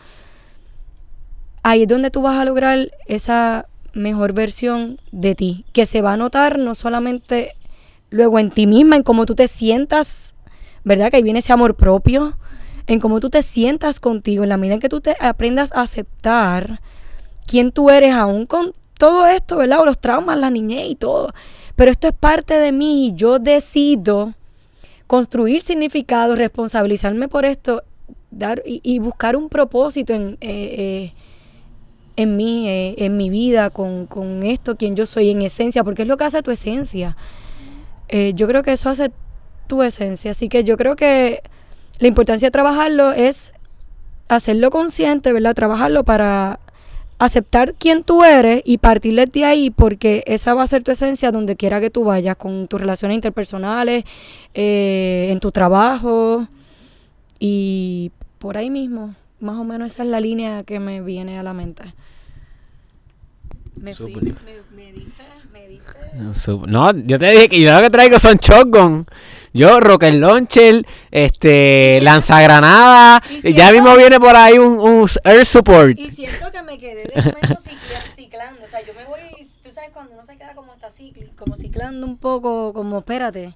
ahí 1.66 1.82
es 1.82 1.88
donde 1.88 2.12
tú 2.12 2.22
vas 2.22 2.36
a 2.36 2.44
lograr 2.44 2.92
esa 3.06 3.66
mejor 3.92 4.32
versión 4.32 4.98
de 5.10 5.34
ti, 5.34 5.64
que 5.72 5.84
se 5.84 6.00
va 6.00 6.12
a 6.12 6.16
notar 6.16 6.60
no 6.60 6.76
solamente 6.76 7.50
luego 8.08 8.38
en 8.38 8.50
ti 8.50 8.68
misma, 8.68 8.94
en 8.94 9.02
cómo 9.02 9.26
tú 9.26 9.34
te 9.34 9.48
sientas, 9.48 10.36
¿verdad? 10.84 11.10
Que 11.10 11.16
ahí 11.16 11.24
viene 11.24 11.40
ese 11.40 11.52
amor 11.52 11.74
propio, 11.74 12.38
en 12.86 13.00
cómo 13.00 13.18
tú 13.18 13.30
te 13.30 13.42
sientas 13.42 13.98
contigo, 13.98 14.44
en 14.44 14.50
la 14.50 14.58
medida 14.58 14.74
en 14.74 14.80
que 14.80 14.88
tú 14.88 15.00
te 15.00 15.16
aprendas 15.18 15.72
a 15.72 15.80
aceptar 15.80 16.80
quién 17.48 17.72
tú 17.72 17.90
eres 17.90 18.14
aún 18.14 18.46
con 18.46 18.70
todo 18.96 19.26
esto, 19.26 19.56
¿verdad? 19.56 19.80
O 19.80 19.86
los 19.86 20.00
traumas, 20.00 20.38
la 20.38 20.50
niñez 20.50 20.88
y 20.88 20.94
todo. 20.94 21.34
Pero 21.74 21.90
esto 21.90 22.06
es 22.06 22.14
parte 22.14 22.60
de 22.60 22.70
mí 22.70 23.08
y 23.08 23.14
yo 23.16 23.40
decido 23.40 24.34
construir 25.08 25.62
significado, 25.62 26.36
responsabilizarme 26.36 27.26
por 27.26 27.44
esto 27.44 27.82
dar 28.30 28.62
y, 28.64 29.00
buscar 29.00 29.34
un 29.34 29.48
propósito 29.48 30.14
en... 30.14 30.38
Eh, 30.40 31.10
eh, 31.10 31.12
en 32.16 32.36
mí, 32.36 32.68
eh, 32.68 32.94
en 32.98 33.16
mi 33.16 33.30
vida, 33.30 33.70
con, 33.70 34.06
con, 34.06 34.42
esto, 34.42 34.76
quien 34.76 34.96
yo 34.96 35.06
soy 35.06 35.30
en 35.30 35.42
esencia, 35.42 35.84
porque 35.84 36.02
es 36.02 36.08
lo 36.08 36.16
que 36.16 36.24
hace 36.24 36.42
tu 36.42 36.50
esencia. 36.50 37.16
Eh, 38.08 38.32
yo 38.34 38.46
creo 38.46 38.62
que 38.62 38.72
eso 38.72 38.88
hace 38.88 39.10
tu 39.66 39.82
esencia, 39.82 40.30
así 40.30 40.48
que 40.48 40.64
yo 40.64 40.76
creo 40.76 40.96
que 40.96 41.42
la 41.98 42.08
importancia 42.08 42.46
de 42.46 42.52
trabajarlo 42.52 43.12
es 43.12 43.52
hacerlo 44.28 44.70
consciente, 44.70 45.32
¿verdad? 45.32 45.54
Trabajarlo 45.54 46.04
para 46.04 46.60
aceptar 47.18 47.72
quién 47.74 48.04
tú 48.04 48.24
eres 48.24 48.62
y 48.64 48.78
partir 48.78 49.14
de 49.30 49.44
ahí 49.44 49.70
porque 49.70 50.22
esa 50.26 50.52
va 50.54 50.62
a 50.62 50.66
ser 50.66 50.84
tu 50.84 50.90
esencia 50.90 51.32
donde 51.32 51.56
quiera 51.56 51.80
que 51.80 51.90
tú 51.90 52.04
vayas, 52.04 52.36
con 52.36 52.68
tus 52.68 52.80
relaciones 52.80 53.14
interpersonales, 53.14 54.04
eh, 54.54 55.28
en 55.30 55.40
tu 55.40 55.50
trabajo 55.50 56.46
y 57.38 58.12
por 58.38 58.56
ahí 58.56 58.70
mismo. 58.70 59.14
Más 59.40 59.56
o 59.56 59.64
menos 59.64 59.92
esa 59.92 60.02
es 60.02 60.08
la 60.08 60.20
línea 60.20 60.62
que 60.62 60.80
me 60.80 61.00
viene 61.00 61.38
a 61.38 61.42
la 61.42 61.52
mente. 61.52 61.84
Me, 63.76 63.94
fui, 63.94 64.14
me, 64.14 64.20
me 64.74 64.92
diste, 64.92 65.22
me 65.52 65.68
diste. 65.68 65.94
No, 66.66 66.92
yo 66.92 67.18
te 67.18 67.30
dije 67.30 67.48
que 67.48 67.60
yo 67.60 67.74
lo 67.74 67.82
que 67.82 67.90
traigo 67.90 68.18
son 68.18 68.36
shotgun. 68.36 69.06
Yo, 69.52 69.80
rocket 69.80 70.14
launcher, 70.14 70.84
este, 71.10 72.00
lanzagranada. 72.02 73.22
Y 73.42 73.54
ya 73.54 73.72
mismo 73.72 73.96
viene 73.96 74.20
por 74.20 74.36
ahí 74.36 74.58
un, 74.58 74.78
un, 74.78 75.08
air 75.24 75.46
support. 75.46 75.98
Y 75.98 76.10
siento 76.10 76.50
que 76.52 76.62
me 76.62 76.78
quedé 76.78 77.04
de 77.04 77.22
momento 77.22 77.56
ciclando. 78.14 78.64
O 78.64 78.66
sea, 78.66 78.84
yo 78.86 78.92
me 78.94 79.06
voy, 79.06 79.20
tú 79.62 79.70
sabes, 79.70 79.90
cuando 79.92 80.12
uno 80.12 80.22
se 80.22 80.36
queda 80.36 80.54
como 80.54 80.74
está 80.74 80.90
cicli, 80.90 81.30
como 81.38 81.56
ciclando 81.56 82.06
un 82.06 82.18
poco, 82.18 82.74
como 82.74 82.98
espérate. 82.98 83.54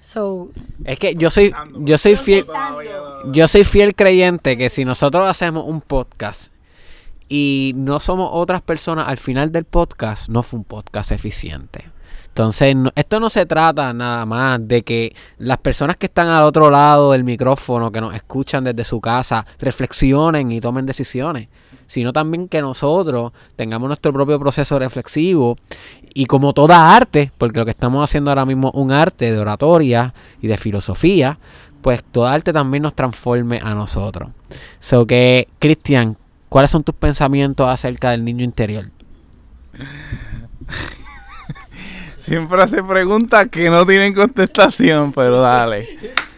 So, 0.00 0.50
Es 0.84 0.98
que 0.98 1.14
yo 1.14 1.30
soy, 1.30 1.52
yo 1.80 1.98
soy 1.98 2.16
fiel, 2.16 2.44
yo 3.32 3.48
soy 3.48 3.64
fiel 3.64 3.94
creyente 3.94 4.56
que 4.56 4.70
si 4.70 4.84
nosotros 4.84 5.28
hacemos 5.28 5.64
un 5.66 5.80
podcast 5.80 6.52
y 7.28 7.72
no 7.76 8.00
somos 8.00 8.30
otras 8.32 8.62
personas 8.62 9.08
al 9.08 9.18
final 9.18 9.52
del 9.52 9.64
podcast, 9.64 10.28
no 10.28 10.42
fue 10.42 10.58
un 10.58 10.64
podcast 10.64 11.12
eficiente. 11.12 11.84
Entonces, 12.28 12.76
esto 12.94 13.18
no 13.18 13.30
se 13.30 13.46
trata 13.46 13.92
nada 13.92 14.24
más 14.24 14.60
de 14.66 14.82
que 14.82 15.12
las 15.38 15.58
personas 15.58 15.96
que 15.96 16.06
están 16.06 16.28
al 16.28 16.44
otro 16.44 16.70
lado 16.70 17.10
del 17.10 17.24
micrófono, 17.24 17.90
que 17.90 18.00
nos 18.00 18.14
escuchan 18.14 18.62
desde 18.62 18.84
su 18.84 19.00
casa, 19.00 19.44
reflexionen 19.58 20.52
y 20.52 20.60
tomen 20.60 20.86
decisiones, 20.86 21.48
sino 21.88 22.12
también 22.12 22.46
que 22.46 22.60
nosotros 22.60 23.32
tengamos 23.56 23.88
nuestro 23.88 24.12
propio 24.12 24.38
proceso 24.38 24.78
reflexivo 24.78 25.58
y 26.14 26.26
como 26.26 26.52
toda 26.52 26.94
arte, 26.94 27.32
porque 27.38 27.58
lo 27.58 27.64
que 27.64 27.72
estamos 27.72 28.04
haciendo 28.04 28.30
ahora 28.30 28.46
mismo 28.46 28.68
es 28.68 28.74
un 28.74 28.92
arte 28.92 29.32
de 29.32 29.38
oratoria 29.38 30.14
y 30.40 30.46
de 30.46 30.58
filosofía, 30.58 31.40
pues 31.82 32.04
toda 32.04 32.32
arte 32.32 32.52
también 32.52 32.84
nos 32.84 32.94
transforme 32.94 33.60
a 33.60 33.74
nosotros. 33.74 34.30
So 34.78 35.06
que, 35.06 35.48
Cristian, 35.58 36.16
¿cuáles 36.48 36.70
son 36.70 36.84
tus 36.84 36.94
pensamientos 36.94 37.68
acerca 37.68 38.10
del 38.10 38.24
niño 38.24 38.44
interior? 38.44 38.90
Siempre 42.18 42.62
hace 42.62 42.82
preguntas 42.82 43.48
que 43.48 43.70
no 43.70 43.86
tienen 43.86 44.12
contestación, 44.12 45.12
pero 45.12 45.40
dale. 45.40 45.88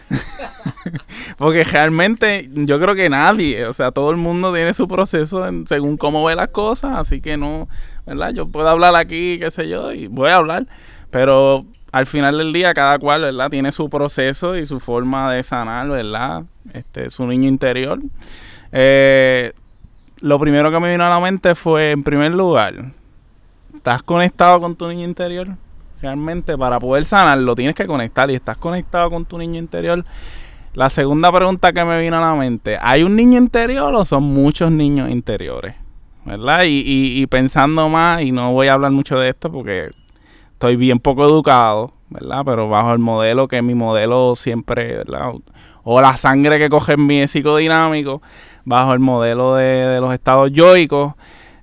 Porque 1.37 1.63
realmente 1.63 2.49
yo 2.53 2.79
creo 2.79 2.95
que 2.95 3.09
nadie, 3.09 3.65
o 3.65 3.73
sea, 3.73 3.91
todo 3.91 4.11
el 4.11 4.17
mundo 4.17 4.53
tiene 4.53 4.73
su 4.73 4.87
proceso 4.87 5.43
según 5.67 5.97
cómo 5.97 6.23
ve 6.23 6.35
las 6.35 6.49
cosas, 6.49 6.97
así 6.97 7.19
que 7.21 7.37
no, 7.37 7.67
¿verdad? 8.05 8.31
Yo 8.33 8.47
puedo 8.47 8.69
hablar 8.69 8.95
aquí, 8.95 9.37
qué 9.39 9.51
sé 9.51 9.67
yo, 9.67 9.91
y 9.91 10.07
voy 10.07 10.29
a 10.29 10.37
hablar, 10.37 10.67
pero 11.09 11.65
al 11.91 12.05
final 12.05 12.37
del 12.37 12.53
día 12.53 12.73
cada 12.73 12.97
cual, 12.99 13.21
¿verdad? 13.21 13.49
Tiene 13.49 13.71
su 13.71 13.89
proceso 13.89 14.55
y 14.55 14.65
su 14.65 14.79
forma 14.79 15.33
de 15.33 15.43
sanar, 15.43 15.89
¿verdad? 15.89 16.43
Este, 16.73 17.09
su 17.09 17.27
niño 17.27 17.49
interior. 17.49 17.99
Eh, 18.71 19.51
lo 20.21 20.39
primero 20.39 20.71
que 20.71 20.79
me 20.79 20.91
vino 20.91 21.03
a 21.03 21.09
la 21.09 21.19
mente 21.19 21.55
fue, 21.55 21.91
en 21.91 22.03
primer 22.03 22.31
lugar, 22.31 22.73
¿estás 23.75 24.03
conectado 24.03 24.59
con 24.59 24.75
tu 24.75 24.87
niño 24.87 25.05
interior? 25.05 25.47
Realmente 26.01 26.57
para 26.57 26.79
poder 26.79 27.05
sanarlo 27.05 27.55
tienes 27.55 27.75
que 27.75 27.85
conectar 27.85 28.29
y 28.31 28.35
estás 28.35 28.57
conectado 28.57 29.09
con 29.09 29.25
tu 29.25 29.37
niño 29.37 29.59
interior. 29.59 30.03
La 30.73 30.89
segunda 30.89 31.31
pregunta 31.31 31.73
que 31.73 31.83
me 31.83 32.01
vino 32.01 32.17
a 32.17 32.21
la 32.21 32.33
mente, 32.33 32.77
¿hay 32.81 33.03
un 33.03 33.15
niño 33.15 33.37
interior 33.37 33.93
o 33.93 34.05
son 34.05 34.23
muchos 34.23 34.71
niños 34.71 35.09
interiores? 35.09 35.75
¿Verdad? 36.23 36.63
Y, 36.63 36.79
y- 36.85 37.21
y 37.21 37.27
pensando 37.27 37.89
más, 37.89 38.21
y 38.21 38.31
no 38.31 38.51
voy 38.53 38.67
a 38.67 38.73
hablar 38.73 38.91
mucho 38.91 39.17
de 39.19 39.29
esto 39.29 39.51
porque 39.51 39.89
estoy 40.53 40.75
bien 40.75 40.99
poco 40.99 41.25
educado, 41.25 41.93
¿verdad? 42.09 42.43
Pero 42.45 42.69
bajo 42.69 42.93
el 42.93 42.99
modelo 42.99 43.47
que 43.47 43.61
mi 43.63 43.73
modelo 43.73 44.35
siempre, 44.35 44.97
¿verdad? 44.97 45.31
O 45.83 45.99
la 45.99 46.15
sangre 46.17 46.59
que 46.59 46.69
coge 46.69 46.93
en 46.93 47.07
mí 47.07 47.19
es 47.21 47.31
psicodinámico, 47.31 48.21
bajo 48.65 48.93
el 48.93 48.99
modelo 48.99 49.55
de, 49.55 49.99
los 49.99 50.13
estados 50.13 50.51
yoicos, 50.51 51.13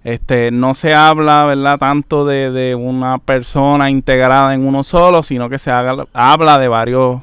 este, 0.05 0.51
no 0.51 0.75
se 0.75 0.95
habla, 0.95 1.45
¿verdad? 1.45 1.79
Tanto 1.79 2.25
de, 2.25 2.75
una 2.75 3.19
persona 3.19 3.91
integrada 3.91 4.55
en 4.55 4.67
uno 4.67 4.83
solo, 4.83 5.23
sino 5.23 5.49
que 5.49 5.59
se 5.59 5.71
habla 5.71 6.59
de 6.59 6.69
varios 6.69 7.21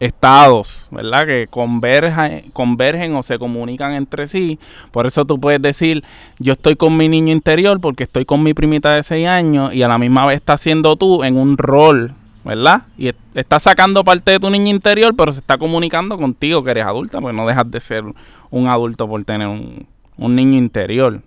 estados, 0.00 0.86
¿verdad? 0.90 1.26
Que 1.26 1.46
converjan, 1.48 2.42
convergen 2.52 3.14
o 3.14 3.22
se 3.22 3.38
comunican 3.38 3.94
entre 3.94 4.26
sí. 4.26 4.58
Por 4.90 5.06
eso 5.06 5.24
tú 5.24 5.40
puedes 5.40 5.62
decir, 5.62 6.04
yo 6.38 6.52
estoy 6.52 6.76
con 6.76 6.96
mi 6.96 7.08
niño 7.08 7.32
interior 7.32 7.80
porque 7.80 8.04
estoy 8.04 8.24
con 8.24 8.42
mi 8.42 8.54
primita 8.54 8.94
de 8.94 9.02
6 9.02 9.26
años 9.26 9.74
y 9.74 9.82
a 9.82 9.88
la 9.88 9.98
misma 9.98 10.26
vez 10.26 10.38
estás 10.38 10.60
siendo 10.60 10.96
tú 10.96 11.24
en 11.24 11.36
un 11.36 11.56
rol, 11.56 12.12
¿verdad? 12.46 12.82
Y 12.96 13.08
est- 13.08 13.18
estás 13.34 13.64
sacando 13.64 14.04
parte 14.04 14.30
de 14.30 14.40
tu 14.40 14.48
niño 14.48 14.70
interior, 14.70 15.14
pero 15.16 15.32
se 15.32 15.40
está 15.40 15.58
comunicando 15.58 16.16
contigo 16.16 16.62
que 16.64 16.70
eres 16.70 16.86
adulta, 16.86 17.20
porque 17.20 17.36
no 17.36 17.46
dejas 17.46 17.70
de 17.70 17.80
ser 17.80 18.04
un 18.50 18.68
adulto 18.68 19.08
por 19.08 19.22
tener 19.24 19.48
un, 19.48 19.86
un 20.16 20.34
niño 20.36 20.56
interior. 20.56 21.20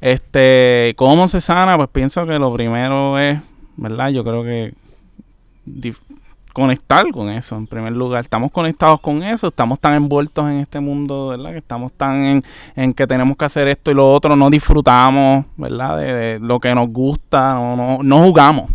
Este, 0.00 0.94
¿cómo 0.96 1.26
se 1.28 1.40
sana? 1.40 1.76
Pues 1.76 1.88
pienso 1.90 2.24
que 2.26 2.38
lo 2.38 2.52
primero 2.54 3.18
es, 3.18 3.40
¿verdad? 3.76 4.10
Yo 4.10 4.22
creo 4.22 4.44
que 4.44 4.72
conectar 6.52 7.08
con 7.12 7.30
eso 7.30 7.56
en 7.56 7.66
primer 7.66 7.92
lugar. 7.92 8.20
Estamos 8.22 8.50
conectados 8.50 9.00
con 9.00 9.22
eso, 9.22 9.48
estamos 9.48 9.78
tan 9.78 9.94
envueltos 9.94 10.44
en 10.48 10.58
este 10.60 10.80
mundo, 10.80 11.28
¿verdad? 11.28 11.52
Que 11.52 11.58
estamos 11.58 11.92
tan 11.92 12.24
en, 12.24 12.44
en 12.74 12.94
que 12.94 13.06
tenemos 13.06 13.36
que 13.36 13.44
hacer 13.44 13.68
esto 13.68 13.90
y 13.90 13.94
lo 13.94 14.12
otro, 14.12 14.34
no 14.34 14.50
disfrutamos, 14.50 15.44
¿verdad? 15.56 15.96
De, 15.98 16.14
de 16.14 16.38
lo 16.40 16.58
que 16.58 16.74
nos 16.74 16.88
gusta, 16.88 17.54
no, 17.54 17.76
no, 17.76 17.98
no 18.02 18.22
jugamos. 18.24 18.70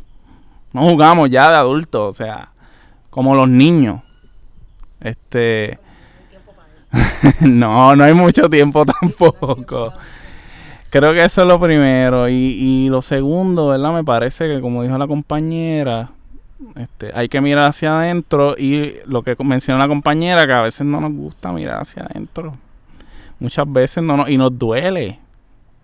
No 0.73 0.81
jugamos 0.81 1.29
ya 1.29 1.49
de 1.49 1.55
adultos, 1.55 2.09
o 2.09 2.13
sea, 2.13 2.49
como 3.09 3.35
los 3.35 3.47
niños. 3.47 4.01
Este 4.99 5.79
no, 7.41 7.95
no 7.95 8.03
hay 8.03 8.13
mucho 8.13 8.49
tiempo 8.49 8.85
tampoco. 9.01 9.93
Creo 10.89 11.13
que 11.13 11.23
eso 11.23 11.41
es 11.41 11.47
lo 11.47 11.59
primero. 11.59 12.29
Y, 12.29 12.33
y 12.33 12.89
lo 12.89 13.01
segundo, 13.01 13.69
¿verdad? 13.69 13.93
Me 13.93 14.03
parece 14.03 14.47
que, 14.47 14.61
como 14.61 14.83
dijo 14.83 14.97
la 14.97 15.07
compañera, 15.07 16.11
este, 16.75 17.11
hay 17.15 17.27
que 17.29 17.41
mirar 17.41 17.65
hacia 17.65 17.99
adentro. 17.99 18.55
Y 18.57 18.93
lo 19.05 19.23
que 19.23 19.35
mencionó 19.43 19.79
la 19.79 19.87
compañera, 19.87 20.45
que 20.45 20.53
a 20.53 20.61
veces 20.61 20.85
no 20.85 21.01
nos 21.01 21.13
gusta 21.13 21.51
mirar 21.51 21.81
hacia 21.81 22.03
adentro. 22.03 22.55
Muchas 23.39 23.71
veces 23.71 24.03
no 24.03 24.17
nos, 24.17 24.29
y 24.29 24.37
nos 24.37 24.57
duele. 24.57 25.19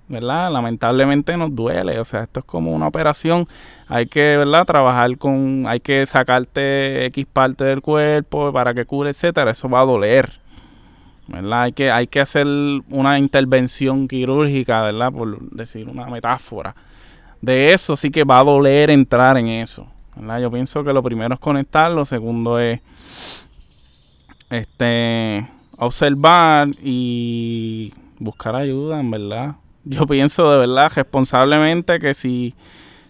¿Verdad? 0.10 0.51
Lamentablemente 0.51 1.38
nos 1.38 1.55
duele. 1.55 1.99
O 1.99 2.05
sea, 2.05 2.24
esto 2.24 2.41
es 2.41 2.45
como 2.45 2.74
una 2.74 2.88
operación. 2.88 3.47
Hay 3.88 4.07
que, 4.07 4.38
¿verdad? 4.38 4.66
Trabajar 4.66 5.18
con. 5.18 5.66
Hay 5.68 5.80
que 5.80 6.05
sacarte 6.05 7.05
X 7.05 7.26
parte 7.32 7.64
del 7.64 7.82
cuerpo 7.82 8.51
para 8.51 8.74
que 8.74 8.86
cure, 8.86 9.12
etcétera. 9.12 9.51
Eso 9.51 9.70
va 9.70 9.82
a 9.82 9.86
doler. 9.86 10.32
¿verdad? 11.30 11.62
Hay 11.62 11.72
que, 11.74 11.91
hay 11.91 12.07
que 12.07 12.20
hacer 12.20 12.47
una 12.89 13.20
intervención 13.20 14.07
quirúrgica, 14.07 14.82
¿verdad? 14.82 15.12
Por 15.12 15.39
decir 15.51 15.88
una 15.88 16.07
metáfora. 16.07 16.76
De 17.41 17.74
eso 17.74 17.95
sí 17.95 18.10
que 18.10 18.24
va 18.24 18.39
a 18.39 18.43
doler 18.43 18.89
entrar 18.89 19.38
en 19.38 19.47
eso, 19.47 19.88
¿verdad? 20.16 20.41
Yo 20.41 20.51
pienso 20.51 20.84
que 20.84 20.91
lo 20.91 21.03
primero 21.03 21.34
es 21.36 21.39
conectar, 21.39 21.91
lo 21.91 22.03
segundo 22.03 22.60
es 22.60 22.82
este 24.49 25.47
observar 25.78 26.70
y 26.84 27.93
buscar 28.20 28.55
ayuda, 28.55 29.01
verdad. 29.03 29.55
Yo 29.89 30.05
pienso 30.07 30.51
de 30.51 30.59
verdad 30.67 30.91
responsablemente 30.95 31.99
que 31.99 32.13
si 32.13 32.53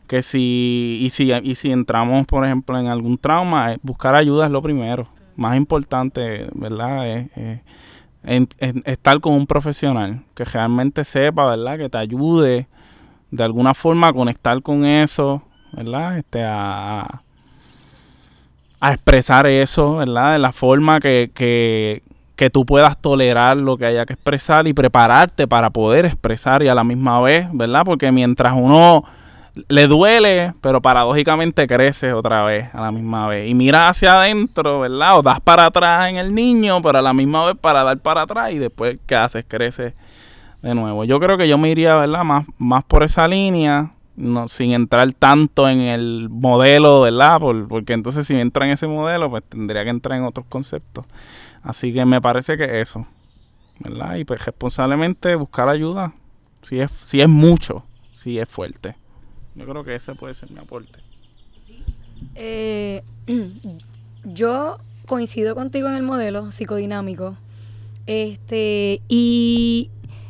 que 0.08 0.24
si 0.24 1.00
y 1.02 1.10
si 1.12 1.32
y 1.34 1.56
si 1.56 1.72
entramos, 1.72 2.28
por 2.28 2.46
ejemplo, 2.46 2.80
en 2.80 2.88
algún 2.88 3.18
trauma, 3.18 3.74
eh, 3.74 3.80
buscar 3.84 4.16
ayuda 4.16 4.46
es 4.46 4.52
lo 4.52 4.62
primero. 4.62 5.08
Más 5.36 5.58
importante, 5.58 6.48
¿verdad? 6.54 7.08
Es- 7.10 7.30
estar 8.86 9.20
con 9.22 9.34
un 9.34 9.48
profesional 9.48 10.24
que 10.36 10.44
realmente 10.46 11.04
sepa, 11.04 11.46
¿verdad? 11.50 11.78
Que 11.78 11.90
te 11.90 11.98
ayude 11.98 12.68
de 13.32 13.44
alguna 13.44 13.74
forma 13.74 14.10
a 14.10 14.14
conectar 14.14 14.62
con 14.62 14.86
eso, 14.86 15.44
¿verdad? 15.76 16.20
Este, 16.20 16.44
a, 16.46 17.22
a 18.82 18.94
expresar 18.94 19.46
eso, 19.48 19.98
¿verdad? 19.98 20.34
De 20.34 20.40
la 20.40 20.52
forma 20.52 21.00
que, 21.00 21.32
que, 21.34 22.02
que 22.40 22.50
tú 22.50 22.66
puedas 22.66 22.98
tolerar 22.98 23.58
lo 23.58 23.76
que 23.76 23.86
haya 23.86 24.06
que 24.06 24.14
expresar 24.14 24.66
y 24.66 24.72
prepararte 24.72 25.46
para 25.46 25.72
poder 25.72 26.06
expresar 26.06 26.64
y 26.64 26.70
a 26.70 26.74
la 26.74 26.86
misma 26.86 27.20
vez, 27.20 27.50
¿verdad? 27.52 27.82
Porque 27.84 28.14
mientras 28.14 28.54
uno 28.56 29.04
le 29.68 29.88
duele, 29.88 30.54
pero 30.62 30.82
paradójicamente 30.82 31.68
crece 31.68 32.14
otra 32.14 32.46
vez 32.46 32.74
a 32.74 32.80
la 32.80 32.92
misma 32.94 33.28
vez. 33.28 33.50
Y 33.50 33.54
mira 33.56 33.90
hacia 33.90 34.14
adentro, 34.14 34.80
¿verdad? 34.80 35.18
O 35.18 35.22
das 35.22 35.42
para 35.42 35.66
atrás 35.66 36.10
en 36.10 36.16
el 36.16 36.34
niño, 36.34 36.82
pero 36.82 37.00
a 37.00 37.02
la 37.02 37.14
misma 37.14 37.46
vez 37.46 37.58
para 37.60 37.84
dar 37.84 37.98
para 37.98 38.22
atrás 38.22 38.54
y 38.54 38.58
después, 38.58 38.98
¿qué 39.06 39.18
haces? 39.18 39.44
Crece 39.46 39.94
de 40.62 40.74
nuevo. 40.76 41.04
Yo 41.04 41.20
creo 41.20 41.38
que 41.38 41.50
yo 41.50 41.58
me 41.58 41.70
iría, 41.70 41.98
¿verdad? 41.98 42.24
Más, 42.24 42.46
más 42.58 42.86
por 42.86 43.04
esa 43.04 43.28
línea, 43.28 43.92
no, 44.16 44.48
sin 44.48 44.72
entrar 44.72 45.12
tanto 45.12 45.68
en 45.68 45.82
el 45.82 46.30
modelo, 46.32 47.02
¿verdad? 47.02 47.38
Por- 47.42 47.68
porque 47.68 47.92
entonces 47.92 48.26
si 48.26 48.40
entra 48.40 48.66
en 48.66 48.72
ese 48.72 48.88
modelo, 48.88 49.30
pues 49.30 49.44
tendría 49.44 49.84
que 49.84 49.90
entrar 49.90 50.18
en 50.18 50.24
otros 50.24 50.46
conceptos. 50.48 51.06
Así 51.64 51.94
que 51.94 52.06
me 52.06 52.22
parece 52.22 52.58
que 52.58 52.82
eso, 52.82 53.06
¿verdad? 53.80 54.16
Y 54.16 54.26
pues 54.26 54.44
responsablemente 54.46 55.36
buscar 55.36 55.70
ayuda, 55.70 56.14
si 56.62 56.80
es, 56.80 56.92
si 56.92 57.22
es 57.22 57.30
mucho, 57.30 57.84
si 58.16 58.40
es 58.40 58.48
fuerte. 58.48 58.96
Yo 59.56 59.66
creo 59.66 59.84
que 59.84 59.96
ese 59.96 60.16
puede 60.16 60.34
ser 60.34 60.52
mi 60.52 60.60
aporte. 60.60 61.00
Eh, 62.36 63.04
yo 64.24 64.78
coincido 65.06 65.56
contigo 65.56 65.90
en 65.90 65.96
el 65.96 66.04
modelo 66.04 66.52
psicodinámico. 66.52 67.36
Este, 68.06 69.02
y 69.08 69.90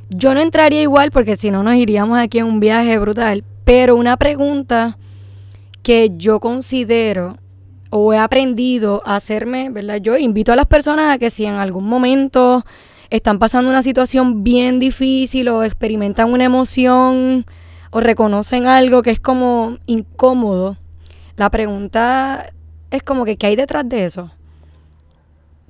yo 0.09 0.33
no 0.33 0.41
entraría 0.41 0.81
igual 0.81 1.11
porque 1.11 1.37
si 1.37 1.51
no 1.51 1.63
nos 1.63 1.75
iríamos 1.75 2.17
aquí 2.17 2.39
en 2.39 2.45
un 2.45 2.59
viaje 2.59 2.97
brutal. 2.97 3.43
Pero 3.63 3.95
una 3.95 4.17
pregunta 4.17 4.97
que 5.83 6.09
yo 6.17 6.39
considero 6.39 7.37
o 7.89 8.13
he 8.13 8.17
aprendido 8.17 9.01
a 9.05 9.15
hacerme, 9.15 9.69
¿verdad? 9.69 9.97
Yo 9.97 10.17
invito 10.17 10.53
a 10.53 10.55
las 10.55 10.65
personas 10.65 11.13
a 11.13 11.17
que 11.17 11.29
si 11.29 11.45
en 11.45 11.55
algún 11.55 11.87
momento 11.87 12.65
están 13.09 13.39
pasando 13.39 13.69
una 13.69 13.81
situación 13.81 14.43
bien 14.43 14.79
difícil 14.79 15.49
o 15.49 15.63
experimentan 15.63 16.31
una 16.31 16.45
emoción 16.45 17.45
o 17.91 17.99
reconocen 17.99 18.67
algo 18.67 19.01
que 19.01 19.11
es 19.11 19.19
como 19.19 19.77
incómodo, 19.87 20.77
la 21.35 21.49
pregunta 21.49 22.51
es 22.91 23.01
como 23.01 23.25
que, 23.25 23.37
¿qué 23.37 23.47
hay 23.47 23.55
detrás 23.55 23.87
de 23.87 24.05
eso? 24.05 24.31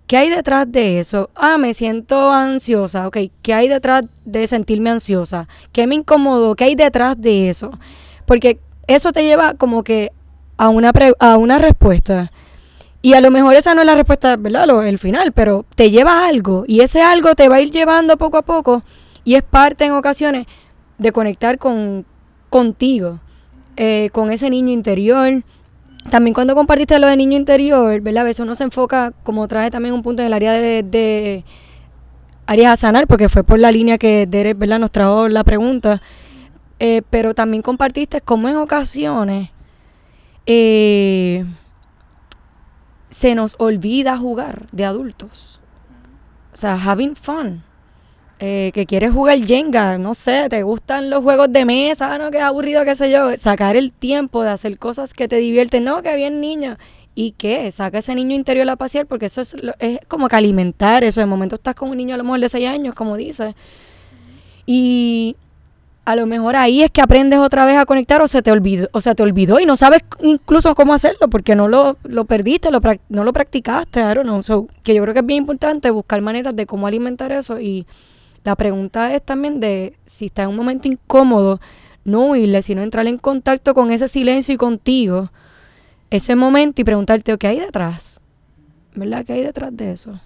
¿Qué 0.07 0.17
hay 0.17 0.29
detrás 0.29 0.69
de 0.71 0.99
eso? 0.99 1.29
Ah, 1.35 1.57
me 1.59 1.73
siento 1.75 2.31
ansiosa, 2.31 3.07
ok, 3.07 3.17
¿qué 3.43 3.53
hay 3.53 3.67
detrás 3.67 4.05
de 4.25 4.47
sentirme 4.47 4.89
ansiosa? 4.89 5.47
¿Qué 5.71 5.85
me 5.85 5.95
incomodó? 5.95 6.55
¿Qué 6.55 6.63
hay 6.63 6.75
detrás 6.75 7.21
de 7.21 7.49
eso? 7.49 7.71
Porque 8.25 8.59
eso 8.87 9.11
te 9.11 9.23
lleva 9.23 9.53
como 9.53 9.83
que 9.83 10.11
a 10.59 10.67
una, 10.67 10.91
a 11.19 11.37
una 11.37 11.57
respuesta. 11.57 12.31
Y 13.01 13.13
a 13.13 13.21
lo 13.21 13.31
mejor 13.31 13.55
esa 13.55 13.73
no 13.73 13.79
es 13.79 13.87
la 13.87 13.95
respuesta, 13.95 14.35
¿verdad? 14.35 14.85
el 14.85 14.99
final, 14.99 15.31
pero 15.31 15.65
te 15.73 15.89
lleva 15.89 16.19
a 16.19 16.27
algo. 16.27 16.65
Y 16.67 16.81
ese 16.81 17.01
algo 17.01 17.33
te 17.33 17.47
va 17.47 17.55
a 17.55 17.61
ir 17.61 17.71
llevando 17.71 18.17
poco 18.17 18.37
a 18.37 18.41
poco. 18.41 18.83
Y 19.23 19.35
es 19.35 19.41
parte 19.41 19.85
en 19.85 19.93
ocasiones 19.93 20.47
de 20.97 21.13
conectar 21.13 21.57
con 21.57 22.05
contigo, 22.49 23.19
eh, 23.77 24.09
con 24.11 24.33
ese 24.33 24.49
niño 24.49 24.73
interior. 24.73 25.43
También 26.11 26.33
cuando 26.33 26.55
compartiste 26.55 26.99
lo 26.99 27.07
de 27.07 27.15
niño 27.15 27.37
interior, 27.37 28.01
¿verdad? 28.01 28.23
A 28.23 28.25
veces 28.25 28.41
uno 28.41 28.53
se 28.53 28.65
enfoca, 28.65 29.13
como 29.23 29.47
traje 29.47 29.71
también 29.71 29.95
un 29.95 30.03
punto 30.03 30.23
en 30.23 30.27
el 30.27 30.33
área 30.33 30.51
de, 30.51 30.83
de 30.83 31.45
áreas 32.47 32.73
a 32.73 32.75
sanar, 32.75 33.07
porque 33.07 33.29
fue 33.29 33.45
por 33.45 33.59
la 33.59 33.71
línea 33.71 33.97
que 33.97 34.27
Derek, 34.27 34.57
¿verdad? 34.57 34.79
Nos 34.79 34.91
trajo 34.91 35.29
la 35.29 35.45
pregunta. 35.45 36.01
Eh, 36.79 37.01
pero 37.09 37.33
también 37.33 37.63
compartiste 37.63 38.19
cómo 38.19 38.49
en 38.49 38.57
ocasiones 38.57 39.51
eh, 40.51 41.45
se 43.11 43.35
nos 43.35 43.55
olvida 43.59 44.17
jugar 44.17 44.65
de 44.71 44.83
adultos. 44.83 45.61
O 46.51 46.57
sea, 46.57 46.73
having 46.73 47.15
fun. 47.15 47.63
Eh, 48.39 48.71
que 48.73 48.87
quieres 48.87 49.11
jugar 49.11 49.37
Jenga, 49.45 49.97
no 49.99 50.13
sé, 50.15 50.47
te 50.49 50.63
gustan 50.63 51.09
los 51.09 51.21
juegos 51.21 51.51
de 51.51 51.65
mesa, 51.65 52.17
no, 52.17 52.31
que 52.31 52.39
aburrido, 52.39 52.83
qué 52.83 52.95
sé 52.95 53.11
yo. 53.11 53.37
Sacar 53.37 53.75
el 53.75 53.91
tiempo 53.91 54.41
de 54.43 54.49
hacer 54.49 54.79
cosas 54.79 55.13
que 55.13 55.27
te 55.27 55.35
divierten, 55.35 55.83
no, 55.83 56.01
que 56.01 56.15
bien 56.15 56.41
niño. 56.41 56.77
¿Y 57.13 57.33
qué? 57.33 57.71
Saca 57.71 57.99
ese 57.99 58.15
niño 58.15 58.33
interior 58.35 58.67
a 58.71 58.75
pasear 58.75 59.05
porque 59.05 59.27
eso 59.27 59.41
es, 59.41 59.55
es 59.77 59.99
como 60.07 60.29
que 60.29 60.35
alimentar 60.35 61.03
eso. 61.03 61.19
De 61.19 61.27
momento 61.27 61.55
estás 61.55 61.75
con 61.75 61.89
un 61.91 61.97
niño 61.97 62.15
a 62.15 62.17
lo 62.17 62.23
mejor 62.23 62.39
de 62.39 62.49
6 62.49 62.67
años, 62.67 62.95
como 62.95 63.17
dices. 63.17 63.53
Y 64.65 65.35
a 66.09 66.15
lo 66.15 66.25
mejor 66.25 66.55
ahí 66.55 66.81
es 66.81 66.89
que 66.89 67.01
aprendes 67.01 67.37
otra 67.37 67.65
vez 67.65 67.77
a 67.77 67.85
conectar 67.85 68.19
o 68.19 68.27
se 68.27 68.41
te 68.41 68.49
olvidó, 68.49 68.89
o 68.93 68.99
sea, 68.99 69.13
te 69.13 69.21
olvidó 69.21 69.59
y 69.59 69.67
no 69.67 69.75
sabes 69.75 70.01
incluso 70.23 70.73
cómo 70.73 70.95
hacerlo 70.95 71.29
porque 71.29 71.55
no 71.55 71.67
lo, 71.67 71.97
lo 72.01 72.25
perdiste, 72.25 72.69
no 73.09 73.23
lo 73.23 73.31
practicaste, 73.31 73.99
I 73.99 74.15
don't 74.15 74.23
know. 74.23 74.67
que 74.81 74.95
yo 74.95 75.03
creo 75.03 75.13
que 75.13 75.19
es 75.19 75.25
bien 75.27 75.43
importante 75.43 75.91
buscar 75.91 76.19
maneras 76.23 76.55
de 76.55 76.65
cómo 76.65 76.87
alimentar 76.87 77.31
eso 77.31 77.59
y 77.59 77.85
la 78.43 78.55
pregunta 78.55 79.13
es 79.13 79.21
también 79.21 79.59
de 79.59 79.93
si 80.07 80.25
estás 80.25 80.45
en 80.45 80.49
un 80.49 80.55
momento 80.55 80.87
incómodo, 80.87 81.61
no 82.05 82.25
huirle, 82.29 82.63
sino 82.63 82.81
entrar 82.81 83.05
en 83.05 83.19
contacto 83.19 83.75
con 83.75 83.91
ese 83.91 84.07
silencio 84.07 84.55
y 84.55 84.57
contigo, 84.57 85.29
ese 86.09 86.33
momento 86.35 86.81
y 86.81 86.85
preguntarte, 86.85 87.37
¿qué 87.37 87.45
hay 87.45 87.59
detrás? 87.59 88.19
¿Verdad? 88.95 89.25
¿Qué 89.27 89.33
hay 89.33 89.43
detrás 89.43 89.77
de 89.77 89.91
eso? 89.91 90.19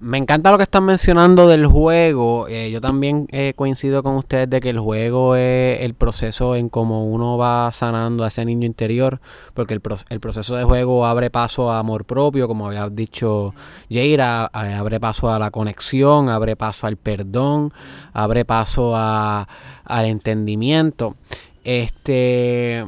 Me 0.00 0.16
encanta 0.16 0.50
lo 0.50 0.56
que 0.56 0.62
están 0.62 0.84
mencionando 0.84 1.46
del 1.46 1.66
juego. 1.66 2.48
Eh, 2.48 2.70
yo 2.70 2.80
también 2.80 3.26
eh, 3.32 3.52
coincido 3.54 4.02
con 4.02 4.16
ustedes 4.16 4.48
de 4.48 4.60
que 4.60 4.70
el 4.70 4.80
juego 4.80 5.36
es 5.36 5.82
el 5.82 5.92
proceso 5.92 6.56
en 6.56 6.70
cómo 6.70 7.04
uno 7.04 7.36
va 7.36 7.70
sanando 7.72 8.24
a 8.24 8.28
ese 8.28 8.44
niño 8.46 8.64
interior, 8.66 9.20
porque 9.52 9.74
el, 9.74 9.80
proceso 9.80 10.56
de 10.56 10.64
juego 10.64 11.04
abre 11.04 11.28
paso 11.28 11.70
a 11.70 11.78
amor 11.78 12.06
propio, 12.06 12.48
como 12.48 12.66
había 12.66 12.88
dicho 12.88 13.54
Jaira, 13.90 14.50
eh, 14.54 14.72
abre 14.72 15.00
paso 15.00 15.30
a 15.30 15.38
la 15.38 15.50
conexión, 15.50 16.30
abre 16.30 16.56
paso 16.56 16.86
al 16.86 16.96
perdón, 16.96 17.70
abre 18.14 18.46
paso 18.46 18.96
a, 18.96 19.46
al 19.84 20.06
entendimiento. 20.06 21.14
Este. 21.62 22.86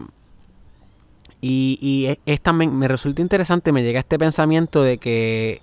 Y, 1.43 2.17
y 2.25 2.67
me 2.69 2.89
resulta 2.89 3.21
interesante, 3.21 3.73
me 3.73 3.83
llega 3.83 3.99
este 3.99 4.19
pensamiento 4.19 4.83
de 4.83 4.97
que 4.97 5.61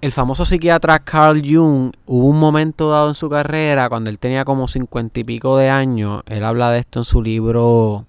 el 0.00 0.12
famoso 0.12 0.44
psiquiatra 0.44 0.98
Carl 1.00 1.42
Jung, 1.44 1.92
hubo 2.06 2.26
un 2.26 2.38
momento 2.38 2.90
dado 2.90 3.08
en 3.08 3.14
su 3.14 3.28
carrera, 3.28 3.88
cuando 3.88 4.08
él 4.08 4.18
tenía 4.18 4.44
como 4.44 4.66
cincuenta 4.66 5.20
y 5.20 5.24
pico 5.24 5.58
de 5.58 5.68
años, 5.68 6.22
él 6.26 6.44
habla 6.44 6.70
de 6.70 6.78
esto 6.78 7.00
en 7.00 7.04
su 7.04 7.20
libro 7.20 8.06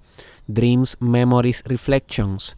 Dreams, 0.48 0.98
Memories, 1.02 1.64
Reflections, 1.66 2.56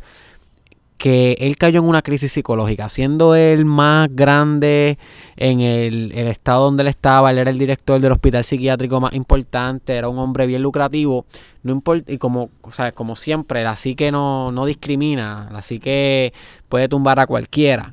que 0.99 1.35
él 1.39 1.57
cayó 1.57 1.79
en 1.79 1.87
una 1.87 2.03
crisis 2.03 2.31
psicológica, 2.31 2.87
siendo 2.89 3.33
él 3.33 3.65
más 3.65 4.07
grande 4.11 4.99
en 5.35 5.61
el, 5.61 6.11
estado 6.11 6.65
donde 6.65 6.83
él 6.83 6.89
estaba, 6.89 7.31
él 7.31 7.39
era 7.39 7.49
el 7.49 7.57
director 7.57 7.99
del 7.99 8.11
hospital 8.11 8.43
psiquiátrico 8.43 9.01
más 9.01 9.13
importante, 9.13 9.95
era 9.95 10.09
un 10.09 10.19
hombre 10.19 10.45
bien 10.45 10.61
lucrativo, 10.61 11.25
no 11.63 11.71
importa, 11.71 12.11
y 12.11 12.19
como, 12.19 12.51
o 12.61 12.71
sea, 12.71 12.91
como 12.91 13.15
siempre, 13.15 13.65
así 13.65 13.95
que 13.95 14.11
no, 14.11 14.51
no 14.51 14.67
discrimina, 14.67 15.49
así 15.55 15.79
que 15.79 16.33
puede 16.69 16.87
tumbar 16.87 17.19
a 17.19 17.25
cualquiera. 17.25 17.91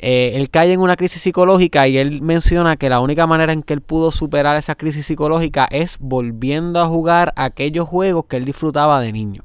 Eh, 0.00 0.32
él 0.34 0.50
cae 0.50 0.72
en 0.72 0.80
una 0.80 0.96
crisis 0.96 1.22
psicológica 1.22 1.88
y 1.88 1.98
él 1.98 2.22
menciona 2.22 2.76
que 2.76 2.88
la 2.88 3.00
única 3.00 3.26
manera 3.26 3.52
en 3.52 3.62
que 3.62 3.74
él 3.74 3.80
pudo 3.80 4.10
superar 4.10 4.56
esa 4.56 4.74
crisis 4.74 5.06
psicológica 5.06 5.66
es 5.70 5.96
volviendo 5.98 6.80
a 6.80 6.86
jugar 6.86 7.32
aquellos 7.36 7.88
juegos 7.88 8.26
que 8.26 8.36
él 8.36 8.44
disfrutaba 8.44 9.00
de 9.00 9.12
niño. 9.12 9.44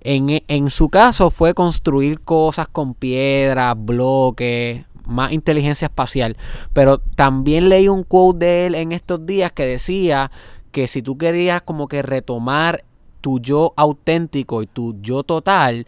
En, 0.00 0.42
en 0.48 0.70
su 0.70 0.88
caso 0.88 1.30
fue 1.30 1.54
construir 1.54 2.20
cosas 2.20 2.68
con 2.68 2.94
piedras, 2.94 3.74
bloques, 3.76 4.84
más 5.06 5.32
inteligencia 5.32 5.86
espacial. 5.86 6.36
Pero 6.72 6.98
también 6.98 7.68
leí 7.68 7.88
un 7.88 8.02
quote 8.02 8.44
de 8.44 8.66
él 8.66 8.74
en 8.74 8.92
estos 8.92 9.26
días 9.26 9.52
que 9.52 9.66
decía 9.66 10.30
que 10.72 10.88
si 10.88 11.02
tú 11.02 11.18
querías 11.18 11.62
como 11.62 11.86
que 11.86 12.02
retomar 12.02 12.84
tu 13.20 13.38
yo 13.38 13.72
auténtico 13.76 14.62
y 14.62 14.66
tu 14.66 14.96
yo 15.00 15.22
total, 15.22 15.86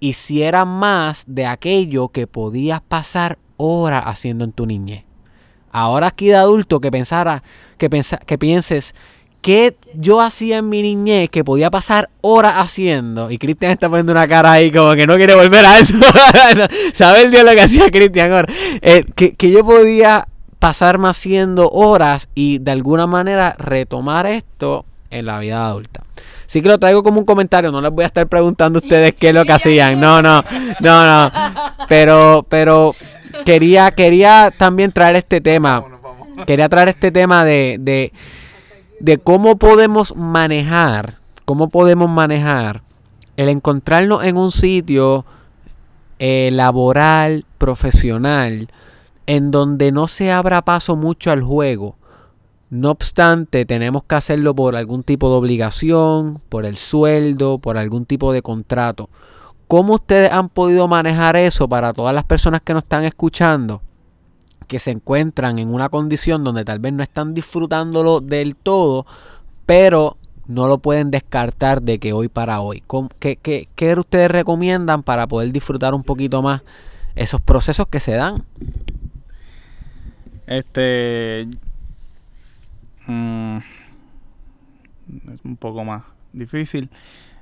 hiciera 0.00 0.64
más 0.64 1.24
de 1.26 1.46
aquello 1.46 2.08
que 2.08 2.26
podías 2.26 2.80
pasar 2.80 3.38
horas 3.56 4.02
haciendo 4.06 4.44
en 4.44 4.52
tu 4.52 4.66
niñez. 4.66 5.04
Ahora 5.70 6.08
aquí 6.08 6.26
de 6.26 6.36
adulto 6.36 6.80
que 6.80 6.90
pensara, 6.90 7.42
que, 7.78 7.88
que 8.26 8.38
pienses 8.38 8.94
qué 9.40 9.76
yo 9.94 10.20
hacía 10.20 10.58
en 10.58 10.68
mi 10.68 10.82
niñez 10.82 11.30
que 11.30 11.44
podía 11.44 11.70
pasar 11.70 12.10
horas 12.20 12.54
haciendo. 12.56 13.30
Y 13.30 13.38
Cristian 13.38 13.72
está 13.72 13.88
poniendo 13.88 14.12
una 14.12 14.26
cara 14.26 14.52
ahí 14.52 14.72
como 14.72 14.94
que 14.94 15.06
no 15.06 15.16
quiere 15.16 15.34
volver 15.34 15.64
a 15.64 15.78
eso. 15.78 15.94
¿Sabe 16.94 17.22
el 17.22 17.30
día 17.30 17.44
lo 17.44 17.52
que 17.52 17.62
hacía 17.62 17.90
Cristian 17.90 18.32
ahora? 18.32 18.52
Eh, 18.82 19.04
que, 19.14 19.34
que 19.34 19.50
yo 19.50 19.64
podía 19.64 20.26
pasarme 20.58 21.08
haciendo 21.08 21.70
horas 21.70 22.28
y 22.34 22.58
de 22.58 22.70
alguna 22.70 23.06
manera 23.06 23.54
retomar 23.58 24.26
esto 24.26 24.84
en 25.10 25.26
la 25.26 25.38
vida 25.38 25.66
adulta. 25.66 26.04
Sí 26.50 26.62
que 26.62 26.68
lo 26.68 26.80
traigo 26.80 27.04
como 27.04 27.20
un 27.20 27.24
comentario, 27.24 27.70
no 27.70 27.80
les 27.80 27.92
voy 27.92 28.02
a 28.02 28.08
estar 28.08 28.26
preguntando 28.26 28.80
a 28.80 28.82
ustedes 28.82 29.14
qué 29.14 29.28
es 29.28 29.34
lo 29.36 29.44
que 29.44 29.52
hacían. 29.52 30.00
No, 30.00 30.20
no, 30.20 30.42
no, 30.80 31.06
no. 31.06 31.32
Pero, 31.88 32.44
pero 32.48 32.92
quería, 33.44 33.92
quería 33.92 34.52
también 34.58 34.90
traer 34.90 35.14
este 35.14 35.40
tema. 35.40 35.84
Quería 36.48 36.68
traer 36.68 36.88
este 36.88 37.12
tema 37.12 37.44
de, 37.44 37.76
de, 37.78 38.12
de 38.98 39.18
cómo 39.18 39.58
podemos 39.58 40.16
manejar, 40.16 41.18
cómo 41.44 41.68
podemos 41.68 42.10
manejar 42.10 42.82
el 43.36 43.48
encontrarnos 43.48 44.24
en 44.24 44.36
un 44.36 44.50
sitio 44.50 45.24
eh, 46.18 46.50
laboral, 46.52 47.44
profesional, 47.58 48.72
en 49.26 49.52
donde 49.52 49.92
no 49.92 50.08
se 50.08 50.32
abra 50.32 50.62
paso 50.62 50.96
mucho 50.96 51.30
al 51.30 51.42
juego 51.44 51.94
no 52.70 52.92
obstante, 52.92 53.66
tenemos 53.66 54.04
que 54.04 54.14
hacerlo 54.14 54.54
por 54.54 54.76
algún 54.76 55.02
tipo 55.02 55.28
de 55.28 55.36
obligación, 55.36 56.40
por 56.48 56.64
el 56.64 56.76
sueldo, 56.76 57.58
por 57.58 57.76
algún 57.76 58.06
tipo 58.06 58.32
de 58.32 58.42
contrato. 58.42 59.10
¿Cómo 59.66 59.94
ustedes 59.94 60.32
han 60.32 60.48
podido 60.48 60.86
manejar 60.86 61.36
eso 61.36 61.68
para 61.68 61.92
todas 61.92 62.14
las 62.14 62.24
personas 62.24 62.62
que 62.62 62.72
nos 62.72 62.84
están 62.84 63.04
escuchando? 63.04 63.82
Que 64.68 64.78
se 64.78 64.92
encuentran 64.92 65.58
en 65.58 65.74
una 65.74 65.88
condición 65.88 66.44
donde 66.44 66.64
tal 66.64 66.78
vez 66.78 66.92
no 66.92 67.02
están 67.02 67.34
disfrutándolo 67.34 68.20
del 68.20 68.54
todo, 68.54 69.04
pero 69.66 70.16
no 70.46 70.68
lo 70.68 70.78
pueden 70.78 71.10
descartar 71.10 71.82
de 71.82 71.98
que 71.98 72.12
hoy 72.12 72.28
para 72.28 72.60
hoy. 72.60 72.84
¿Qué, 73.18 73.94
ustedes 73.98 74.30
recomiendan 74.30 75.02
para 75.02 75.26
poder 75.26 75.52
disfrutar 75.52 75.92
un 75.92 76.04
poquito 76.04 76.40
más 76.40 76.62
esos 77.16 77.40
procesos 77.40 77.88
que 77.88 77.98
se 77.98 78.12
dan? 78.12 78.44
Este, 80.46 81.48
Mm, 83.06 83.58
es 85.34 85.40
un 85.44 85.56
poco 85.56 85.84
más 85.84 86.02
difícil. 86.32 86.88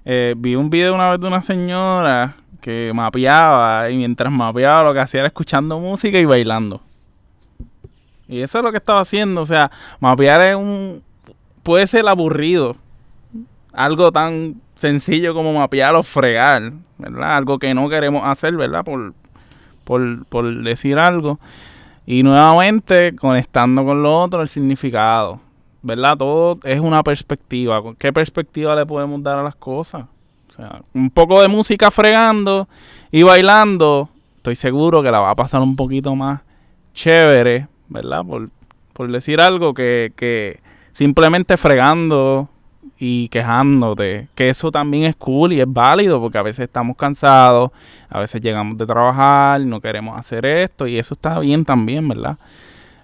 Eh, 0.05 0.35
vi 0.37 0.55
un 0.55 0.71
video 0.71 0.95
una 0.95 1.11
vez 1.11 1.21
de 1.21 1.27
una 1.27 1.43
señora 1.43 2.37
que 2.61 2.93
mapeaba 2.95 3.91
y 3.91 3.97
mientras 3.97 4.33
mapeaba 4.33 4.85
lo 4.85 4.95
que 4.95 5.01
hacía 5.01 5.21
era 5.21 5.29
escuchando 5.29 5.79
música 5.79 6.19
y 6.19 6.25
bailando. 6.25 6.83
Y 8.29 8.41
eso 8.43 8.59
es 8.59 8.65
lo 8.65 8.71
que 8.71 8.79
estaba 8.79 9.01
haciendo. 9.01 9.41
O 9.41 9.47
sea, 9.47 9.71
mapear 10.01 10.41
es 10.43 10.57
un... 10.57 11.03
puede 11.63 11.87
ser 11.87 12.07
aburrido. 12.09 12.77
Algo 13.73 14.13
tan 14.13 14.61
sencillo 14.77 15.35
como 15.35 15.53
mapear 15.53 15.95
o 15.95 16.03
fregar, 16.03 16.73
¿verdad? 16.99 17.37
Algo 17.37 17.59
que 17.59 17.75
no 17.75 17.89
queremos 17.89 18.23
hacer, 18.25 18.57
¿verdad? 18.57 18.85
Por, 18.85 19.15
por, 19.85 20.27
por 20.27 20.63
decir 20.63 20.99
algo. 20.99 21.39
Y 22.07 22.23
nuevamente 22.23 23.15
conectando 23.17 23.85
con 23.85 24.03
lo 24.03 24.23
otro, 24.23 24.43
el 24.43 24.49
significado. 24.49 25.41
¿Verdad? 25.89 26.16
Todo 26.18 26.61
es 26.62 26.78
una 26.78 27.03
perspectiva. 27.03 27.82
¿Qué 27.99 28.12
perspectiva 28.12 28.76
le 28.76 28.86
podemos 28.86 29.20
dar 29.22 29.39
a 29.39 29.43
las 29.43 29.57
cosas? 29.57 30.05
O 30.49 30.53
sea, 30.53 30.82
un 30.95 31.11
poco 31.11 31.41
de 31.43 31.49
música 31.49 31.91
fregando 31.91 32.68
y 33.11 33.22
bailando, 33.22 34.09
estoy 34.36 34.55
seguro 34.55 35.03
que 35.03 35.11
la 35.11 35.18
va 35.18 35.30
a 35.30 35.34
pasar 35.34 35.62
un 35.62 35.74
poquito 35.74 36.14
más 36.14 36.43
chévere, 36.95 37.66
¿verdad? 37.89 38.24
Por, 38.24 38.51
por 38.93 39.11
decir 39.11 39.41
algo 39.41 39.72
que, 39.72 40.12
que 40.14 40.61
simplemente 40.93 41.57
fregando 41.57 42.49
y 42.99 43.28
quejándote, 43.28 44.28
que 44.34 44.51
eso 44.51 44.70
también 44.70 45.05
es 45.05 45.16
cool 45.16 45.53
y 45.53 45.61
es 45.61 45.72
válido 45.72 46.20
porque 46.20 46.39
a 46.39 46.43
veces 46.43 46.64
estamos 46.64 46.97
cansados, 46.97 47.70
a 48.11 48.20
veces 48.20 48.41
llegamos 48.43 48.76
de 48.76 48.86
trabajar, 48.86 49.61
no 49.61 49.80
queremos 49.80 50.18
hacer 50.18 50.45
esto 50.45 50.86
y 50.86 50.99
eso 50.99 51.14
está 51.14 51.39
bien 51.39 51.64
también, 51.64 52.07
¿verdad? 52.09 52.36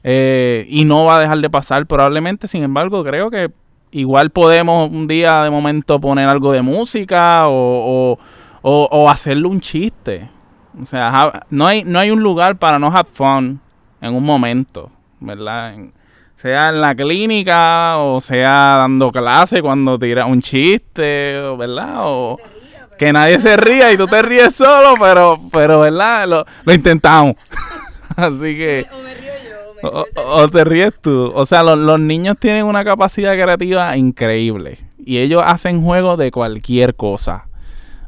Eh, 0.06 0.66
y 0.68 0.84
no 0.84 1.06
va 1.06 1.16
a 1.16 1.20
dejar 1.20 1.38
de 1.38 1.48
pasar 1.48 1.86
probablemente, 1.86 2.46
sin 2.46 2.62
embargo, 2.62 3.02
creo 3.02 3.30
que 3.30 3.50
igual 3.90 4.30
podemos 4.30 4.90
un 4.90 5.08
día 5.08 5.42
de 5.42 5.50
momento 5.50 5.98
poner 6.00 6.28
algo 6.28 6.52
de 6.52 6.60
música 6.60 7.48
o, 7.48 8.18
o, 8.62 8.88
o, 8.90 9.10
hacerle 9.10 9.46
un 9.46 9.60
chiste. 9.60 10.28
O 10.80 10.84
sea, 10.84 11.44
no 11.48 11.66
hay, 11.66 11.84
no 11.84 11.98
hay 11.98 12.10
un 12.10 12.22
lugar 12.22 12.56
para 12.56 12.78
no 12.78 12.88
have 12.88 13.08
fun 13.10 13.60
en 14.00 14.14
un 14.14 14.24
momento, 14.24 14.90
¿verdad? 15.20 15.74
sea 16.36 16.68
en 16.68 16.82
la 16.82 16.94
clínica 16.94 17.96
o 17.96 18.20
sea 18.20 18.76
dando 18.76 19.10
clase 19.10 19.62
cuando 19.62 19.98
tira 19.98 20.26
un 20.26 20.42
chiste, 20.42 21.40
¿verdad? 21.56 21.94
O 22.00 22.38
que 22.98 23.14
nadie 23.14 23.40
se 23.40 23.56
ría 23.56 23.90
y 23.92 23.96
tú 23.96 24.06
te 24.06 24.20
ríes 24.20 24.54
solo, 24.54 24.94
pero, 25.00 25.40
pero 25.50 25.80
¿verdad? 25.80 26.28
Lo, 26.28 26.46
lo 26.64 26.74
intentamos. 26.74 27.36
Así 28.16 28.58
que... 28.58 28.86
O 28.92 28.98
me 29.02 29.14
río 29.14 29.33
yo. 29.84 30.06
o, 30.16 30.48
te 30.48 30.64
ríes 30.64 30.92
tú. 31.00 31.32
O 31.34 31.46
sea, 31.46 31.62
los 31.62 32.00
niños 32.00 32.36
tienen 32.38 32.64
una 32.66 32.84
capacidad 32.84 33.34
creativa 33.34 33.96
increíble. 33.96 34.78
Y 34.98 35.18
ellos 35.18 35.42
hacen 35.44 35.82
juegos 35.82 36.18
de 36.18 36.30
cualquier 36.30 36.94
cosa. 36.94 37.46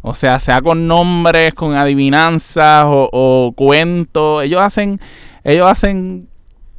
O 0.03 0.15
sea, 0.15 0.39
sea 0.41 0.61
con 0.63 0.87
nombres, 0.87 1.55
con 1.55 1.75
adivinanzas 1.75 2.87
o, 2.87 3.09
o 3.13 3.53
cuentos. 3.57 4.45
Ellos 4.45 4.61
hacen, 4.63 5.01
ellos 5.45 5.67
hacen 5.67 6.29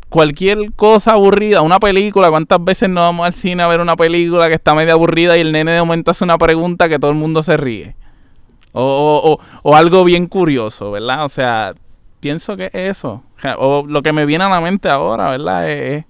cualquier 0.09 0.71
cosa 0.73 1.13
aburrida, 1.13 1.61
una 1.61 1.79
película, 1.79 2.29
¿cuántas 2.29 2.63
veces 2.63 2.89
no 2.89 3.01
vamos 3.01 3.25
al 3.25 3.33
cine 3.33 3.63
a 3.63 3.67
ver 3.67 3.81
una 3.81 3.95
película 3.95 4.47
que 4.47 4.55
está 4.55 4.73
medio 4.73 4.93
aburrida 4.93 5.37
y 5.37 5.41
el 5.41 5.51
nene 5.51 5.71
de 5.71 5.79
momento 5.81 6.11
hace 6.11 6.23
una 6.23 6.37
pregunta 6.37 6.87
que 6.87 6.99
todo 6.99 7.11
el 7.11 7.17
mundo 7.17 7.43
se 7.43 7.57
ríe? 7.57 7.95
O, 8.71 9.39
o, 9.63 9.75
algo 9.75 10.03
bien 10.03 10.27
curioso, 10.27 10.91
¿verdad? 10.91 11.25
O 11.25 11.29
sea, 11.29 11.73
pienso 12.19 12.55
que 12.55 12.69
eso. 12.73 13.23
O 13.57 13.85
lo 13.87 14.01
que 14.01 14.13
me 14.13 14.25
viene 14.25 14.43
a 14.43 14.49
la 14.49 14.61
mente 14.61 14.89
ahora, 14.89 15.29
¿verdad? 15.29 15.69
Es, 15.69 16.05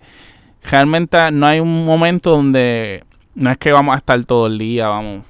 realmente 0.70 1.32
no 1.32 1.46
hay 1.46 1.60
un 1.60 1.86
momento 1.86 2.32
donde 2.32 3.04
no 3.36 3.52
es 3.52 3.58
que 3.58 3.72
vamos 3.72 3.94
a 3.94 3.98
estar 3.98 4.24
todo 4.26 4.48
el 4.48 4.58
día, 4.58 4.88
vamos 4.88 5.24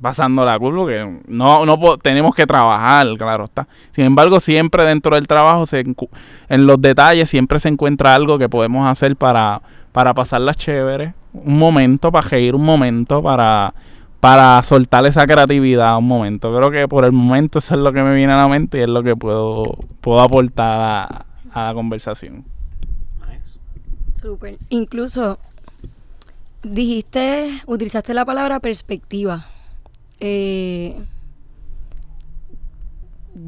pasando 0.00 0.44
la 0.44 0.58
curva, 0.58 0.90
que 0.90 1.20
no, 1.26 1.66
no 1.66 1.98
tenemos 1.98 2.34
que 2.34 2.46
trabajar, 2.46 3.06
claro 3.18 3.44
está. 3.44 3.68
Sin 3.90 4.04
embargo, 4.04 4.40
siempre 4.40 4.84
dentro 4.84 5.14
del 5.14 5.26
trabajo, 5.26 5.66
se, 5.66 5.80
en 5.80 6.66
los 6.66 6.80
detalles, 6.80 7.28
siempre 7.28 7.58
se 7.58 7.68
encuentra 7.68 8.14
algo 8.14 8.38
que 8.38 8.48
podemos 8.48 8.86
hacer 8.86 9.16
para, 9.16 9.60
para 9.92 10.14
pasarla 10.14 10.54
chévere, 10.54 11.14
un 11.32 11.58
momento, 11.58 12.10
para 12.10 12.26
reír 12.28 12.54
un 12.54 12.64
momento, 12.64 13.22
para, 13.22 13.74
para 14.22 14.62
soltar 14.62 15.04
esa 15.04 15.26
creatividad 15.26 15.98
un 15.98 16.06
momento. 16.06 16.54
Creo 16.56 16.70
que 16.70 16.86
por 16.86 17.04
el 17.04 17.10
momento 17.10 17.58
eso 17.58 17.74
es 17.74 17.80
lo 17.80 17.92
que 17.92 18.04
me 18.04 18.14
viene 18.14 18.32
a 18.32 18.36
la 18.36 18.46
mente 18.46 18.78
y 18.78 18.82
es 18.82 18.88
lo 18.88 19.02
que 19.02 19.16
puedo, 19.16 19.64
puedo 20.00 20.20
aportar 20.20 20.80
a, 20.80 21.26
a 21.50 21.64
la 21.64 21.74
conversación. 21.74 22.44
Súper. 24.14 24.58
Incluso 24.68 25.40
dijiste, 26.62 27.62
utilizaste 27.66 28.14
la 28.14 28.24
palabra 28.24 28.60
perspectiva. 28.60 29.44
Eh, 30.20 31.04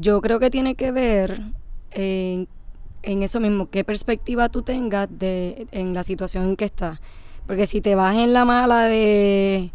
yo 0.01 0.19
creo 0.19 0.41
que 0.41 0.49
tiene 0.49 0.75
que 0.75 0.91
ver 0.91 1.39
en, 1.91 2.49
eso 3.01 3.39
mismo, 3.39 3.69
qué 3.69 3.85
perspectiva 3.85 4.49
tú 4.49 4.61
tengas 4.61 5.07
de, 5.09 5.67
en 5.71 5.93
la 5.93 6.03
situación 6.03 6.43
en 6.43 6.55
que 6.57 6.65
estás. 6.65 6.99
Porque 7.47 7.65
si 7.65 7.79
te 7.79 7.95
vas 7.95 8.17
en 8.17 8.33
la 8.33 8.43
mala 8.43 8.83
de, 8.83 9.71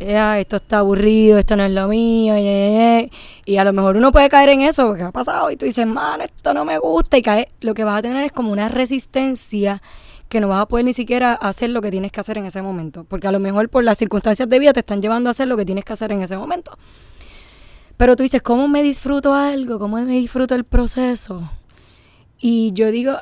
esto 0.00 0.56
está 0.56 0.78
aburrido, 0.78 1.38
esto 1.38 1.56
no 1.56 1.64
es 1.64 1.72
lo 1.72 1.86
mío, 1.88 2.34
y 2.38 3.56
a 3.56 3.64
lo 3.64 3.72
mejor 3.72 3.96
uno 3.96 4.12
puede 4.12 4.28
caer 4.28 4.48
en 4.48 4.62
eso, 4.62 4.86
porque 4.86 5.02
ha 5.02 5.12
pasado, 5.12 5.50
y 5.50 5.56
tú 5.56 5.66
dices, 5.66 5.86
man, 5.86 6.22
esto 6.22 6.54
no 6.54 6.64
me 6.64 6.78
gusta, 6.78 7.18
y 7.18 7.22
cae, 7.22 7.50
lo 7.60 7.74
que 7.74 7.84
vas 7.84 7.98
a 7.98 8.02
tener 8.02 8.24
es 8.24 8.32
como 8.32 8.50
una 8.50 8.68
resistencia 8.68 9.82
que 10.30 10.40
no 10.40 10.48
vas 10.48 10.62
a 10.62 10.66
poder 10.66 10.84
ni 10.84 10.92
siquiera 10.92 11.34
hacer 11.34 11.70
lo 11.70 11.82
que 11.82 11.90
tienes 11.90 12.12
que 12.12 12.20
hacer 12.20 12.38
en 12.38 12.46
ese 12.46 12.62
momento. 12.62 13.04
Porque 13.04 13.26
a 13.26 13.32
lo 13.32 13.40
mejor 13.40 13.68
por 13.68 13.82
las 13.82 13.98
circunstancias 13.98 14.48
de 14.48 14.58
vida 14.60 14.72
te 14.72 14.78
están 14.78 15.02
llevando 15.02 15.28
a 15.28 15.32
hacer 15.32 15.48
lo 15.48 15.56
que 15.56 15.64
tienes 15.64 15.84
que 15.84 15.92
hacer 15.92 16.12
en 16.12 16.22
ese 16.22 16.36
momento. 16.36 16.78
Pero 17.96 18.14
tú 18.14 18.22
dices, 18.22 18.40
¿cómo 18.40 18.68
me 18.68 18.84
disfruto 18.84 19.34
algo? 19.34 19.80
¿Cómo 19.80 19.96
me 19.96 20.12
disfruto 20.12 20.54
el 20.54 20.62
proceso? 20.62 21.50
Y 22.38 22.70
yo 22.74 22.92
digo, 22.92 23.16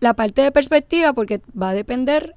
la 0.00 0.14
parte 0.14 0.42
de 0.42 0.50
perspectiva, 0.50 1.12
porque 1.12 1.40
va 1.56 1.70
a 1.70 1.74
depender 1.74 2.34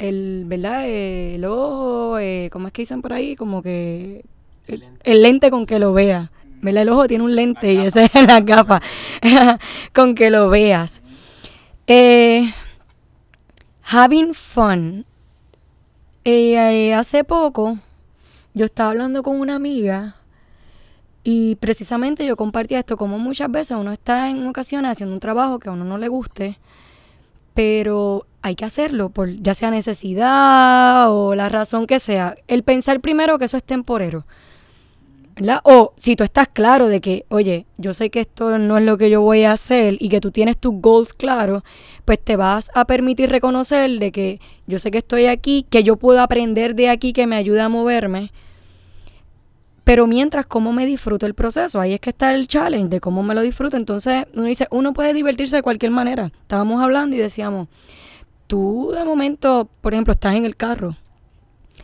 el, 0.00 0.44
¿verdad? 0.46 0.88
El 0.88 1.44
ojo, 1.44 2.18
eh, 2.18 2.48
¿cómo 2.50 2.66
es 2.66 2.72
que 2.72 2.82
dicen 2.82 3.02
por 3.02 3.12
ahí? 3.12 3.36
Como 3.36 3.62
que 3.62 4.24
el, 4.66 5.22
lente 5.22 5.50
con 5.50 5.66
que 5.66 5.78
lo 5.78 5.92
veas. 5.92 6.30
¿Verdad? 6.62 6.82
El 6.82 6.88
ojo 6.88 7.06
tiene 7.06 7.24
un 7.24 7.34
lente 7.36 7.72
y 7.72 7.78
ese 7.78 8.04
es 8.04 8.26
la 8.26 8.44
capa. 8.44 8.82
con 9.94 10.14
que 10.14 10.30
lo 10.30 10.48
veas. 10.48 11.02
Eh, 11.86 12.52
Having 13.82 14.34
fun. 14.34 15.06
Eh, 16.24 16.94
hace 16.94 17.24
poco 17.24 17.78
yo 18.54 18.66
estaba 18.66 18.90
hablando 18.90 19.22
con 19.22 19.40
una 19.40 19.56
amiga 19.56 20.16
y 21.24 21.56
precisamente 21.56 22.26
yo 22.26 22.36
compartía 22.36 22.78
esto, 22.78 22.96
como 22.96 23.18
muchas 23.18 23.50
veces 23.50 23.76
uno 23.76 23.92
está 23.92 24.28
en 24.30 24.46
ocasiones 24.46 24.92
haciendo 24.92 25.14
un 25.14 25.20
trabajo 25.20 25.58
que 25.58 25.68
a 25.68 25.72
uno 25.72 25.84
no 25.84 25.98
le 25.98 26.08
guste, 26.08 26.58
pero 27.54 28.26
hay 28.42 28.54
que 28.54 28.64
hacerlo, 28.64 29.10
por 29.10 29.28
ya 29.28 29.54
sea 29.54 29.70
necesidad 29.70 31.10
o 31.10 31.34
la 31.34 31.48
razón 31.48 31.86
que 31.86 31.98
sea. 31.98 32.34
El 32.48 32.62
pensar 32.62 33.00
primero 33.00 33.38
que 33.38 33.44
eso 33.44 33.56
es 33.56 33.64
temporero. 33.64 34.24
O 35.62 35.94
si 35.96 36.16
tú 36.16 36.24
estás 36.24 36.48
claro 36.48 36.88
de 36.88 37.00
que, 37.00 37.24
oye, 37.28 37.64
yo 37.78 37.94
sé 37.94 38.10
que 38.10 38.20
esto 38.20 38.58
no 38.58 38.76
es 38.76 38.84
lo 38.84 38.98
que 38.98 39.08
yo 39.08 39.22
voy 39.22 39.44
a 39.44 39.52
hacer 39.52 39.96
y 39.98 40.10
que 40.10 40.20
tú 40.20 40.30
tienes 40.30 40.58
tus 40.58 40.74
goals 40.74 41.14
claros, 41.14 41.62
pues 42.04 42.18
te 42.18 42.36
vas 42.36 42.70
a 42.74 42.84
permitir 42.84 43.30
reconocer 43.30 43.98
de 43.98 44.12
que 44.12 44.40
yo 44.66 44.78
sé 44.78 44.90
que 44.90 44.98
estoy 44.98 45.26
aquí, 45.26 45.66
que 45.70 45.82
yo 45.82 45.96
puedo 45.96 46.20
aprender 46.20 46.74
de 46.74 46.90
aquí, 46.90 47.12
que 47.12 47.26
me 47.26 47.36
ayuda 47.36 47.66
a 47.66 47.68
moverme. 47.68 48.32
Pero 49.84 50.06
mientras, 50.06 50.46
¿cómo 50.46 50.72
me 50.72 50.84
disfruto 50.84 51.26
el 51.26 51.34
proceso? 51.34 51.80
Ahí 51.80 51.94
es 51.94 52.00
que 52.00 52.10
está 52.10 52.34
el 52.34 52.46
challenge 52.46 52.88
de 52.88 53.00
cómo 53.00 53.22
me 53.22 53.34
lo 53.34 53.40
disfruto. 53.40 53.76
Entonces, 53.76 54.26
uno 54.34 54.44
dice, 54.44 54.68
uno 54.70 54.92
puede 54.92 55.14
divertirse 55.14 55.56
de 55.56 55.62
cualquier 55.62 55.90
manera. 55.90 56.30
Estábamos 56.42 56.82
hablando 56.82 57.16
y 57.16 57.18
decíamos, 57.18 57.68
tú 58.50 58.90
de 58.92 59.04
momento, 59.04 59.70
por 59.80 59.94
ejemplo, 59.94 60.12
estás 60.12 60.34
en 60.34 60.44
el 60.44 60.56
carro. 60.56 60.96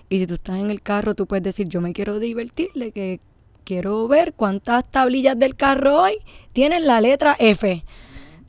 Y 0.08 0.18
si 0.18 0.26
tú 0.26 0.34
estás 0.34 0.58
en 0.58 0.72
el 0.72 0.82
carro, 0.82 1.14
tú 1.14 1.26
puedes 1.26 1.44
decir, 1.44 1.68
yo 1.68 1.80
me 1.80 1.92
quiero 1.92 2.18
divertirle, 2.18 2.90
que 2.90 3.20
quiero 3.62 4.08
ver 4.08 4.34
cuántas 4.34 4.84
tablillas 4.90 5.38
del 5.38 5.54
carro 5.54 6.02
hoy 6.02 6.18
tienen 6.52 6.84
la 6.88 7.00
letra 7.00 7.36
F. 7.38 7.70
I 7.72 7.84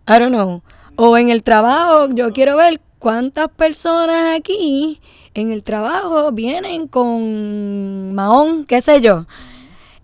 don't 0.08 0.30
know. 0.30 0.64
O 0.96 1.16
en 1.16 1.30
el 1.30 1.44
trabajo, 1.44 2.10
yo 2.10 2.34
quiero 2.34 2.58
ver 2.58 2.82
cuántas 2.98 3.50
personas 3.50 4.36
aquí 4.36 5.00
en 5.36 5.52
el 5.52 5.62
trabajo 5.62 6.32
vienen 6.32 6.88
con 6.88 8.16
mahón, 8.16 8.66
qué 8.66 8.82
sé 8.82 9.00
yo. 9.00 9.28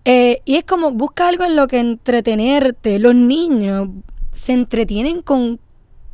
Eh, 0.04 0.40
y 0.44 0.54
es 0.54 0.64
como 0.64 0.92
busca 0.92 1.26
algo 1.26 1.42
en 1.42 1.56
lo 1.56 1.66
que 1.66 1.80
entretenerte. 1.80 3.00
Los 3.00 3.16
niños 3.16 3.88
se 4.30 4.52
entretienen 4.52 5.20
con 5.20 5.58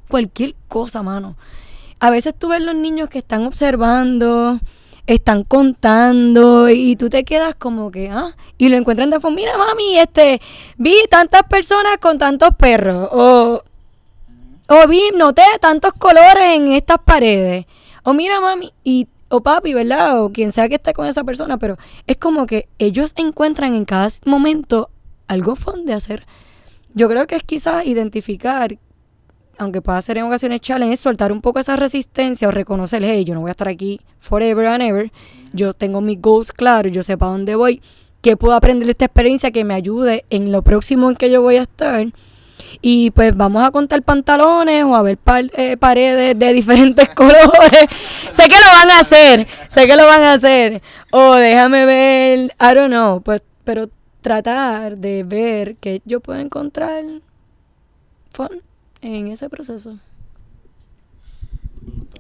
cualquier 0.08 0.54
cosa, 0.66 1.02
mano. 1.02 1.36
A 2.00 2.10
veces 2.10 2.34
tú 2.36 2.48
ves 2.48 2.62
los 2.62 2.74
niños 2.74 3.10
que 3.10 3.18
están 3.18 3.46
observando, 3.46 4.58
están 5.06 5.44
contando 5.44 6.68
y 6.70 6.96
tú 6.96 7.10
te 7.10 7.24
quedas 7.24 7.54
como 7.54 7.90
que, 7.90 8.08
ah, 8.10 8.34
y 8.58 8.68
lo 8.68 8.76
encuentran 8.76 9.10
de 9.10 9.20
forma, 9.20 9.36
mira 9.36 9.58
mami, 9.58 9.98
este, 9.98 10.40
vi 10.78 10.94
tantas 11.10 11.42
personas 11.42 11.98
con 11.98 12.16
tantos 12.18 12.50
perros, 12.56 13.08
o, 13.12 13.62
o 14.68 14.88
vi, 14.88 15.10
noté 15.14 15.42
tantos 15.60 15.92
colores 15.94 16.42
en 16.42 16.72
estas 16.72 16.98
paredes, 17.04 17.66
o 18.02 18.14
mira 18.14 18.40
mami, 18.40 18.72
y, 18.82 19.08
o 19.28 19.42
papi, 19.42 19.74
¿verdad? 19.74 20.22
O 20.22 20.30
quien 20.30 20.52
sea 20.52 20.68
que 20.68 20.76
esté 20.76 20.92
con 20.92 21.06
esa 21.06 21.22
persona, 21.22 21.58
pero 21.58 21.76
es 22.06 22.16
como 22.16 22.46
que 22.46 22.68
ellos 22.78 23.12
encuentran 23.16 23.74
en 23.74 23.84
cada 23.84 24.08
momento 24.24 24.90
algo 25.28 25.54
fun 25.54 25.84
de 25.84 25.94
hacer. 25.94 26.26
Yo 26.94 27.08
creo 27.08 27.26
que 27.26 27.36
es 27.36 27.44
quizás 27.44 27.86
identificar 27.86 28.78
aunque 29.60 29.82
pueda 29.82 30.00
ser 30.00 30.16
en 30.16 30.24
ocasiones 30.24 30.62
challenge, 30.62 30.94
es 30.94 31.00
soltar 31.00 31.32
un 31.32 31.42
poco 31.42 31.58
esa 31.58 31.76
resistencia 31.76 32.48
o 32.48 32.50
reconocer, 32.50 33.02
hey, 33.04 33.24
yo 33.24 33.34
no 33.34 33.42
voy 33.42 33.50
a 33.50 33.52
estar 33.52 33.68
aquí 33.68 34.00
forever 34.18 34.66
and 34.66 34.82
ever, 34.82 35.12
yo 35.52 35.74
tengo 35.74 36.00
mis 36.00 36.18
goals 36.20 36.50
claros, 36.50 36.90
yo 36.90 37.02
sé 37.02 37.18
para 37.18 37.32
dónde 37.32 37.54
voy, 37.54 37.82
que 38.22 38.38
puedo 38.38 38.54
aprender 38.54 38.88
esta 38.88 39.04
experiencia 39.04 39.50
que 39.50 39.64
me 39.64 39.74
ayude 39.74 40.24
en 40.30 40.50
lo 40.50 40.62
próximo 40.62 41.10
en 41.10 41.16
que 41.16 41.30
yo 41.30 41.42
voy 41.42 41.56
a 41.56 41.62
estar. 41.62 42.06
Y 42.80 43.10
pues 43.10 43.36
vamos 43.36 43.62
a 43.62 43.70
contar 43.70 44.02
pantalones 44.02 44.84
o 44.84 44.94
a 44.94 45.02
ver 45.02 45.18
eh, 45.56 45.76
paredes 45.76 46.38
de 46.38 46.52
diferentes 46.52 47.08
colores. 47.14 47.86
sé 48.30 48.48
que 48.48 48.60
lo 48.60 48.66
van 48.66 48.90
a 48.90 49.00
hacer, 49.00 49.46
sé 49.68 49.86
que 49.86 49.96
lo 49.96 50.06
van 50.06 50.22
a 50.22 50.32
hacer. 50.34 50.80
O 51.10 51.34
déjame 51.34 51.84
ver, 51.84 52.54
I 52.58 52.74
don't 52.74 52.88
know, 52.88 53.20
pues, 53.20 53.42
pero 53.64 53.90
tratar 54.22 54.98
de 54.98 55.22
ver 55.24 55.76
que 55.76 56.00
yo 56.04 56.20
puedo 56.20 56.38
encontrar 56.38 57.04
fun 58.30 58.62
en 59.02 59.28
ese 59.28 59.48
proceso. 59.48 59.96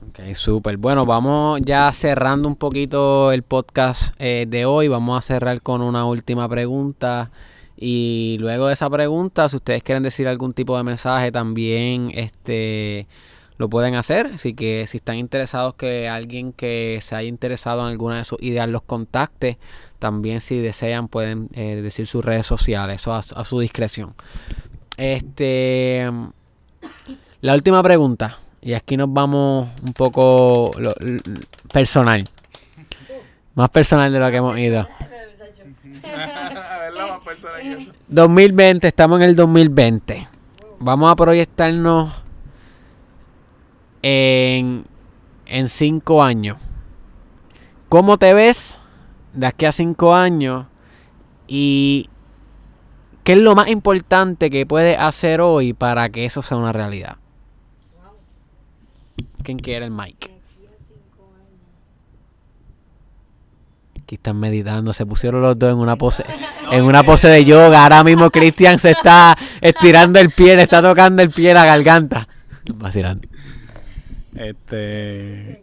Ok, 0.08 0.34
súper. 0.34 0.76
Bueno, 0.76 1.04
vamos 1.04 1.60
ya 1.62 1.92
cerrando 1.92 2.48
un 2.48 2.56
poquito 2.56 3.32
el 3.32 3.42
podcast 3.42 4.14
eh, 4.18 4.46
de 4.48 4.64
hoy. 4.64 4.88
Vamos 4.88 5.18
a 5.18 5.22
cerrar 5.22 5.62
con 5.62 5.82
una 5.82 6.04
última 6.04 6.48
pregunta. 6.48 7.30
Y 7.76 8.36
luego 8.40 8.66
de 8.66 8.74
esa 8.74 8.90
pregunta, 8.90 9.48
si 9.48 9.56
ustedes 9.56 9.82
quieren 9.82 10.02
decir 10.02 10.28
algún 10.28 10.52
tipo 10.52 10.76
de 10.76 10.82
mensaje, 10.82 11.32
también 11.32 12.10
este 12.14 13.06
lo 13.56 13.68
pueden 13.68 13.94
hacer. 13.94 14.26
Así 14.34 14.54
que 14.54 14.86
si 14.86 14.96
están 14.96 15.16
interesados 15.16 15.74
que 15.74 16.08
alguien 16.08 16.52
que 16.52 16.98
se 17.02 17.14
haya 17.14 17.28
interesado 17.28 17.82
en 17.82 17.88
alguna 17.88 18.18
de 18.18 18.24
sus 18.24 18.42
ideas 18.42 18.68
los 18.68 18.82
contacte, 18.82 19.58
también 19.98 20.40
si 20.40 20.58
desean 20.58 21.08
pueden 21.08 21.48
eh, 21.52 21.80
decir 21.82 22.06
sus 22.06 22.24
redes 22.24 22.46
sociales, 22.46 23.02
eso 23.02 23.12
a, 23.14 23.18
a 23.18 23.44
su 23.44 23.60
discreción. 23.60 24.14
Este, 24.96 26.10
la 27.40 27.54
última 27.54 27.82
pregunta. 27.82 28.36
Y 28.62 28.74
aquí 28.74 28.96
nos 28.96 29.12
vamos 29.12 29.68
un 29.86 29.92
poco 29.94 30.70
lo- 30.78 30.94
personal. 31.72 32.24
Más 33.54 33.70
personal 33.70 34.12
de 34.12 34.20
lo 34.20 34.30
que 34.30 34.36
hemos 34.36 34.58
ido. 34.58 34.86
2020, 38.08 38.86
estamos 38.88 39.20
en 39.20 39.28
el 39.28 39.36
2020. 39.36 40.26
Vamos 40.78 41.10
a 41.12 41.16
proyectarnos 41.16 42.12
en, 44.02 44.84
en 45.46 45.68
cinco 45.68 46.22
años. 46.22 46.56
¿Cómo 47.88 48.18
te 48.18 48.32
ves 48.34 48.78
de 49.32 49.46
aquí 49.46 49.64
a 49.66 49.72
cinco 49.72 50.14
años? 50.14 50.66
Y 51.48 52.08
qué 53.30 53.34
es 53.34 53.42
lo 53.42 53.54
más 53.54 53.68
importante 53.68 54.50
que 54.50 54.66
puedes 54.66 54.98
hacer 54.98 55.40
hoy 55.40 55.72
para 55.72 56.08
que 56.08 56.24
eso 56.24 56.42
sea 56.42 56.56
una 56.56 56.72
realidad. 56.72 57.16
¿Quién 59.44 59.60
quiere 59.60 59.84
el 59.84 59.92
mic? 59.92 60.32
Aquí 64.02 64.16
están 64.16 64.40
meditando, 64.40 64.92
se 64.92 65.06
pusieron 65.06 65.42
los 65.42 65.56
dos 65.56 65.70
en 65.70 65.78
una 65.78 65.94
pose, 65.94 66.24
en 66.72 66.82
una 66.82 67.04
pose 67.04 67.28
de 67.28 67.44
yoga. 67.44 67.84
Ahora 67.84 68.02
mismo 68.02 68.30
Cristian 68.30 68.80
se 68.80 68.90
está 68.90 69.38
estirando 69.60 70.18
el 70.18 70.32
pie, 70.32 70.56
le 70.56 70.62
está 70.62 70.82
tocando 70.82 71.22
el 71.22 71.30
pie 71.30 71.54
la 71.54 71.64
garganta. 71.64 72.26
Vacilando. 72.74 73.28
Este. 74.34 75.62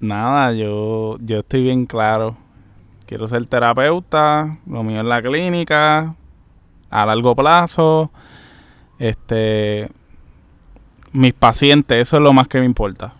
Nada, 0.00 0.54
yo, 0.54 1.18
yo 1.20 1.40
estoy 1.40 1.62
bien 1.62 1.84
claro. 1.84 2.38
Quiero 3.14 3.28
ser 3.28 3.46
terapeuta, 3.46 4.58
lo 4.66 4.82
mío 4.82 4.98
en 4.98 5.08
la 5.08 5.22
clínica, 5.22 6.16
a 6.90 7.06
largo 7.06 7.36
plazo. 7.36 8.10
Este. 8.98 9.88
Mis 11.12 11.32
pacientes, 11.32 11.96
eso 11.96 12.16
es 12.16 12.22
lo 12.24 12.32
más 12.32 12.48
que 12.48 12.58
me 12.58 12.66
importa. 12.66 13.12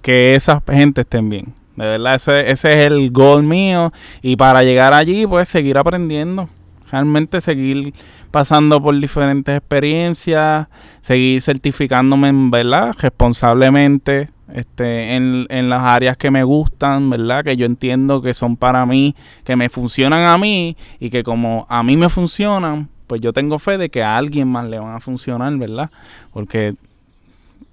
Que 0.00 0.34
esa 0.34 0.62
gente 0.66 1.02
estén 1.02 1.28
bien. 1.28 1.52
De 1.76 1.84
verdad, 1.88 2.14
ese, 2.14 2.50
ese 2.50 2.72
es 2.72 2.90
el 2.90 3.10
goal 3.10 3.42
mío. 3.42 3.92
Y 4.22 4.36
para 4.36 4.62
llegar 4.62 4.94
allí, 4.94 5.26
pues 5.26 5.50
seguir 5.50 5.76
aprendiendo. 5.76 6.48
Realmente 6.90 7.42
seguir 7.42 7.92
pasando 8.30 8.82
por 8.82 8.98
diferentes 8.98 9.58
experiencias, 9.58 10.68
seguir 11.02 11.42
certificándome 11.42 12.28
en 12.28 12.50
verdad 12.50 12.94
responsablemente 12.98 14.30
este 14.54 15.16
en, 15.16 15.46
en 15.48 15.68
las 15.68 15.82
áreas 15.82 16.16
que 16.16 16.30
me 16.30 16.44
gustan, 16.44 17.10
¿verdad? 17.10 17.44
Que 17.44 17.56
yo 17.56 17.66
entiendo 17.66 18.22
que 18.22 18.34
son 18.34 18.56
para 18.56 18.84
mí, 18.86 19.14
que 19.44 19.56
me 19.56 19.68
funcionan 19.68 20.26
a 20.26 20.38
mí 20.38 20.76
y 20.98 21.10
que 21.10 21.22
como 21.22 21.66
a 21.68 21.82
mí 21.82 21.96
me 21.96 22.08
funcionan, 22.08 22.88
pues 23.06 23.20
yo 23.20 23.32
tengo 23.32 23.58
fe 23.58 23.78
de 23.78 23.88
que 23.90 24.02
a 24.02 24.16
alguien 24.16 24.48
más 24.48 24.64
le 24.66 24.78
van 24.78 24.94
a 24.94 25.00
funcionar, 25.00 25.56
¿verdad? 25.56 25.90
Porque 26.32 26.74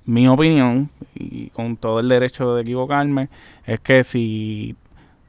mi 0.06 0.28
opinión, 0.28 0.90
y 1.16 1.48
con 1.50 1.76
todo 1.78 2.00
el 2.00 2.08
derecho 2.10 2.56
de 2.56 2.62
equivocarme, 2.62 3.30
es 3.66 3.80
que 3.80 4.04
si 4.04 4.76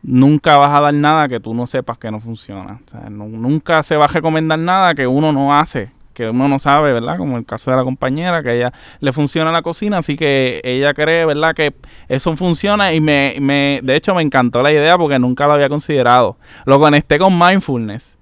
nunca 0.03 0.57
vas 0.57 0.71
a 0.71 0.81
dar 0.81 0.95
nada 0.95 1.29
que 1.29 1.41
tú 1.41 1.53
no 1.55 1.67
sepas 1.67 1.99
que 1.99 2.11
no 2.11 2.21
funciona. 2.21 2.81
O 2.87 2.91
sea, 2.91 3.11
nu- 3.11 3.29
nunca 3.29 3.83
se 3.83 3.97
va 3.97 4.05
a 4.05 4.09
recomendar 4.09 4.59
nada 4.59 4.95
que 4.95 5.07
uno 5.07 5.33
no 5.33 5.59
hace, 5.59 5.91
que 6.19 6.29
uno 6.31 6.49
no 6.49 6.59
sabe, 6.59 6.93
¿verdad? 6.93 7.17
Como 7.17 7.39
el 7.39 7.47
caso 7.47 7.71
de 7.71 7.77
la 7.77 7.85
compañera, 7.85 8.43
que 8.43 8.57
ella 8.57 8.73
le 8.99 9.13
funciona 9.13 9.53
la 9.53 9.63
cocina, 9.63 9.99
así 9.99 10.17
que 10.17 10.61
ella 10.65 10.93
cree, 10.93 11.25
¿verdad? 11.25 11.55
Que 11.55 11.75
eso 12.09 12.35
funciona 12.35 12.93
y 12.93 13.01
me, 13.01 13.37
me 13.41 13.79
de 13.85 13.95
hecho 13.95 14.17
me 14.17 14.23
encantó 14.23 14.61
la 14.61 14.73
idea 14.73 14.99
porque 14.99 15.21
nunca 15.21 15.47
lo 15.47 15.53
había 15.53 15.69
considerado. 15.69 16.37
Lo 16.65 16.81
conecté 16.81 17.21
con 17.21 17.39
mindfulness. 17.39 18.19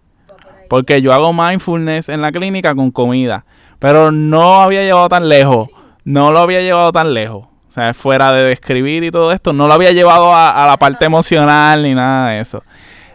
Porque 0.69 1.01
yo 1.01 1.15
hago 1.15 1.33
mindfulness 1.33 2.11
en 2.11 2.21
la 2.21 2.33
clínica 2.33 2.75
con 2.75 2.91
comida. 2.91 3.47
Pero 3.79 4.13
no 4.13 4.61
había 4.61 4.83
llevado 4.83 5.09
tan 5.09 5.31
lejos. 5.31 5.69
No 6.05 6.33
lo 6.33 6.41
había 6.41 6.61
llevado 6.61 6.93
tan 6.93 7.15
lejos. 7.15 7.47
O 7.69 7.71
sea, 7.71 7.95
fuera 7.95 8.31
de 8.33 8.43
describir 8.43 9.05
y 9.05 9.11
todo 9.11 9.33
esto, 9.33 9.55
no 9.55 9.69
lo 9.69 9.75
había 9.75 9.93
llevado 9.93 10.35
a, 10.35 10.65
a 10.65 10.67
la 10.67 10.77
parte 10.77 11.07
emocional 11.07 11.83
ni 11.83 11.95
nada 11.95 12.31
de 12.31 12.41
eso. 12.41 12.63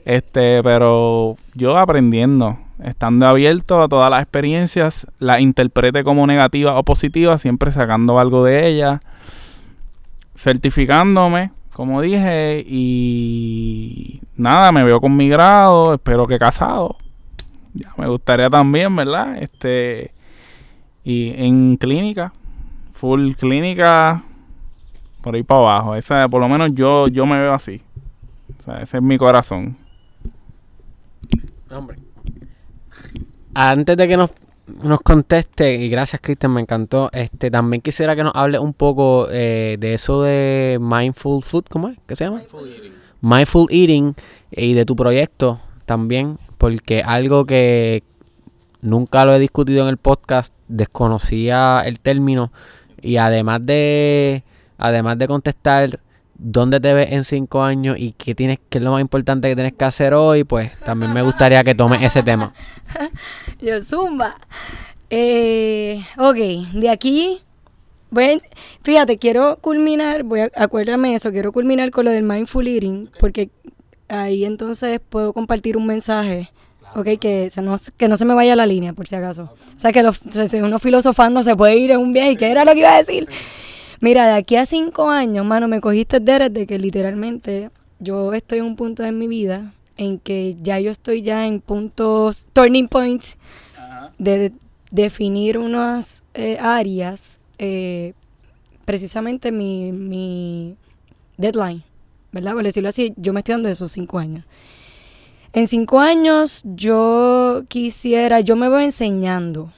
Este, 0.05 0.63
pero 0.63 1.37
yo 1.53 1.77
aprendiendo, 1.77 2.57
estando 2.83 3.27
abierto 3.27 3.81
a 3.81 3.87
todas 3.87 4.09
las 4.09 4.21
experiencias, 4.21 5.07
las 5.19 5.39
interprete 5.39 6.03
como 6.03 6.25
negativas 6.27 6.75
o 6.75 6.83
positivas, 6.83 7.41
siempre 7.41 7.71
sacando 7.71 8.19
algo 8.19 8.43
de 8.43 8.67
ellas, 8.67 9.01
certificándome, 10.35 11.51
como 11.73 12.01
dije, 12.01 12.63
y 12.65 14.21
nada, 14.35 14.71
me 14.71 14.83
veo 14.83 14.99
con 14.99 15.15
mi 15.15 15.29
grado, 15.29 15.93
espero 15.93 16.27
que 16.27 16.39
casado. 16.39 16.97
Ya 17.73 17.93
me 17.97 18.07
gustaría 18.07 18.49
también, 18.49 18.95
¿verdad? 18.95 19.37
Este 19.41 20.11
y 21.03 21.33
en 21.35 21.77
clínica, 21.77 22.33
full 22.93 23.31
clínica 23.33 24.23
por 25.23 25.35
ahí 25.35 25.43
para 25.43 25.61
abajo. 25.61 25.95
Esa, 25.95 26.27
por 26.27 26.41
lo 26.41 26.49
menos 26.49 26.71
yo 26.73 27.07
yo 27.07 27.25
me 27.25 27.39
veo 27.39 27.53
así. 27.53 27.81
O 28.59 28.61
sea, 28.61 28.81
ese 28.81 28.97
es 28.97 29.03
mi 29.03 29.17
corazón. 29.17 29.77
Hombre. 31.69 32.10
Antes 33.53 33.97
de 33.97 34.07
que 34.07 34.17
nos, 34.17 34.31
nos 34.83 35.01
conteste, 35.01 35.75
y 35.75 35.89
gracias 35.89 36.21
Cristian, 36.21 36.53
me 36.53 36.61
encantó, 36.61 37.09
este 37.11 37.51
también 37.51 37.81
quisiera 37.81 38.15
que 38.15 38.23
nos 38.23 38.35
hable 38.35 38.59
un 38.59 38.73
poco 38.73 39.27
eh, 39.29 39.75
de 39.79 39.93
eso 39.93 40.21
de 40.23 40.77
Mindful 40.79 41.43
Food, 41.43 41.65
¿cómo 41.69 41.89
es? 41.89 41.97
¿Qué 42.07 42.15
se 42.15 42.25
llama? 42.25 42.43
Mindful 43.21 43.67
Eating 43.69 44.15
y 44.51 44.73
de 44.73 44.85
tu 44.85 44.95
proyecto 44.95 45.59
también, 45.85 46.37
porque 46.57 47.03
algo 47.03 47.45
que 47.45 48.03
nunca 48.81 49.25
lo 49.25 49.33
he 49.33 49.39
discutido 49.39 49.83
en 49.83 49.89
el 49.89 49.97
podcast, 49.97 50.53
desconocía 50.67 51.83
el 51.85 51.99
término 51.99 52.51
y 53.01 53.17
además 53.17 53.65
de 53.65 54.43
además 54.77 55.17
de 55.17 55.27
contestar 55.27 55.99
dónde 56.43 56.79
te 56.79 56.93
ves 56.93 57.11
en 57.11 57.23
cinco 57.23 57.61
años 57.63 57.97
y 57.99 58.13
qué 58.13 58.33
tienes 58.33 58.59
qué 58.69 58.79
es 58.79 58.83
lo 58.83 58.91
más 58.91 59.01
importante 59.01 59.47
que 59.47 59.55
tienes 59.55 59.73
que 59.73 59.85
hacer 59.85 60.13
hoy, 60.13 60.43
pues 60.43 60.71
también 60.79 61.13
me 61.13 61.21
gustaría 61.21 61.63
que 61.63 61.75
tomes 61.75 62.01
ese 62.01 62.23
tema. 62.23 62.53
Yo, 63.61 63.79
zumba. 63.81 64.37
Eh, 65.11 66.03
ok, 66.17 66.37
de 66.73 66.89
aquí, 66.89 67.39
bueno, 68.09 68.41
fíjate, 68.81 69.17
quiero 69.17 69.57
culminar, 69.57 70.23
voy 70.23 70.39
a, 70.39 70.51
acuérdame 70.55 71.13
eso, 71.13 71.31
quiero 71.31 71.51
culminar 71.51 71.91
con 71.91 72.05
lo 72.05 72.11
del 72.11 72.23
mindful 72.23 72.67
eating, 72.67 73.09
porque 73.19 73.49
ahí 74.07 74.43
entonces 74.43 74.99
puedo 75.09 75.33
compartir 75.33 75.77
un 75.77 75.85
mensaje, 75.85 76.49
ok, 76.95 77.19
que, 77.19 77.49
se 77.49 77.61
no, 77.61 77.75
que 77.97 78.07
no 78.07 78.17
se 78.17 78.25
me 78.25 78.33
vaya 78.33 78.55
la 78.55 78.65
línea, 78.65 78.93
por 78.93 79.05
si 79.05 79.15
acaso. 79.15 79.53
O 79.75 79.79
sea, 79.79 79.91
que 79.91 80.01
los, 80.01 80.21
uno 80.53 80.79
filosofando 80.79 81.43
se 81.43 81.55
puede 81.55 81.75
ir 81.75 81.91
en 81.91 81.99
un 81.99 82.11
viaje, 82.11 82.35
¿qué 82.35 82.49
era 82.49 82.65
lo 82.65 82.71
que 82.73 82.79
iba 82.79 82.95
a 82.95 82.97
decir? 82.97 83.27
Mira, 84.01 84.25
de 84.27 84.33
aquí 84.33 84.55
a 84.55 84.65
cinco 84.65 85.09
años, 85.09 85.45
mano, 85.45 85.67
me 85.67 85.79
cogiste 85.79 86.19
desde 86.19 86.65
que 86.65 86.79
literalmente 86.79 87.69
yo 87.99 88.33
estoy 88.33 88.57
en 88.59 88.65
un 88.65 88.75
punto 88.75 89.03
en 89.03 89.17
mi 89.17 89.27
vida 89.27 89.73
en 89.97 90.17
que 90.17 90.55
ya 90.59 90.79
yo 90.79 90.89
estoy 90.89 91.21
ya 91.21 91.45
en 91.45 91.59
puntos, 91.61 92.47
turning 92.53 92.87
points, 92.87 93.37
de, 94.17 94.37
de- 94.39 94.51
definir 94.89 95.57
unas 95.59 96.23
eh, 96.33 96.57
áreas, 96.59 97.39
eh, 97.59 98.13
precisamente 98.85 99.51
mi, 99.51 99.91
mi 99.91 100.75
deadline, 101.37 101.83
¿verdad? 102.31 102.53
Por 102.53 102.63
decirlo 102.63 102.89
así, 102.89 103.13
yo 103.17 103.31
me 103.33 103.41
estoy 103.41 103.53
dando 103.53 103.69
esos 103.69 103.91
cinco 103.91 104.17
años. 104.17 104.43
En 105.53 105.67
cinco 105.67 105.99
años 105.99 106.63
yo 106.65 107.63
quisiera, 107.67 108.39
yo 108.39 108.55
me 108.55 108.67
voy 108.69 108.85
enseñando, 108.85 109.71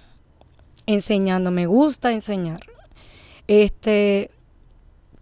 enseñando, 0.85 1.51
me 1.51 1.65
gusta 1.65 2.11
enseñar. 2.11 2.59
Este, 3.47 4.31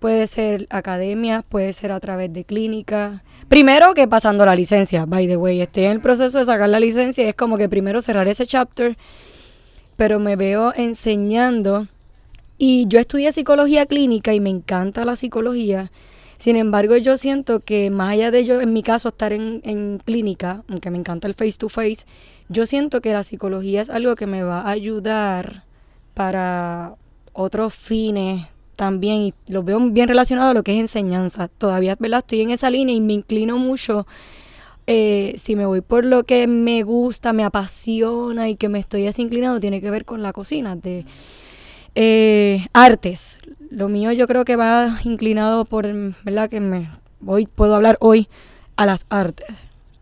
puede 0.01 0.25
ser 0.25 0.67
academia, 0.71 1.43
puede 1.47 1.73
ser 1.73 1.91
a 1.91 1.99
través 1.99 2.33
de 2.33 2.43
clínicas. 2.43 3.21
Primero 3.47 3.93
que 3.93 4.07
pasando 4.07 4.45
la 4.45 4.55
licencia, 4.55 5.05
by 5.05 5.27
the 5.27 5.37
way, 5.37 5.61
estoy 5.61 5.85
en 5.85 5.91
el 5.91 6.01
proceso 6.01 6.39
de 6.39 6.45
sacar 6.45 6.69
la 6.69 6.79
licencia 6.79 7.27
es 7.29 7.35
como 7.35 7.57
que 7.57 7.69
primero 7.69 8.01
cerrar 8.01 8.27
ese 8.27 8.47
chapter, 8.47 8.97
pero 9.97 10.19
me 10.19 10.35
veo 10.35 10.73
enseñando 10.75 11.87
y 12.57 12.87
yo 12.87 12.99
estudié 12.99 13.31
psicología 13.31 13.85
clínica 13.85 14.33
y 14.33 14.39
me 14.39 14.49
encanta 14.49 15.05
la 15.05 15.15
psicología 15.15 15.91
Sin 16.37 16.55
embargo, 16.55 16.97
yo 16.97 17.17
siento 17.17 17.59
que 17.59 17.91
más 17.91 18.13
allá 18.13 18.31
de 18.31 18.43
yo, 18.43 18.61
en 18.61 18.73
mi 18.73 18.81
caso, 18.81 19.09
estar 19.09 19.33
en, 19.33 19.61
en 19.63 19.99
clínica, 20.03 20.63
aunque 20.67 20.89
me 20.89 20.97
encanta 20.97 21.27
el 21.27 21.35
face 21.35 21.57
to 21.59 21.69
face, 21.69 22.05
yo 22.49 22.65
siento 22.65 23.01
que 23.01 23.13
la 23.13 23.21
psicología 23.21 23.81
es 23.81 23.91
algo 23.91 24.15
que 24.15 24.25
me 24.25 24.41
va 24.41 24.61
a 24.61 24.71
ayudar 24.71 25.63
para 26.15 26.95
otros 27.33 27.73
fines 27.73 28.47
también 28.75 29.17
y 29.17 29.33
lo 29.47 29.63
veo 29.63 29.79
bien 29.91 30.07
relacionado 30.07 30.51
a 30.51 30.53
lo 30.53 30.63
que 30.63 30.73
es 30.73 30.79
enseñanza. 30.79 31.47
Todavía, 31.47 31.95
¿verdad? 31.99 32.19
Estoy 32.19 32.41
en 32.41 32.51
esa 32.51 32.69
línea 32.69 32.95
y 32.95 33.01
me 33.01 33.13
inclino 33.13 33.57
mucho 33.57 34.05
eh, 34.87 35.35
si 35.37 35.55
me 35.55 35.65
voy 35.65 35.81
por 35.81 36.05
lo 36.05 36.23
que 36.23 36.47
me 36.47 36.83
gusta, 36.83 37.33
me 37.33 37.43
apasiona 37.43 38.49
y 38.49 38.55
que 38.55 38.67
me 38.67 38.79
estoy 38.79 39.07
así 39.07 39.21
inclinado, 39.21 39.59
tiene 39.59 39.79
que 39.79 39.91
ver 39.91 40.05
con 40.05 40.21
la 40.23 40.33
cocina, 40.33 40.75
de 40.75 41.05
eh, 41.95 42.65
artes. 42.73 43.37
Lo 43.69 43.87
mío 43.87 44.11
yo 44.11 44.27
creo 44.27 44.43
que 44.43 44.55
va 44.55 44.99
inclinado 45.03 45.65
por, 45.65 45.87
¿verdad? 46.23 46.49
Que 46.49 46.59
me 46.59 46.89
voy, 47.19 47.45
puedo 47.45 47.75
hablar 47.75 47.97
hoy 48.01 48.27
a 48.75 48.85
las 48.85 49.05
artes. 49.09 49.47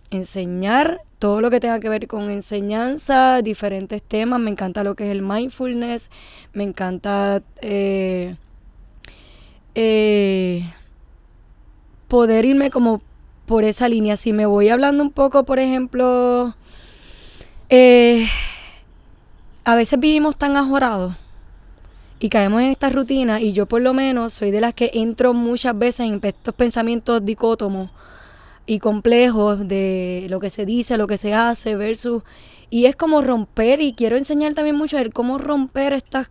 Enseñar 0.09 1.01
todo 1.19 1.41
lo 1.41 1.51
que 1.51 1.59
tenga 1.59 1.81
que 1.81 1.89
ver 1.89 2.07
con 2.07 2.31
enseñanza, 2.31 3.41
diferentes 3.41 4.01
temas. 4.01 4.39
Me 4.39 4.49
encanta 4.49 4.83
lo 4.83 4.95
que 4.95 5.03
es 5.03 5.11
el 5.11 5.21
mindfulness. 5.21 6.09
Me 6.53 6.63
encanta 6.63 7.43
eh, 7.61 8.35
eh, 9.75 10.63
poder 12.07 12.45
irme 12.45 12.71
como 12.71 13.01
por 13.45 13.65
esa 13.65 13.89
línea. 13.89 14.15
Si 14.15 14.31
me 14.31 14.45
voy 14.45 14.69
hablando 14.69 15.03
un 15.03 15.11
poco, 15.11 15.43
por 15.43 15.59
ejemplo, 15.59 16.55
eh, 17.67 18.25
a 19.65 19.75
veces 19.75 19.99
vivimos 19.99 20.37
tan 20.37 20.55
ajorados 20.55 21.13
y 22.19 22.29
caemos 22.29 22.61
en 22.61 22.67
esta 22.67 22.89
rutina 22.89 23.41
y 23.41 23.53
yo 23.53 23.65
por 23.65 23.81
lo 23.81 23.93
menos 23.93 24.33
soy 24.33 24.51
de 24.51 24.61
las 24.61 24.73
que 24.73 24.91
entro 24.93 25.33
muchas 25.33 25.77
veces 25.77 26.01
en 26.01 26.19
estos 26.23 26.53
pensamientos 26.55 27.23
dicótomos 27.23 27.91
y 28.69 28.77
complejos 28.77 29.67
de 29.67 30.27
lo 30.29 30.39
que 30.39 30.51
se 30.51 30.63
dice, 30.63 30.95
lo 30.95 31.07
que 31.07 31.17
se 31.17 31.33
hace 31.33 31.75
versus 31.75 32.21
y 32.69 32.85
es 32.85 32.95
como 32.95 33.23
romper 33.23 33.81
y 33.81 33.93
quiero 33.93 34.15
enseñar 34.15 34.53
también 34.53 34.75
mucho 34.75 34.99
el 34.99 35.11
cómo 35.11 35.39
romper 35.39 35.93
estas 35.93 36.29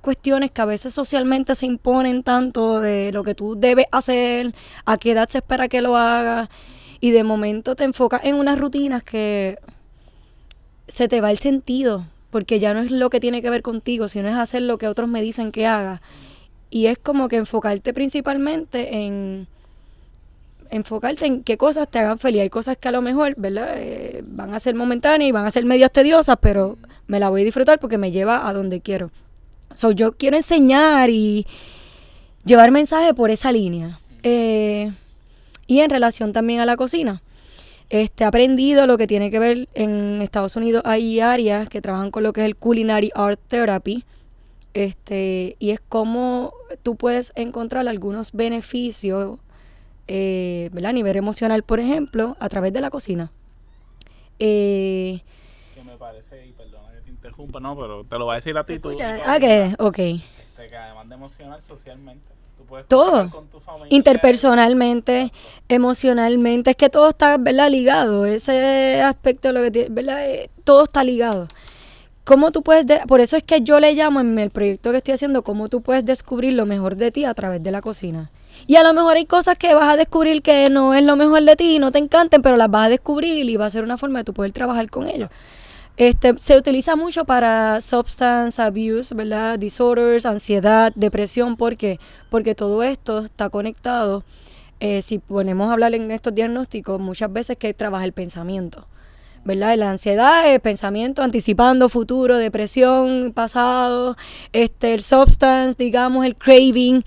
cuestiones 0.00 0.50
que 0.50 0.62
a 0.62 0.64
veces 0.64 0.94
socialmente 0.94 1.54
se 1.54 1.66
imponen 1.66 2.22
tanto 2.22 2.80
de 2.80 3.12
lo 3.12 3.22
que 3.22 3.34
tú 3.34 3.54
debes 3.54 3.84
hacer, 3.92 4.54
a 4.86 4.96
qué 4.96 5.10
edad 5.10 5.28
se 5.28 5.38
espera 5.38 5.68
que 5.68 5.82
lo 5.82 5.98
hagas 5.98 6.48
y 7.00 7.10
de 7.10 7.22
momento 7.22 7.76
te 7.76 7.84
enfocas 7.84 8.22
en 8.24 8.36
unas 8.36 8.58
rutinas 8.58 9.02
que 9.02 9.58
se 10.88 11.06
te 11.06 11.20
va 11.20 11.30
el 11.30 11.38
sentido 11.38 12.06
porque 12.30 12.60
ya 12.60 12.72
no 12.72 12.80
es 12.80 12.92
lo 12.92 13.10
que 13.10 13.20
tiene 13.20 13.42
que 13.42 13.50
ver 13.50 13.60
contigo, 13.60 14.08
sino 14.08 14.30
es 14.30 14.36
hacer 14.36 14.62
lo 14.62 14.78
que 14.78 14.88
otros 14.88 15.10
me 15.10 15.20
dicen 15.20 15.52
que 15.52 15.66
haga. 15.66 16.00
Y 16.70 16.86
es 16.86 16.96
como 16.96 17.28
que 17.28 17.36
enfocarte 17.36 17.92
principalmente 17.92 19.04
en 19.04 19.48
enfocarte 20.74 21.24
en 21.24 21.44
qué 21.44 21.56
cosas 21.56 21.88
te 21.88 22.00
hagan 22.00 22.18
feliz. 22.18 22.42
Hay 22.42 22.50
cosas 22.50 22.76
que 22.76 22.88
a 22.88 22.92
lo 22.92 23.00
mejor, 23.00 23.34
¿verdad? 23.36 23.74
Eh, 23.76 24.24
van 24.26 24.54
a 24.54 24.58
ser 24.58 24.74
momentáneas 24.74 25.28
y 25.28 25.32
van 25.32 25.46
a 25.46 25.50
ser 25.50 25.64
medias 25.64 25.92
tediosas, 25.92 26.36
pero 26.40 26.76
me 27.06 27.20
la 27.20 27.28
voy 27.28 27.42
a 27.42 27.44
disfrutar 27.44 27.78
porque 27.78 27.96
me 27.96 28.10
lleva 28.10 28.48
a 28.48 28.52
donde 28.52 28.80
quiero. 28.80 29.12
So, 29.74 29.92
yo 29.92 30.12
quiero 30.12 30.36
enseñar 30.36 31.10
y 31.10 31.46
llevar 32.44 32.72
mensaje 32.72 33.14
por 33.14 33.30
esa 33.30 33.52
línea. 33.52 34.00
Eh, 34.24 34.90
y 35.68 35.78
en 35.80 35.90
relación 35.90 36.32
también 36.32 36.58
a 36.58 36.66
la 36.66 36.76
cocina. 36.76 37.22
Este, 37.88 38.24
he 38.24 38.26
aprendido 38.26 38.88
lo 38.88 38.98
que 38.98 39.06
tiene 39.06 39.30
que 39.30 39.38
ver 39.38 39.68
en 39.74 40.22
Estados 40.22 40.56
Unidos. 40.56 40.82
Hay 40.84 41.20
áreas 41.20 41.68
que 41.68 41.82
trabajan 41.82 42.10
con 42.10 42.24
lo 42.24 42.32
que 42.32 42.40
es 42.40 42.46
el 42.46 42.56
Culinary 42.56 43.12
Art 43.14 43.38
Therapy. 43.46 44.04
Este, 44.72 45.54
y 45.60 45.70
es 45.70 45.78
como 45.88 46.52
tú 46.82 46.96
puedes 46.96 47.32
encontrar 47.36 47.86
algunos 47.86 48.32
beneficios 48.32 49.38
eh, 50.08 50.70
a 50.84 50.92
nivel 50.92 51.16
emocional, 51.16 51.62
por 51.62 51.80
ejemplo, 51.80 52.36
a 52.40 52.48
través 52.48 52.72
de 52.72 52.80
la 52.80 52.90
cocina. 52.90 53.30
Eh, 54.38 55.20
que 55.74 55.82
me 55.82 55.96
parece, 55.96 56.46
y 56.46 56.52
perdona 56.52 56.92
que 56.92 57.00
te 57.00 57.10
interrumpa, 57.10 57.60
no, 57.60 57.76
pero 57.76 58.04
te 58.04 58.18
lo 58.18 58.26
voy 58.26 58.32
a 58.32 58.36
decir 58.36 58.56
a 58.56 58.64
ti. 58.64 58.78
Tú, 58.78 58.92
ah, 59.26 59.38
que, 59.38 59.74
ok. 59.78 59.98
Este, 59.98 60.68
que 60.68 60.76
además 60.76 61.08
de 61.08 61.14
emocional, 61.14 61.62
socialmente 61.62 62.34
todo. 62.88 63.30
Interpersonalmente, 63.90 65.32
emocionalmente, 65.68 66.70
es 66.70 66.76
que 66.76 66.90
todo 66.90 67.10
está, 67.10 67.36
¿verdad? 67.36 67.70
Ligado. 67.70 68.26
Ese 68.26 69.00
aspecto, 69.02 69.52
lo 69.52 69.62
que 69.62 69.70
tiene, 69.70 69.88
¿verdad? 69.90 70.28
Eh, 70.28 70.50
todo 70.64 70.84
está 70.84 71.04
ligado. 71.04 71.48
¿Cómo 72.24 72.52
tú 72.52 72.62
puedes, 72.62 72.86
por 73.06 73.20
eso 73.20 73.36
es 73.36 73.42
que 73.42 73.60
yo 73.60 73.80
le 73.80 73.92
llamo 73.92 74.20
en 74.20 74.38
el 74.38 74.50
proyecto 74.50 74.90
que 74.92 74.98
estoy 74.98 75.14
haciendo, 75.14 75.42
cómo 75.42 75.68
tú 75.68 75.82
puedes 75.82 76.06
descubrir 76.06 76.54
lo 76.54 76.64
mejor 76.64 76.96
de 76.96 77.10
ti 77.10 77.26
a 77.26 77.34
través 77.34 77.62
de 77.62 77.70
la 77.70 77.82
cocina? 77.82 78.30
Y 78.66 78.76
a 78.76 78.82
lo 78.82 78.92
mejor 78.92 79.16
hay 79.16 79.26
cosas 79.26 79.58
que 79.58 79.74
vas 79.74 79.88
a 79.88 79.96
descubrir 79.96 80.42
que 80.42 80.70
no 80.70 80.94
es 80.94 81.04
lo 81.04 81.16
mejor 81.16 81.42
de 81.44 81.56
ti 81.56 81.76
y 81.76 81.78
no 81.78 81.92
te 81.92 81.98
encanten, 81.98 82.42
pero 82.42 82.56
las 82.56 82.70
vas 82.70 82.86
a 82.86 82.88
descubrir 82.88 83.48
y 83.48 83.56
va 83.56 83.66
a 83.66 83.70
ser 83.70 83.84
una 83.84 83.98
forma 83.98 84.20
de 84.20 84.24
tú 84.24 84.34
poder 84.34 84.52
trabajar 84.52 84.90
con 84.90 85.08
ellos. 85.08 85.30
Este, 85.96 86.36
se 86.38 86.56
utiliza 86.56 86.96
mucho 86.96 87.24
para 87.24 87.80
substance 87.80 88.60
abuse, 88.60 89.14
¿verdad? 89.14 89.58
Disorders, 89.58 90.26
ansiedad, 90.26 90.92
depresión. 90.96 91.56
¿Por 91.56 91.76
qué? 91.76 92.00
Porque 92.30 92.54
todo 92.54 92.82
esto 92.82 93.20
está 93.20 93.48
conectado. 93.48 94.24
Eh, 94.80 95.02
si 95.02 95.18
ponemos 95.18 95.70
a 95.70 95.72
hablar 95.74 95.94
en 95.94 96.10
estos 96.10 96.34
diagnósticos, 96.34 97.00
muchas 97.00 97.32
veces 97.32 97.56
que 97.58 97.72
trabaja 97.74 98.04
el 98.04 98.12
pensamiento. 98.12 98.86
¿verdad? 99.44 99.76
La 99.76 99.90
ansiedad, 99.90 100.50
el 100.50 100.60
pensamiento 100.60 101.22
anticipando 101.22 101.88
futuro, 101.88 102.38
depresión, 102.38 103.32
pasado, 103.34 104.16
este, 104.52 104.94
el 104.94 105.02
substance, 105.02 105.76
digamos, 105.78 106.24
el 106.24 106.36
craving. 106.36 107.04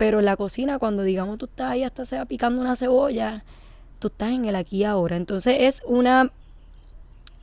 Pero 0.00 0.18
en 0.18 0.24
la 0.24 0.38
cocina, 0.38 0.78
cuando 0.78 1.02
digamos 1.02 1.36
tú 1.36 1.44
estás 1.44 1.72
ahí 1.72 1.84
hasta 1.84 2.06
sea 2.06 2.24
picando 2.24 2.62
una 2.62 2.74
cebolla, 2.74 3.44
tú 3.98 4.08
estás 4.08 4.30
en 4.30 4.46
el 4.46 4.56
aquí 4.56 4.78
y 4.78 4.84
ahora. 4.84 5.16
Entonces 5.16 5.56
es 5.60 5.82
una 5.84 6.30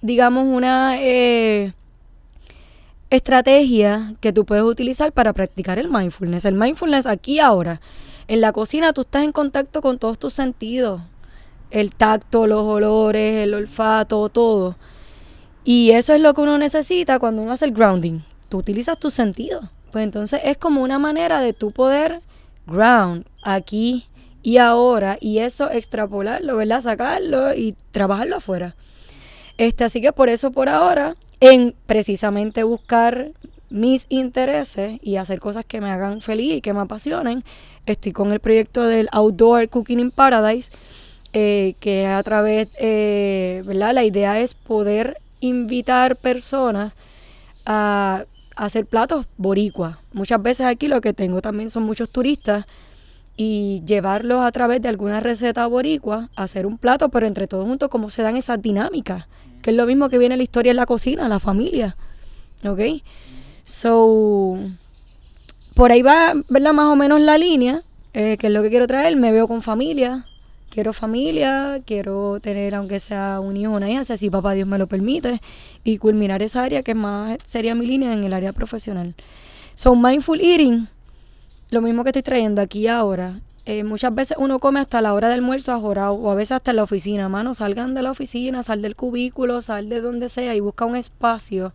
digamos, 0.02 0.48
una 0.48 1.00
eh, 1.00 1.72
estrategia 3.12 4.16
que 4.22 4.34
tú 4.34 4.44
puedes 4.44 4.64
utilizar 4.64 5.12
para 5.12 5.34
practicar 5.34 5.78
el 5.78 5.88
mindfulness. 5.92 6.46
El 6.46 6.56
mindfulness 6.56 7.06
aquí 7.06 7.40
ahora. 7.40 7.80
En 8.28 8.42
la 8.42 8.52
cocina 8.54 8.92
tú 8.92 9.02
estás 9.02 9.24
en 9.24 9.34
contacto 9.34 9.84
con 9.84 10.00
todos 10.00 10.18
tus 10.18 10.34
sentidos. 10.34 11.04
El 11.70 11.94
tacto, 11.94 12.48
los 12.48 12.64
olores, 12.64 13.44
el 13.44 13.54
olfato, 13.54 14.30
todo. 14.30 14.78
Y 15.64 15.92
eso 15.92 16.16
es 16.16 16.22
lo 16.22 16.34
que 16.34 16.42
uno 16.42 16.58
necesita 16.58 17.20
cuando 17.20 17.44
uno 17.44 17.52
hace 17.52 17.66
el 17.66 17.72
grounding. 17.72 18.22
Tú 18.50 18.58
utilizas 18.58 19.00
tus 19.00 19.14
sentidos. 19.14 19.66
Pues 19.92 20.04
entonces 20.04 20.42
es 20.44 20.58
como 20.58 20.82
una 20.82 20.98
manera 20.98 21.40
de 21.40 21.54
tú 21.54 21.72
poder 21.72 22.22
ground 22.68 23.26
aquí 23.44 24.06
y 24.44 24.58
ahora 24.58 25.18
y 25.20 25.40
eso 25.40 25.70
extrapolarlo, 25.72 26.58
¿verdad? 26.58 26.82
Sacarlo 26.82 27.54
y 27.54 27.76
trabajarlo 27.92 28.38
afuera. 28.38 28.76
Este, 29.58 29.84
así 29.84 30.02
que 30.02 30.14
por 30.14 30.30
eso 30.30 30.52
por 30.52 30.70
ahora, 30.70 31.16
en 31.40 31.74
precisamente 31.86 32.64
buscar 32.64 33.32
mis 33.70 34.06
intereses 34.10 35.00
y 35.02 35.18
hacer 35.18 35.40
cosas 35.40 35.66
que 35.66 35.82
me 35.82 35.90
hagan 35.90 36.22
feliz 36.22 36.58
y 36.58 36.62
que 36.62 36.74
me 36.74 36.82
apasionen, 36.82 37.44
estoy 37.86 38.12
con 38.12 38.32
el 38.32 38.40
proyecto 38.40 38.84
del 38.84 39.10
Outdoor 39.12 39.68
Cooking 39.70 40.00
in 40.00 40.12
Paradise, 40.12 40.72
eh, 41.34 41.76
que 41.80 42.08
a 42.08 42.22
través, 42.24 42.70
eh, 42.80 43.64
¿verdad? 43.66 43.94
La 43.94 44.06
idea 44.06 44.40
es 44.40 44.54
poder 44.54 45.18
invitar 45.40 46.16
personas 46.16 46.94
a, 47.66 48.24
hacer 48.58 48.86
platos 48.86 49.26
boricuas. 49.38 49.98
Muchas 50.14 50.42
veces 50.42 50.66
aquí 50.66 50.88
lo 50.88 51.02
que 51.02 51.14
tengo 51.14 51.42
también 51.42 51.70
son 51.70 51.84
muchos 51.84 52.10
turistas 52.10 52.66
y 53.36 53.84
llevarlos 53.86 54.44
a 54.44 54.52
través 54.52 54.82
de 54.82 54.90
alguna 54.90 55.20
receta 55.20 55.66
boricua, 55.68 56.30
hacer 56.36 56.66
un 56.66 56.78
plato, 56.78 57.10
pero 57.10 57.28
entre 57.28 57.48
todos 57.48 57.68
juntos, 57.68 57.90
cómo 57.90 58.10
se 58.10 58.24
dan 58.24 58.36
esas 58.36 58.62
dinámicas 58.62 59.26
que 59.62 59.72
es 59.72 59.76
lo 59.76 59.86
mismo 59.86 60.10
que 60.10 60.18
viene 60.18 60.38
la 60.38 60.44
historia 60.44 60.70
en 60.70 60.78
la 60.78 60.86
cocina, 60.86 61.28
la 61.28 61.40
familia. 61.40 61.96
¿Ok? 62.66 62.80
So, 63.66 64.58
por 65.74 65.92
ahí 65.92 66.02
va, 66.02 66.34
¿verdad? 66.48 66.72
Más 66.72 66.88
o 66.88 66.96
menos 66.96 67.20
la 67.20 67.38
línea, 67.38 67.82
eh, 68.14 68.38
que 68.40 68.48
es 68.48 68.54
lo 68.54 68.64
que 68.64 68.70
quiero 68.70 68.88
traer. 68.88 69.16
Me 69.18 69.34
veo 69.34 69.48
con 69.48 69.62
familia, 69.62 70.26
quiero 70.70 70.94
familia, 70.94 71.82
quiero 71.86 72.40
tener, 72.40 72.76
aunque 72.76 73.00
sea 73.00 73.40
un 73.40 73.58
hijo 73.58 73.72
una 73.72 73.90
hija, 73.90 74.04
si 74.06 74.30
papá 74.30 74.54
Dios 74.54 74.68
me 74.68 74.78
lo 74.78 74.88
permite, 74.88 75.42
y 75.84 75.98
culminar 75.98 76.42
esa 76.42 76.64
área 76.64 76.84
que 76.84 76.96
más 76.96 77.38
sería 77.44 77.76
mi 77.76 77.86
línea 77.86 78.14
en 78.14 78.24
el 78.24 78.34
área 78.34 78.54
profesional. 78.54 79.16
So, 79.76 79.96
mindful 79.96 80.42
eating, 80.42 80.88
lo 81.70 81.82
mismo 81.82 82.04
que 82.04 82.10
estoy 82.10 82.24
trayendo 82.24 82.62
aquí 82.62 82.88
ahora, 82.88 83.40
eh, 83.70 83.84
muchas 83.84 84.16
veces 84.16 84.38
uno 84.40 84.60
come 84.60 84.80
hasta 84.80 85.02
la 85.02 85.14
hora 85.14 85.28
del 85.28 85.40
almuerzo 85.40 85.74
ajorado 85.74 86.14
o 86.14 86.32
a 86.32 86.36
veces 86.36 86.54
hasta 86.54 86.72
en 86.72 86.78
la 86.78 86.84
oficina. 86.84 87.28
Mano, 87.28 87.54
salgan 87.54 87.94
de 87.94 88.02
la 88.02 88.12
oficina, 88.12 88.64
sal 88.64 88.82
del 88.82 88.96
cubículo, 88.96 89.60
sal 89.60 89.90
de 89.90 90.00
donde 90.00 90.30
sea 90.30 90.56
y 90.56 90.62
busca 90.62 90.86
un 90.86 90.96
espacio 90.96 91.74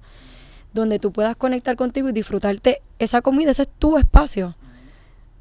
donde 0.72 0.98
tú 0.98 1.12
puedas 1.12 1.36
conectar 1.36 1.76
contigo 1.76 2.08
y 2.08 2.12
disfrutarte 2.12 2.80
esa 2.98 3.20
comida. 3.20 3.50
Ese 3.50 3.64
es 3.64 3.68
tu 3.78 3.98
espacio. 3.98 4.56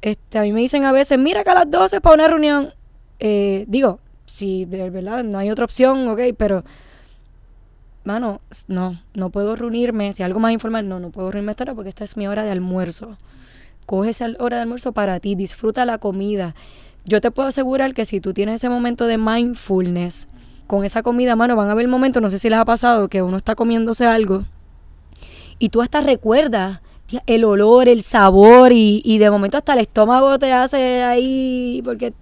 Este, 0.02 0.38
a 0.38 0.42
mí 0.42 0.52
me 0.52 0.60
dicen 0.60 0.84
a 0.84 0.92
veces, 0.92 1.18
mira 1.18 1.42
que 1.42 1.50
a 1.50 1.54
las 1.54 1.70
12 1.70 2.02
para 2.02 2.16
una 2.16 2.28
reunión. 2.28 2.74
Eh, 3.18 3.64
digo, 3.68 4.00
si 4.26 4.64
de 4.64 4.90
verdad 4.90 5.24
no 5.24 5.38
hay 5.38 5.50
otra 5.50 5.64
opción, 5.64 6.08
ok, 6.08 6.20
pero 6.36 6.64
mano, 8.04 8.40
no, 8.68 9.00
no 9.14 9.30
puedo 9.30 9.54
reunirme, 9.56 10.12
si 10.12 10.22
algo 10.22 10.40
más 10.40 10.52
informal, 10.52 10.88
no, 10.88 10.98
no 11.00 11.10
puedo 11.10 11.30
reunirme 11.30 11.52
esta 11.52 11.64
hora 11.64 11.74
porque 11.74 11.88
esta 11.88 12.04
es 12.04 12.16
mi 12.16 12.26
hora 12.26 12.42
de 12.42 12.50
almuerzo 12.50 13.16
coge 13.86 14.10
esa 14.10 14.28
hora 14.38 14.56
de 14.56 14.62
almuerzo 14.62 14.92
para 14.92 15.20
ti, 15.20 15.34
disfruta 15.34 15.84
la 15.84 15.98
comida. 15.98 16.54
yo 17.04 17.20
te 17.20 17.30
puedo 17.30 17.48
asegurar 17.48 17.94
que 17.94 18.04
si 18.04 18.20
tú 18.20 18.32
tienes 18.32 18.56
ese 18.56 18.68
momento 18.68 19.06
de 19.06 19.18
mindfulness 19.18 20.28
con 20.66 20.84
esa 20.84 21.02
comida, 21.02 21.34
mano, 21.36 21.56
van 21.56 21.68
a 21.68 21.72
haber 21.72 21.88
momentos, 21.88 22.22
no 22.22 22.30
sé 22.30 22.38
si 22.38 22.48
les 22.48 22.58
ha 22.58 22.64
pasado, 22.64 23.08
que 23.08 23.22
uno 23.22 23.36
está 23.36 23.54
comiéndose 23.54 24.06
algo 24.06 24.44
y 25.58 25.68
tú 25.70 25.82
hasta 25.82 26.00
recuerdas 26.00 26.80
el 27.26 27.44
olor, 27.44 27.88
el 27.88 28.02
sabor 28.02 28.72
y, 28.72 29.02
y 29.04 29.18
de 29.18 29.30
momento 29.30 29.58
hasta 29.58 29.74
el 29.74 29.80
estómago 29.80 30.38
te 30.38 30.52
hace 30.52 31.02
ahí 31.02 31.82
porque, 31.84 32.14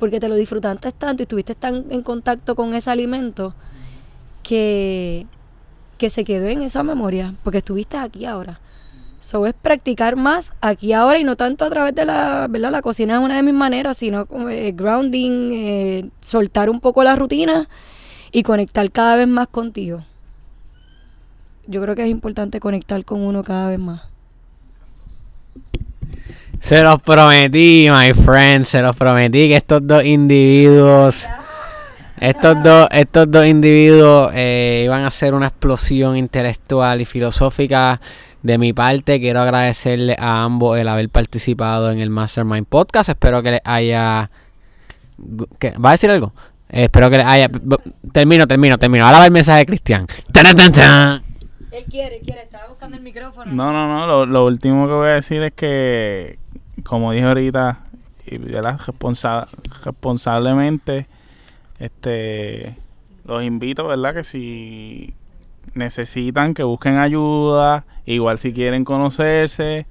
porque 0.00 0.18
te 0.18 0.28
lo 0.28 0.34
disfrutaste 0.34 0.90
tanto 0.90 1.22
y 1.22 1.24
estuviste 1.24 1.54
tan 1.54 1.84
en 1.90 2.02
contacto 2.02 2.56
con 2.56 2.74
ese 2.74 2.90
alimento 2.90 3.54
que, 4.42 5.26
que 5.98 6.10
se 6.10 6.24
quedó 6.24 6.48
en 6.48 6.62
esa 6.62 6.82
memoria 6.82 7.34
porque 7.44 7.58
estuviste 7.58 7.96
aquí 7.96 8.24
ahora. 8.24 8.58
So 9.20 9.46
es 9.46 9.54
practicar 9.54 10.16
más 10.16 10.54
aquí 10.62 10.94
ahora 10.94 11.18
y 11.18 11.24
no 11.24 11.36
tanto 11.36 11.66
a 11.66 11.70
través 11.70 11.94
de 11.94 12.06
la, 12.06 12.46
¿verdad? 12.48 12.72
La 12.72 12.80
cocina 12.80 13.18
es 13.18 13.20
una 13.22 13.36
de 13.36 13.42
mis 13.42 13.52
maneras, 13.52 13.98
sino 13.98 14.24
como 14.24 14.48
eh, 14.48 14.72
grounding, 14.72 15.52
eh, 15.52 16.10
soltar 16.22 16.70
un 16.70 16.80
poco 16.80 17.04
la 17.04 17.16
rutina 17.16 17.68
y 18.32 18.42
conectar 18.42 18.90
cada 18.90 19.16
vez 19.16 19.28
más 19.28 19.46
contigo. 19.46 20.00
Yo 21.66 21.82
creo 21.82 21.94
que 21.94 22.02
es 22.02 22.08
importante 22.08 22.60
conectar 22.60 23.04
con 23.04 23.20
uno 23.20 23.44
cada 23.44 23.68
vez 23.68 23.78
más. 23.78 24.00
Se 26.60 26.82
los 26.82 27.00
prometí, 27.00 27.88
my 27.90 28.12
friend, 28.12 28.64
se 28.64 28.82
los 28.82 28.94
prometí 28.94 29.48
que 29.48 29.56
estos 29.56 29.84
dos 29.84 30.04
individuos, 30.04 31.26
estos 32.20 32.62
dos, 32.62 32.86
estos 32.92 33.30
dos 33.30 33.46
individuos 33.46 34.30
eh, 34.34 34.82
iban 34.84 35.02
a 35.02 35.08
hacer 35.08 35.34
una 35.34 35.46
explosión 35.46 36.16
intelectual 36.16 37.00
y 37.00 37.06
filosófica 37.06 38.00
de 38.42 38.58
mi 38.58 38.72
parte, 38.72 39.20
quiero 39.20 39.40
agradecerle 39.40 40.16
a 40.18 40.44
ambos 40.44 40.78
el 40.78 40.88
haber 40.88 41.08
participado 41.08 41.90
en 41.90 41.98
el 41.98 42.10
Mastermind 42.10 42.66
Podcast. 42.66 43.08
Espero 43.08 43.42
que 43.42 43.52
les 43.52 43.60
haya. 43.64 44.30
¿Va 45.18 45.88
a 45.88 45.92
decir 45.92 46.10
algo? 46.10 46.32
Espero 46.68 47.10
que 47.10 47.18
les 47.18 47.26
haya. 47.26 47.50
Termino, 48.12 48.46
termino, 48.46 48.78
termino. 48.78 49.06
Ahora 49.06 49.18
va 49.18 49.24
el 49.24 49.32
mensaje 49.32 49.60
de 49.60 49.66
Cristian. 49.66 50.06
Él 51.70 51.84
quiere, 51.88 52.18
quiere, 52.20 52.42
estaba 52.42 52.68
buscando 52.68 52.96
el 52.96 53.02
micrófono. 53.02 53.52
No, 53.52 53.72
no, 53.72 54.06
no. 54.06 54.26
Lo, 54.26 54.44
último 54.44 54.86
que 54.86 54.92
voy 54.92 55.08
a 55.08 55.14
decir 55.14 55.42
es 55.42 55.52
que, 55.52 56.38
como 56.84 57.12
dije 57.12 57.26
ahorita, 57.26 57.84
y 58.26 58.38
responsa 58.38 59.48
responsablemente, 59.84 61.06
este, 61.78 62.76
los 63.24 63.42
invito, 63.42 63.86
¿verdad? 63.86 64.14
Que 64.14 64.24
si 64.24 65.14
necesitan 65.74 66.54
que 66.54 66.62
busquen 66.62 66.98
ayuda, 66.98 67.84
igual 68.04 68.38
si 68.38 68.52
quieren 68.52 68.84
conocerse, 68.84 69.86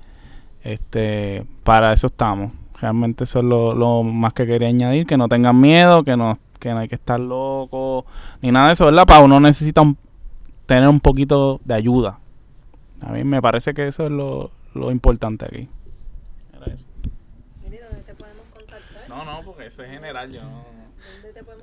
este, 0.63 1.45
para 1.63 1.93
eso 1.93 2.07
estamos. 2.07 2.51
Realmente 2.81 3.23
eso 3.23 3.39
es 3.39 3.45
lo, 3.45 4.03
más 4.03 4.33
que 4.33 4.45
quería 4.45 4.67
añadir, 4.67 5.05
que 5.05 5.17
no 5.17 5.27
tengan 5.27 5.59
miedo, 5.59 6.03
que 6.03 6.15
no, 6.15 6.37
que 6.59 6.71
no 6.71 6.79
hay 6.79 6.87
que 6.87 6.95
estar 6.95 7.19
loco, 7.19 8.05
ni 8.41 8.51
nada 8.51 8.67
de 8.67 8.73
eso, 8.73 8.85
¿verdad? 8.85 9.05
Para 9.05 9.21
uno 9.21 9.39
necesita 9.39 9.81
tener 10.69 10.87
un 10.87 10.99
poquito 10.99 11.59
de 11.65 11.73
ayuda. 11.73 12.19
A 13.01 13.11
mí 13.11 13.23
me 13.23 13.41
parece 13.41 13.73
que 13.73 13.87
eso 13.87 14.05
es 14.05 14.11
lo, 14.11 14.51
lo 14.75 14.91
importante 14.91 15.45
aquí. 15.45 15.67
No, 19.07 19.25
no, 19.25 19.41
porque 19.43 19.65
eso 19.65 19.81
es 19.81 19.89
general, 19.89 20.31
yo 20.31 20.43
no... 20.43 20.79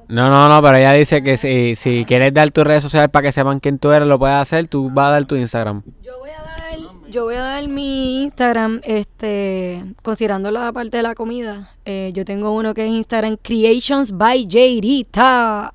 No, 0.09 0.29
no, 0.29 0.49
no, 0.49 0.63
pero 0.63 0.79
ella 0.79 0.93
dice 0.93 1.23
que 1.23 1.37
si, 1.37 1.77
si 1.77 2.05
quieres 2.05 2.35
dar 2.35 2.51
tus 2.51 2.65
redes 2.65 2.83
sociales 2.83 3.09
para 3.09 3.23
que 3.23 3.33
sepan 3.33 3.61
quién 3.61 3.79
tú 3.79 3.93
eres, 3.93 4.09
lo 4.09 4.19
puedes 4.19 4.37
hacer. 4.37 4.67
Tú 4.67 4.91
vas 4.91 5.07
a 5.07 5.11
dar 5.11 5.25
tu 5.25 5.37
Instagram. 5.37 5.83
Yo 6.03 6.19
voy 6.19 6.31
a 6.31 6.43
dar, 6.43 6.79
yo 7.09 7.25
voy 7.25 7.35
a 7.37 7.43
dar 7.43 7.69
mi 7.69 8.25
Instagram, 8.25 8.81
este, 8.83 9.85
considerando 10.03 10.51
la 10.51 10.73
parte 10.73 10.97
de 10.97 11.03
la 11.05 11.15
comida. 11.15 11.71
Eh, 11.85 12.11
yo 12.13 12.25
tengo 12.25 12.53
uno 12.53 12.75
que 12.75 12.87
es 12.87 12.91
Instagram 12.91 13.37
Creations 13.41 14.13
by 14.13 14.49
Jairita. 14.51 15.73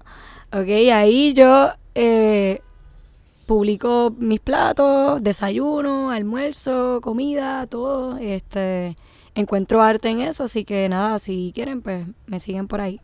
Ok, 0.51 0.67
ahí 0.93 1.33
yo 1.33 1.71
eh, 1.95 2.61
publico 3.51 4.13
mis 4.17 4.39
platos, 4.39 5.21
desayuno, 5.21 6.09
almuerzo, 6.09 7.01
comida, 7.01 7.67
todo. 7.67 8.17
Este, 8.17 8.95
encuentro 9.35 9.81
arte 9.81 10.07
en 10.07 10.21
eso, 10.21 10.45
así 10.45 10.63
que 10.63 10.87
nada, 10.87 11.19
si 11.19 11.51
quieren, 11.53 11.81
pues 11.81 12.07
me 12.27 12.39
siguen 12.39 12.69
por 12.69 12.79
ahí. 12.79 13.01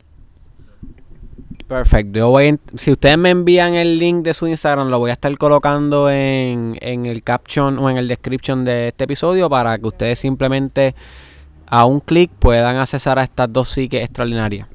Perfecto. 1.68 2.20
Yo 2.20 2.30
voy 2.30 2.58
si 2.76 2.92
ustedes 2.92 3.18
me 3.18 3.30
envían 3.30 3.74
el 3.74 4.00
link 4.00 4.24
de 4.24 4.34
su 4.34 4.48
Instagram, 4.48 4.88
lo 4.88 5.00
voy 5.00 5.10
a 5.10 5.14
estar 5.14 5.38
colocando 5.38 6.10
en, 6.10 6.78
en 6.80 7.06
el 7.08 7.24
caption 7.24 7.78
o 7.78 7.90
en 7.90 7.98
el 7.98 8.08
description 8.08 8.64
de 8.64 8.88
este 8.88 9.04
episodio 9.04 9.50
para 9.50 9.78
que 9.78 9.88
ustedes 9.88 10.18
simplemente 10.18 10.96
a 11.66 11.84
un 11.84 12.00
clic 12.00 12.32
puedan 12.32 12.78
accesar 12.78 13.20
a 13.20 13.24
estas 13.24 13.52
dos 13.52 13.68
psiques 13.68 14.02
extraordinarias. 14.02 14.66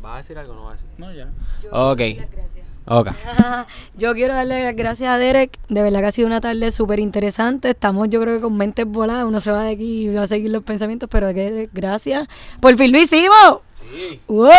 ¿Vas 0.00 0.14
a 0.14 0.16
decir 0.18 0.38
algo 0.38 0.52
o 0.52 0.54
no 0.54 0.64
vas 0.66 0.78
a 0.78 0.82
decir? 0.82 0.90
No, 0.98 1.12
ya. 1.12 1.32
ok. 1.72 2.53
Okay. 2.86 3.12
yo 3.96 4.12
quiero 4.14 4.34
darle 4.34 4.62
las 4.64 4.76
gracias 4.76 5.10
a 5.10 5.18
Derek. 5.18 5.58
De 5.68 5.82
verdad 5.82 6.00
que 6.00 6.06
ha 6.06 6.12
sido 6.12 6.26
una 6.26 6.40
tarde 6.40 6.70
súper 6.70 7.00
interesante. 7.00 7.70
Estamos, 7.70 8.08
yo 8.10 8.20
creo 8.20 8.36
que 8.36 8.42
con 8.42 8.56
mentes 8.56 8.86
voladas. 8.86 9.24
Uno 9.24 9.40
se 9.40 9.50
va 9.50 9.64
de 9.64 9.72
aquí 9.72 10.02
y 10.08 10.14
va 10.14 10.22
a 10.22 10.26
seguir 10.26 10.50
los 10.50 10.62
pensamientos. 10.62 11.08
Pero 11.10 11.28
gracias. 11.72 12.28
Por 12.60 12.76
fin 12.76 12.92
lo 12.92 12.98
hicimos. 12.98 13.60
Sí. 13.90 14.20
¡Wow! 14.28 14.50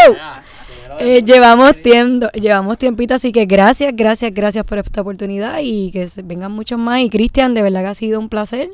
Eh, 1.00 1.24
llevamos 1.24 1.76
tiempo, 1.82 2.28
llevamos 2.34 2.78
tiempito, 2.78 3.16
así 3.16 3.34
que 3.34 3.46
gracias, 3.46 3.94
gracias, 3.96 4.34
gracias 4.34 4.66
por 4.66 4.78
esta 4.78 5.02
oportunidad 5.02 5.60
y 5.62 5.92
que 5.92 6.08
vengan 6.24 6.52
muchos 6.52 6.80
más. 6.80 7.02
Y 7.02 7.10
Cristian, 7.10 7.54
de 7.54 7.62
verdad 7.62 7.82
que 7.82 7.88
ha 7.88 7.96
sido 7.96 8.20
un 8.20 8.30
placer. 8.30 8.70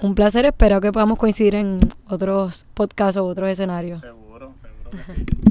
Un 0.00 0.14
placer, 0.14 0.46
espero 0.46 0.80
que 0.80 0.92
podamos 0.92 1.18
coincidir 1.18 1.54
en 1.54 1.80
otros 2.08 2.66
podcasts 2.74 3.16
o 3.16 3.24
otros 3.24 3.48
escenarios. 3.50 4.02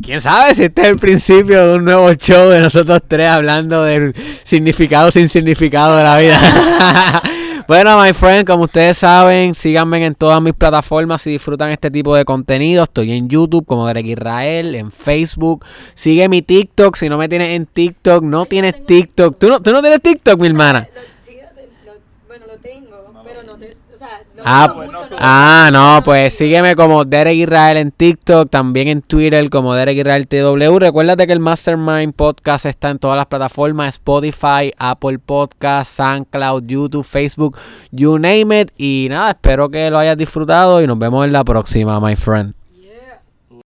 ¿Quién 0.01 0.21
sabe 0.21 0.55
si 0.55 0.63
este 0.63 0.81
es 0.81 0.87
el 0.89 0.97
principio 0.97 1.67
de 1.67 1.75
un 1.75 1.85
nuevo 1.85 2.13
show 2.13 2.49
de 2.49 2.61
nosotros 2.61 3.01
tres 3.07 3.29
hablando 3.29 3.83
del 3.83 4.13
significado 4.43 5.11
sin 5.11 5.29
significado 5.29 5.97
de 5.97 6.03
la 6.03 6.17
vida? 6.17 7.21
Bueno, 7.67 8.01
my 8.01 8.13
friend, 8.13 8.47
como 8.47 8.63
ustedes 8.63 8.97
saben, 8.97 9.53
síganme 9.53 10.05
en 10.05 10.15
todas 10.15 10.41
mis 10.41 10.53
plataformas 10.53 11.21
si 11.21 11.31
disfrutan 11.31 11.69
este 11.69 11.91
tipo 11.91 12.15
de 12.15 12.23
contenido. 12.23 12.85
Estoy 12.85 13.11
en 13.11 13.27
YouTube 13.27 13.65
como 13.65 13.85
Derek 13.87 14.05
Israel, 14.05 14.73
en 14.73 14.89
Facebook. 14.89 15.65
Sigue 15.93 16.29
mi 16.29 16.41
TikTok. 16.41 16.95
Si 16.95 17.09
no 17.09 17.17
me 17.17 17.27
tienes 17.27 17.49
en 17.57 17.65
TikTok, 17.65 18.23
no 18.23 18.45
tienes 18.45 18.85
TikTok. 18.85 19.37
¿Tú 19.37 19.49
no, 19.49 19.61
¿Tú 19.61 19.73
no 19.73 19.81
tienes 19.81 20.01
TikTok, 20.01 20.39
mi 20.39 20.47
hermana? 20.47 20.87
Bueno, 22.25 22.45
lo 22.47 22.57
tengo, 22.59 23.13
pero 23.25 23.43
no 23.43 23.57
te 23.57 23.67
ah, 24.43 24.73
pues, 24.73 24.89
ah, 25.17 25.69
no, 25.71 26.01
pues 26.03 26.33
sígueme 26.33 26.75
como 26.75 27.05
Derek 27.05 27.35
Israel 27.35 27.77
en 27.77 27.91
TikTok, 27.91 28.49
también 28.49 28.87
en 28.87 29.01
Twitter 29.01 29.49
como 29.49 29.73
Derek 29.73 29.97
Israel 29.97 30.27
TW. 30.27 30.79
Recuérdate 30.79 31.27
que 31.27 31.33
el 31.33 31.39
Mastermind 31.39 32.13
Podcast 32.13 32.65
está 32.65 32.89
en 32.89 32.99
todas 32.99 33.17
las 33.17 33.27
plataformas, 33.27 33.95
Spotify, 33.95 34.73
Apple 34.77 35.19
Podcast, 35.19 35.95
SoundCloud, 35.95 36.63
YouTube, 36.65 37.05
Facebook, 37.05 37.57
you 37.91 38.17
name 38.17 38.61
it. 38.61 38.71
Y 38.77 39.07
nada, 39.09 39.31
espero 39.31 39.69
que 39.69 39.89
lo 39.89 39.97
hayas 39.97 40.17
disfrutado 40.17 40.81
y 40.81 40.87
nos 40.87 40.99
vemos 40.99 41.25
en 41.25 41.33
la 41.33 41.43
próxima, 41.43 41.99
my 41.99 42.15
friend. 42.15 42.56